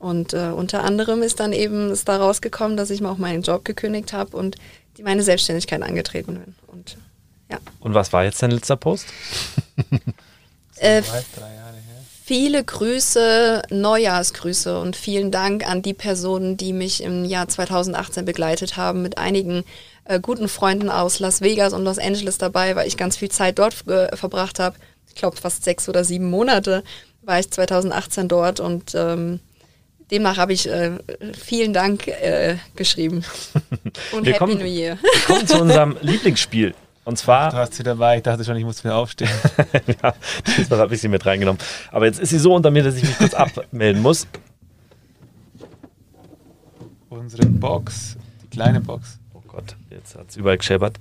Und 0.00 0.34
äh, 0.34 0.48
unter 0.48 0.82
anderem 0.82 1.22
ist 1.22 1.38
dann 1.38 1.52
eben 1.52 1.90
es 1.90 2.04
daraus 2.04 2.40
gekommen, 2.40 2.76
dass 2.76 2.90
ich 2.90 3.00
mir 3.00 3.08
auch 3.08 3.18
meinen 3.18 3.42
Job 3.42 3.64
gekündigt 3.64 4.12
habe 4.12 4.36
und 4.36 4.56
die, 4.96 5.04
meine 5.04 5.22
Selbstständigkeit 5.22 5.80
angetreten 5.80 6.34
bin. 6.34 6.54
Und, 6.66 6.96
ja. 7.48 7.58
und 7.78 7.94
was 7.94 8.12
war 8.12 8.24
jetzt 8.24 8.42
dein 8.42 8.50
letzter 8.50 8.74
Post? 8.74 9.06
äh, 10.76 11.02
drei 11.02 11.54
Jahre 11.54 11.71
viele 12.32 12.64
Grüße, 12.64 13.60
Neujahrsgrüße 13.68 14.80
und 14.80 14.96
vielen 14.96 15.30
Dank 15.30 15.68
an 15.68 15.82
die 15.82 15.92
Personen, 15.92 16.56
die 16.56 16.72
mich 16.72 17.02
im 17.02 17.26
Jahr 17.26 17.46
2018 17.46 18.24
begleitet 18.24 18.78
haben, 18.78 19.02
mit 19.02 19.18
einigen 19.18 19.64
äh, 20.06 20.18
guten 20.18 20.48
Freunden 20.48 20.88
aus 20.88 21.18
Las 21.18 21.42
Vegas 21.42 21.74
und 21.74 21.84
Los 21.84 21.98
Angeles 21.98 22.38
dabei, 22.38 22.74
weil 22.74 22.88
ich 22.88 22.96
ganz 22.96 23.18
viel 23.18 23.30
Zeit 23.30 23.58
dort 23.58 23.86
äh, 23.86 24.16
verbracht 24.16 24.60
habe. 24.60 24.76
Ich 25.08 25.14
glaube, 25.14 25.36
fast 25.36 25.62
sechs 25.62 25.90
oder 25.90 26.04
sieben 26.04 26.30
Monate 26.30 26.84
war 27.20 27.38
ich 27.38 27.50
2018 27.50 28.28
dort 28.28 28.60
und 28.60 28.94
ähm, 28.94 29.40
demnach 30.10 30.38
habe 30.38 30.54
ich 30.54 30.66
äh, 30.70 30.92
vielen 31.38 31.74
Dank 31.74 32.08
äh, 32.08 32.56
geschrieben. 32.76 33.26
Und 34.12 34.24
wir 34.24 34.32
Happy 34.32 34.38
kommen, 34.38 34.58
New 34.58 34.64
Year. 34.64 34.96
Wir 35.02 35.20
kommen 35.26 35.46
zu 35.46 35.60
unserem 35.60 35.98
Lieblingsspiel. 36.00 36.72
Und 37.04 37.18
zwar. 37.18 37.50
Du 37.50 37.56
hast 37.56 37.74
sie 37.74 37.82
dabei, 37.82 38.18
ich 38.18 38.22
dachte 38.22 38.44
schon, 38.44 38.56
ich 38.56 38.64
muss 38.64 38.82
wieder 38.84 38.96
aufstehen. 38.96 39.30
ja, 40.02 40.14
diesmal 40.56 40.78
habe 40.78 40.94
ich 40.94 41.00
sie 41.00 41.08
mit 41.08 41.26
reingenommen. 41.26 41.60
Aber 41.90 42.06
jetzt 42.06 42.20
ist 42.20 42.30
sie 42.30 42.38
so 42.38 42.54
unter 42.54 42.70
mir, 42.70 42.82
dass 42.82 42.96
ich 42.96 43.02
mich 43.02 43.18
kurz 43.18 43.34
abmelden 43.34 44.02
muss. 44.02 44.26
Unsere 47.08 47.46
Box, 47.46 48.16
die 48.42 48.48
kleine 48.48 48.80
Box. 48.80 49.18
Oh 49.34 49.42
Gott, 49.46 49.76
jetzt 49.90 50.16
hat 50.16 50.30
es 50.30 50.36
überall 50.36 50.58
gescheppert. 50.58 50.98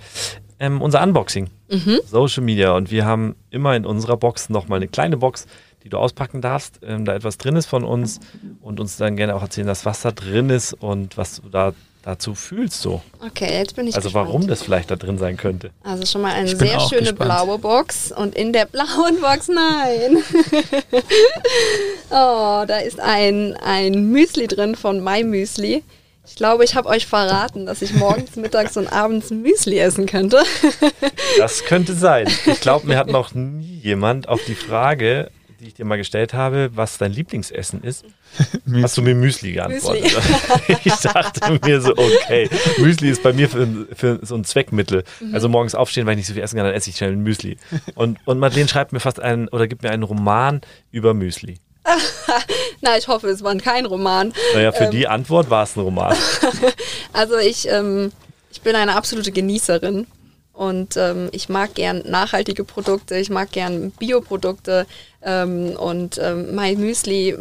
Ähm, 0.60 0.82
unser 0.82 1.02
Unboxing, 1.02 1.50
mhm. 1.70 2.00
Social 2.06 2.44
Media. 2.44 2.72
Und 2.74 2.92
wir 2.92 3.06
haben 3.06 3.36
immer 3.50 3.76
in 3.76 3.86
unserer 3.86 4.18
Box 4.18 4.50
nochmal 4.50 4.78
eine 4.78 4.88
kleine 4.88 5.18
Box, 5.18 5.48
die 5.84 5.90
du 5.90 5.98
auspacken 5.98 6.42
darfst, 6.42 6.80
ähm, 6.84 7.06
da 7.06 7.16
etwas 7.16 7.38
drin 7.38 7.56
ist 7.56 7.66
von 7.66 7.84
uns 7.84 8.20
und 8.62 8.80
uns 8.80 8.98
dann 8.98 9.16
gerne 9.16 9.36
auch 9.36 9.42
erzählen, 9.42 9.68
was 9.68 10.02
da 10.02 10.12
drin 10.12 10.50
ist 10.50 10.74
und 10.74 11.18
was 11.18 11.42
du 11.42 11.50
da 11.50 11.74
dazu 12.04 12.34
fühlst 12.36 12.82
so. 12.82 13.02
Okay, 13.26 13.60
jetzt 13.60 13.76
bin 13.76 13.88
ich 13.88 13.96
Also 13.96 14.08
gespannt. 14.08 14.28
warum 14.28 14.48
das 14.48 14.64
vielleicht 14.64 14.90
da 14.90 14.96
drin 14.96 15.18
sein 15.18 15.38
könnte. 15.38 15.70
Also 15.84 16.06
schon 16.06 16.22
mal 16.22 16.34
eine 16.34 16.48
sehr 16.48 16.80
schöne 16.80 17.02
gespannt. 17.14 17.20
blaue 17.20 17.60
Box 17.60 18.12
und 18.12 18.36
in 18.36 18.54
der 18.54 18.66
blauen 18.66 19.20
Box, 19.22 19.48
nein. 19.48 20.18
oh, 22.10 22.64
da 22.68 22.78
ist 22.84 23.00
ein, 23.00 23.56
ein 23.58 24.12
Müsli 24.12 24.48
drin 24.48 24.76
von 24.76 25.04
My 25.04 25.24
Müsli. 25.24 25.84
Ich 26.26 26.36
glaube, 26.36 26.64
ich 26.64 26.76
habe 26.76 26.88
euch 26.88 27.08
verraten, 27.08 27.66
dass 27.66 27.82
ich 27.82 27.94
morgens, 27.94 28.36
mittags 28.36 28.78
und 28.78 28.88
abends 28.88 29.32
Müsli 29.32 29.80
essen 29.80 30.06
könnte. 30.06 30.44
das 31.38 31.66
könnte 31.66 31.94
sein. 31.94 32.28
Ich 32.46 32.62
glaube, 32.62 32.88
mir 32.88 32.98
hat 32.98 33.08
noch 33.08 33.34
nie 33.34 33.80
jemand 33.84 34.30
auf 34.30 34.40
die 34.46 34.56
Frage, 34.56 35.30
die 35.62 35.68
ich 35.68 35.74
dir 35.76 35.86
mal 35.86 35.98
gestellt 35.98 36.34
habe, 36.34 36.72
was 36.74 36.98
dein 36.98 37.12
Lieblingsessen 37.12 37.84
ist, 37.84 38.04
hast 38.82 38.98
du 38.98 39.04
mir 39.04 39.14
Müsli 39.14 39.54
geantwortet. 39.54 40.04
Müsli. 40.04 40.78
ich 40.86 40.96
dachte 40.96 41.60
mir 41.64 41.82
so, 41.82 41.92
okay, 41.92 42.50
Müsli 42.80 43.10
ist 43.10 43.22
bei 43.22 43.32
mir 43.32 43.48
für, 43.48 43.88
für 43.96 44.20
so 44.24 44.36
ein 44.36 44.44
Zweckmittel. 44.44 45.04
Mhm. 45.20 45.36
Also 45.36 45.50
morgens 45.50 45.76
aufstehen, 45.76 46.08
weil 46.08 46.14
ich 46.14 46.18
nicht 46.18 46.28
so 46.28 46.34
viel 46.34 46.42
essen 46.42 46.58
kann, 46.58 46.66
dann 46.66 46.74
esse 46.74 46.90
ich 46.90 46.98
schnell 46.98 47.12
ein 47.12 47.22
Müsli. 47.22 47.58
Und, 47.94 48.18
und 48.26 48.40
Madeleine 48.40 48.68
schreibt 48.68 48.92
mir 48.92 49.00
fast 49.00 49.20
einen 49.20 49.50
oder 49.50 49.68
gibt 49.68 49.84
mir 49.84 49.92
einen 49.92 50.04
Roman 50.04 50.62
über 50.92 51.14
Müsli. 51.14 51.60
Na, 52.82 52.98
ich 52.98 53.08
hoffe, 53.08 53.28
es 53.28 53.44
war 53.44 53.56
kein 53.58 53.86
Roman. 53.86 54.34
Naja, 54.56 54.72
für 54.72 54.86
ähm, 54.86 54.92
die 54.92 55.08
Antwort 55.08 55.52
war 55.52 55.64
es 55.64 55.76
ein 55.76 55.82
Roman. 55.82 56.16
also 57.14 57.38
ich, 57.38 57.68
ähm, 57.68 58.12
ich 58.52 58.62
bin 58.62 58.76
eine 58.76 58.96
absolute 58.96 59.32
Genießerin 59.32 60.08
Und 60.62 60.96
ähm, 60.96 61.30
ich 61.32 61.50
mag 61.50 61.74
gern 61.74 62.04
nachhaltige 62.06 62.64
Produkte, 62.64 63.18
ich 63.18 63.32
mag 63.32 63.52
gern 63.52 63.90
Bioprodukte 63.98 64.86
ähm, 65.24 65.72
und 65.72 66.20
ähm, 66.22 66.54
mein 66.54 66.80
Müsli 66.80 67.36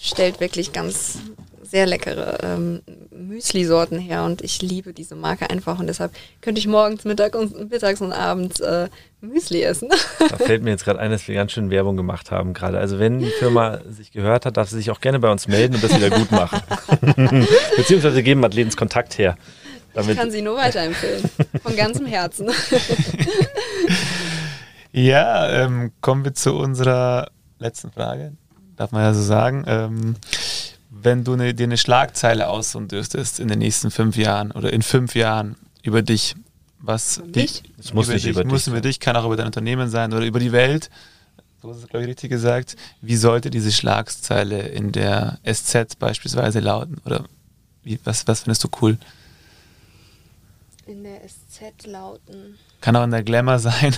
stellt 0.00 0.40
wirklich 0.40 0.72
ganz 0.72 1.18
sehr 1.62 1.84
leckere 1.84 2.38
ähm, 2.42 2.80
Müsli-Sorten 3.10 3.98
her 3.98 4.24
und 4.24 4.40
ich 4.40 4.62
liebe 4.62 4.94
diese 4.94 5.14
Marke 5.14 5.50
einfach 5.50 5.78
und 5.78 5.88
deshalb 5.88 6.12
könnte 6.40 6.58
ich 6.58 6.66
morgens, 6.66 7.04
Mittag 7.04 7.34
und, 7.34 7.70
mittags 7.70 8.00
und 8.00 8.14
abends 8.14 8.60
äh, 8.60 8.88
Müsli 9.20 9.60
essen. 9.60 9.90
Da 10.18 10.38
fällt 10.38 10.62
mir 10.62 10.70
jetzt 10.70 10.86
gerade 10.86 11.00
ein, 11.00 11.10
dass 11.10 11.28
wir 11.28 11.34
ganz 11.34 11.52
schön 11.52 11.68
Werbung 11.68 11.98
gemacht 11.98 12.30
haben 12.30 12.54
gerade. 12.54 12.78
Also 12.78 12.98
wenn 12.98 13.18
die 13.18 13.26
Firma 13.26 13.80
sich 13.90 14.10
gehört 14.10 14.46
hat, 14.46 14.56
darf 14.56 14.70
sie 14.70 14.76
sich 14.76 14.90
auch 14.90 15.02
gerne 15.02 15.18
bei 15.18 15.30
uns 15.30 15.48
melden 15.48 15.74
und 15.74 15.84
das 15.84 15.94
wieder 15.94 16.08
gut 16.08 16.32
machen. 16.32 16.62
Beziehungsweise 17.76 18.22
geben 18.22 18.40
Madeleines 18.40 18.74
Kontakt 18.74 19.18
her. 19.18 19.36
Damit 19.94 20.12
ich 20.12 20.18
kann 20.18 20.30
sie 20.30 20.42
nur 20.42 20.56
weiterempfehlen. 20.56 21.22
Von 21.62 21.76
ganzem 21.76 22.06
Herzen. 22.06 22.50
ja, 24.92 25.48
ähm, 25.50 25.92
kommen 26.00 26.24
wir 26.24 26.34
zu 26.34 26.54
unserer 26.54 27.30
letzten 27.58 27.92
Frage. 27.92 28.32
Darf 28.76 28.90
man 28.90 29.02
ja 29.02 29.14
so 29.14 29.22
sagen. 29.22 29.64
Ähm, 29.66 30.16
wenn 30.90 31.22
du 31.22 31.34
eine, 31.34 31.54
dir 31.54 31.64
eine 31.64 31.76
Schlagzeile 31.76 32.48
aussuchen 32.48 32.88
dürftest 32.88 33.38
in 33.38 33.48
den 33.48 33.60
nächsten 33.60 33.90
fünf 33.90 34.16
Jahren 34.16 34.50
oder 34.50 34.72
in 34.72 34.82
fünf 34.82 35.14
Jahren 35.14 35.56
über 35.82 36.02
dich, 36.02 36.34
was 36.78 37.22
dich, 37.24 37.62
das 37.76 37.94
muss 37.94 38.06
über 38.06 38.14
nicht 38.14 38.26
dich, 38.26 38.32
über 38.32 38.44
muss 38.44 38.64
dich 38.64 38.72
über 38.72 38.80
dich, 38.80 39.00
kann 39.00 39.16
auch 39.16 39.24
über 39.24 39.36
dein 39.36 39.46
Unternehmen 39.46 39.88
sein 39.88 40.12
oder 40.12 40.26
über 40.26 40.40
die 40.40 40.52
Welt. 40.52 40.90
So 41.62 41.70
ist 41.70 41.78
es, 41.78 41.88
glaube 41.88 42.02
ich, 42.04 42.10
richtig 42.10 42.30
gesagt. 42.30 42.76
Wie 43.00 43.16
sollte 43.16 43.50
diese 43.50 43.72
Schlagzeile 43.72 44.60
in 44.60 44.92
der 44.92 45.38
SZ 45.50 45.98
beispielsweise 45.98 46.60
lauten? 46.60 46.98
Oder 47.06 47.24
wie, 47.82 47.98
was, 48.04 48.26
was 48.26 48.40
findest 48.40 48.64
du 48.64 48.68
cool? 48.82 48.98
In 50.86 51.02
der 51.02 51.20
SZ 51.26 51.86
lauten. 51.86 52.58
Kann 52.82 52.94
auch 52.96 53.04
in 53.04 53.10
der 53.10 53.22
Glamour 53.22 53.58
sein. 53.58 53.96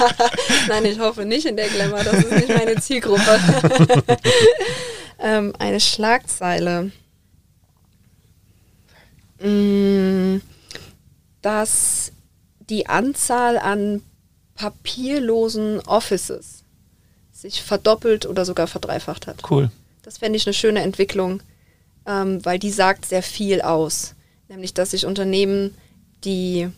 Nein, 0.68 0.84
ich 0.84 1.00
hoffe 1.00 1.24
nicht 1.24 1.46
in 1.46 1.56
der 1.56 1.68
Glamour. 1.68 2.04
Das 2.04 2.14
ist 2.14 2.30
nicht 2.30 2.48
meine 2.48 2.76
Zielgruppe. 2.76 3.40
ähm, 5.18 5.52
eine 5.58 5.80
Schlagzeile. 5.80 6.92
Mm, 9.40 10.36
dass 11.40 12.12
die 12.60 12.86
Anzahl 12.86 13.58
an 13.58 14.02
papierlosen 14.54 15.80
Offices 15.80 16.62
sich 17.32 17.62
verdoppelt 17.62 18.26
oder 18.26 18.44
sogar 18.44 18.68
verdreifacht 18.68 19.26
hat. 19.26 19.50
Cool. 19.50 19.70
Das 20.02 20.18
fände 20.18 20.36
ich 20.36 20.46
eine 20.46 20.54
schöne 20.54 20.82
Entwicklung, 20.82 21.42
ähm, 22.06 22.44
weil 22.44 22.60
die 22.60 22.70
sagt 22.70 23.06
sehr 23.06 23.24
viel 23.24 23.60
aus. 23.60 24.14
Nämlich, 24.48 24.74
dass 24.74 24.92
sich 24.92 25.06
Unternehmen, 25.06 25.74
die 26.24 26.70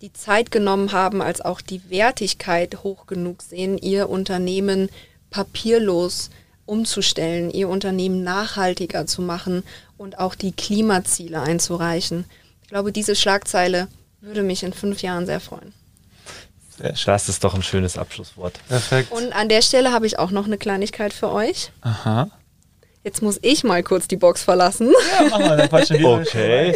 die 0.00 0.12
Zeit 0.12 0.50
genommen 0.50 0.92
haben, 0.92 1.20
als 1.20 1.40
auch 1.40 1.60
die 1.60 1.90
Wertigkeit 1.90 2.82
hoch 2.82 3.06
genug 3.06 3.42
sehen, 3.42 3.76
ihr 3.76 4.08
Unternehmen 4.08 4.88
papierlos 5.30 6.30
umzustellen, 6.64 7.50
ihr 7.50 7.68
Unternehmen 7.68 8.22
nachhaltiger 8.22 9.06
zu 9.06 9.22
machen 9.22 9.62
und 9.98 10.18
auch 10.18 10.34
die 10.34 10.52
Klimaziele 10.52 11.40
einzureichen. 11.40 12.24
Ich 12.62 12.68
glaube, 12.68 12.92
diese 12.92 13.16
Schlagzeile 13.16 13.88
würde 14.20 14.42
mich 14.42 14.62
in 14.62 14.72
fünf 14.72 15.02
Jahren 15.02 15.26
sehr 15.26 15.40
freuen. 15.40 15.74
Das 16.78 17.28
ist 17.28 17.44
doch 17.44 17.54
ein 17.54 17.62
schönes 17.62 17.98
Abschlusswort. 17.98 18.58
Perfekt. 18.68 19.12
Und 19.12 19.34
an 19.34 19.50
der 19.50 19.60
Stelle 19.60 19.92
habe 19.92 20.06
ich 20.06 20.18
auch 20.18 20.30
noch 20.30 20.46
eine 20.46 20.56
Kleinigkeit 20.56 21.12
für 21.12 21.30
euch. 21.30 21.72
Aha. 21.82 22.30
Jetzt 23.02 23.22
muss 23.22 23.38
ich 23.42 23.64
mal 23.64 23.82
kurz 23.82 24.08
die 24.08 24.16
Box 24.16 24.42
verlassen. 24.42 24.92
Ja, 25.20 25.28
machen 25.30 25.44
wir, 25.48 25.56
dann 25.56 25.68
quatschen 25.68 25.98
wir 25.98 26.08
Okay. 26.08 26.74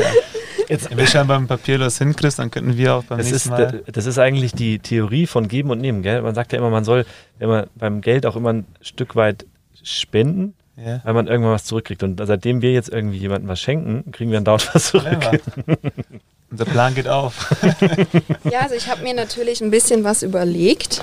Jetzt, 0.69 0.89
Wenn 0.91 0.97
wir 0.97 1.07
schon 1.07 1.27
beim 1.27 1.47
Papierlos 1.47 1.99
hinkriegst, 1.99 2.39
dann 2.39 2.51
könnten 2.51 2.79
wir 2.79 2.95
auch 2.95 3.05
beim 3.05 3.19
Das 3.19 3.31
nächsten 3.31 3.51
ist, 3.53 3.59
Mal. 3.59 3.83
das 3.87 4.07
ist 4.07 4.19
eigentlich 4.19 4.53
die 4.53 4.79
Theorie 4.79 5.27
von 5.27 5.47
Geben 5.49 5.71
und 5.71 5.81
Nehmen. 5.83 6.03
Gell? 6.03 6.23
Man 6.23 6.35
sagt 6.35 6.53
ja 6.53 6.59
immer, 6.59 6.71
man 6.71 6.85
soll 6.85 7.05
wenn 7.39 7.49
man 7.51 7.67
beim 7.75 8.01
Geld 8.01 8.25
auch 8.25 8.35
immer 8.37 8.55
ein 8.55 8.67
Stück 8.81 9.15
weit 9.15 9.45
spenden, 9.83 10.55
Ja. 10.83 11.03
weil 11.05 11.13
man 11.13 11.27
irgendwann 11.27 11.53
was 11.53 11.65
zurückkriegt. 11.67 12.03
Und 12.03 12.19
seitdem 12.25 12.63
wir 12.63 12.73
jetzt 12.73 12.89
irgendwie 12.89 13.19
jemandem 13.19 13.49
was 13.49 13.61
schenken, 13.61 14.11
kriegen 14.13 14.31
wir 14.31 14.39
dann 14.39 14.45
dauernd 14.47 14.75
was 14.75 14.87
zurück. 14.87 15.19
Unser 16.51 16.65
Plan 16.65 16.95
geht 16.95 17.09
auf. 17.09 17.55
Ja, 18.51 18.61
also 18.61 18.75
ich 18.75 18.89
habe 18.89 19.03
mir 19.03 19.13
natürlich 19.15 19.61
ein 19.61 19.71
bisschen 19.71 20.05
was 20.05 20.23
überlegt. 20.23 21.03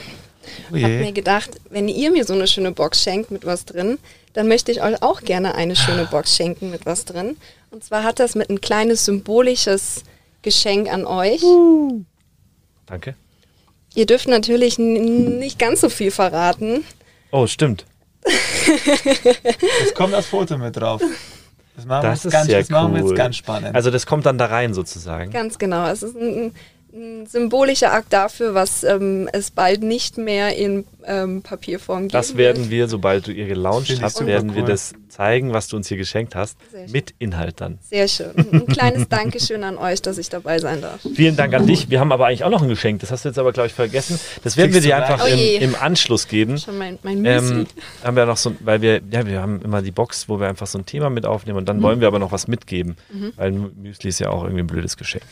Oh 0.71 0.75
habe 0.75 0.87
mir 0.99 1.11
gedacht, 1.11 1.51
wenn 1.69 1.87
ihr 1.87 2.11
mir 2.11 2.25
so 2.25 2.33
eine 2.33 2.47
schöne 2.47 2.71
Box 2.71 3.03
schenkt 3.03 3.29
mit 3.31 3.45
was 3.45 3.65
drin, 3.65 3.99
dann 4.33 4.47
möchte 4.47 4.71
ich 4.71 4.81
euch 4.81 5.01
auch 5.01 5.21
gerne 5.21 5.55
eine 5.55 5.75
schöne 5.75 6.05
Box 6.05 6.35
schenken 6.35 6.71
mit 6.71 6.85
was 6.85 7.05
drin. 7.05 7.37
Und 7.71 7.83
zwar 7.83 8.03
hat 8.03 8.19
das 8.19 8.35
mit 8.35 8.49
ein 8.49 8.61
kleines 8.61 9.05
symbolisches 9.05 10.03
Geschenk 10.41 10.91
an 10.91 11.05
euch. 11.05 11.41
Danke. 12.85 13.15
Ihr 13.93 14.05
dürft 14.05 14.27
natürlich 14.27 14.79
nicht 14.79 15.59
ganz 15.59 15.81
so 15.81 15.89
viel 15.89 16.11
verraten. 16.11 16.83
Oh, 17.31 17.47
stimmt. 17.47 17.85
Es 18.23 19.93
kommt 19.95 20.13
das 20.13 20.27
Foto 20.27 20.57
mit 20.57 20.75
drauf. 20.77 21.01
Das 21.75 21.85
machen, 21.85 22.03
Das 22.03 22.09
wir, 22.09 22.13
ist 22.13 22.23
jetzt 22.25 22.31
ganz, 22.33 22.47
sehr 22.47 22.59
das 22.59 22.69
machen 22.69 22.93
wir 22.93 23.01
cool. 23.03 23.09
jetzt 23.09 23.17
ganz 23.17 23.35
spannend. 23.37 23.75
Also 23.75 23.91
das 23.91 24.05
kommt 24.05 24.25
dann 24.25 24.37
da 24.37 24.45
rein 24.47 24.73
sozusagen. 24.73 25.31
Ganz 25.31 25.57
genau. 25.57 25.87
Es 25.87 26.03
ist 26.03 26.15
ein, 26.15 26.53
ein 26.93 27.25
symbolischer 27.25 27.93
Akt 27.93 28.11
dafür, 28.11 28.53
was 28.53 28.83
ähm, 28.83 29.29
es 29.31 29.51
bald 29.51 29.83
nicht 29.83 30.17
mehr 30.17 30.55
in 30.55 30.85
ähm, 31.05 31.41
Papierform 31.41 32.03
gibt. 32.03 32.13
Das 32.13 32.37
werden 32.37 32.69
wir, 32.69 32.87
sobald 32.87 33.27
du 33.27 33.31
ihr 33.31 33.47
gelauncht 33.47 34.01
hast, 34.01 34.25
werden 34.25 34.53
wir 34.55 34.63
cool. 34.63 34.67
das 34.67 34.93
zeigen, 35.09 35.53
was 35.53 35.67
du 35.67 35.75
uns 35.75 35.87
hier 35.87 35.97
geschenkt 35.97 36.35
hast, 36.35 36.57
mit 36.89 37.13
Inhalt 37.19 37.59
dann. 37.59 37.79
Sehr 37.81 38.07
schön. 38.07 38.31
Ein 38.35 38.65
kleines 38.67 39.09
Dankeschön 39.09 39.63
an 39.63 39.77
euch, 39.77 40.01
dass 40.01 40.17
ich 40.17 40.29
dabei 40.29 40.59
sein 40.59 40.81
darf. 40.81 41.01
Vielen 41.13 41.35
Dank 41.35 41.53
an 41.53 41.67
dich. 41.67 41.89
Wir 41.89 41.99
haben 41.99 42.11
aber 42.11 42.27
eigentlich 42.27 42.43
auch 42.43 42.49
noch 42.49 42.61
ein 42.61 42.69
Geschenk. 42.69 43.01
Das 43.01 43.11
hast 43.11 43.25
du 43.25 43.29
jetzt 43.29 43.37
aber, 43.37 43.51
glaube 43.51 43.67
ich, 43.67 43.73
vergessen. 43.73 44.19
Das 44.43 44.57
werden 44.57 44.73
wir 44.73 44.81
Kriegst 44.81 44.87
dir 44.87 44.95
du 44.95 45.11
einfach 45.11 45.27
im, 45.27 45.39
Oh 45.39 45.63
im 45.63 45.75
Anschluss 45.75 46.27
geben. 46.27 46.57
Schon 46.57 46.77
mein, 46.77 46.97
mein 47.03 47.21
Müsli. 47.21 47.59
Ähm, 47.61 47.67
haben 48.03 48.15
wir 48.15 48.25
noch 48.25 48.37
so, 48.37 48.55
weil 48.61 48.81
wir, 48.81 49.01
ja, 49.11 49.25
wir 49.25 49.41
haben 49.41 49.61
immer 49.61 49.81
die 49.81 49.91
Box, 49.91 50.29
wo 50.29 50.39
wir 50.39 50.47
einfach 50.47 50.67
so 50.67 50.77
ein 50.77 50.85
Thema 50.85 51.09
mit 51.09 51.25
aufnehmen 51.25 51.57
und 51.57 51.67
dann 51.67 51.81
wollen 51.81 51.99
wir 51.99 52.07
aber 52.07 52.19
noch 52.19 52.31
was 52.31 52.47
mitgeben, 52.47 52.95
weil 53.35 53.51
Müsli 53.51 54.09
ist 54.09 54.19
ja 54.19 54.29
auch 54.29 54.43
irgendwie 54.43 54.63
ein 54.63 54.67
blödes 54.67 54.97
Geschenk. 54.97 55.23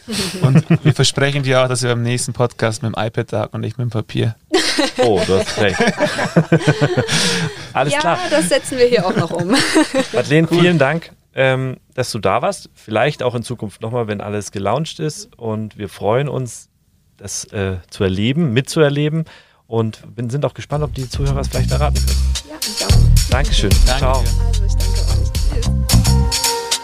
Und 0.42 0.66
wir 0.84 0.94
versprechen 0.94 1.44
dir 1.44 1.49
auch, 1.56 1.68
dass 1.68 1.84
wir 1.84 1.90
beim 1.90 2.04
nächsten 2.04 2.34
Podcast 2.34 2.84
mit 2.84 2.96
dem 2.96 3.02
iPad 3.02 3.28
tagen 3.28 3.54
und 3.54 3.62
nicht 3.62 3.78
mit 3.78 3.86
dem 3.86 3.92
Papier. 3.92 4.36
Oh, 5.00 5.20
du 5.26 5.38
hast 5.38 5.58
recht. 5.60 5.78
Alles 7.74 7.94
ja, 7.94 8.00
klar. 8.00 8.18
das 8.30 8.48
setzen 8.48 8.78
wir 8.78 8.86
hier 8.86 9.06
auch 9.06 9.16
noch 9.16 9.32
um. 9.32 9.50
Madeleine, 10.14 10.48
vielen 10.48 10.78
Dank, 10.78 11.12
ähm, 11.36 11.78
dass 11.96 12.12
du 12.12 12.20
da 12.20 12.42
warst. 12.42 12.70
Vielleicht 12.74 13.22
auch 13.22 13.36
in 13.36 13.44
Zukunft 13.44 13.82
nochmal, 13.82 14.08
wenn 14.08 14.22
alles 14.22 14.52
gelauncht 14.52 15.00
ist. 15.00 15.36
Und 15.38 15.78
wir 15.78 15.90
freuen 15.90 16.30
uns, 16.30 16.70
das 17.18 17.44
äh, 17.52 17.78
zu 17.90 18.06
erleben, 18.06 18.54
mitzuerleben. 18.54 19.26
Und 19.68 20.16
bin, 20.16 20.30
sind 20.30 20.46
auch 20.46 20.54
gespannt, 20.54 20.84
ob 20.84 20.94
die 20.94 21.10
Zuhörer 21.10 21.42
es 21.42 21.50
vielleicht 21.50 21.72
erraten 21.72 21.98
können. 22.06 22.34
Ja, 22.50 22.56
ich 22.62 22.86
auch. 22.86 23.30
Dankeschön. 23.30 23.70
Danke 23.86 24.00
Ciao. 24.00 24.20
Also, 24.20 24.66
ich 24.66 24.76
danke 24.76 25.00
euch. 25.02 25.32
Tschüss. 25.34 25.90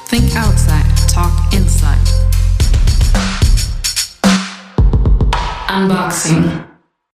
Think 0.10 0.36
outside, 0.36 0.86
talk 1.12 1.32
inside. 1.52 2.35
Unboxing. 5.76 6.75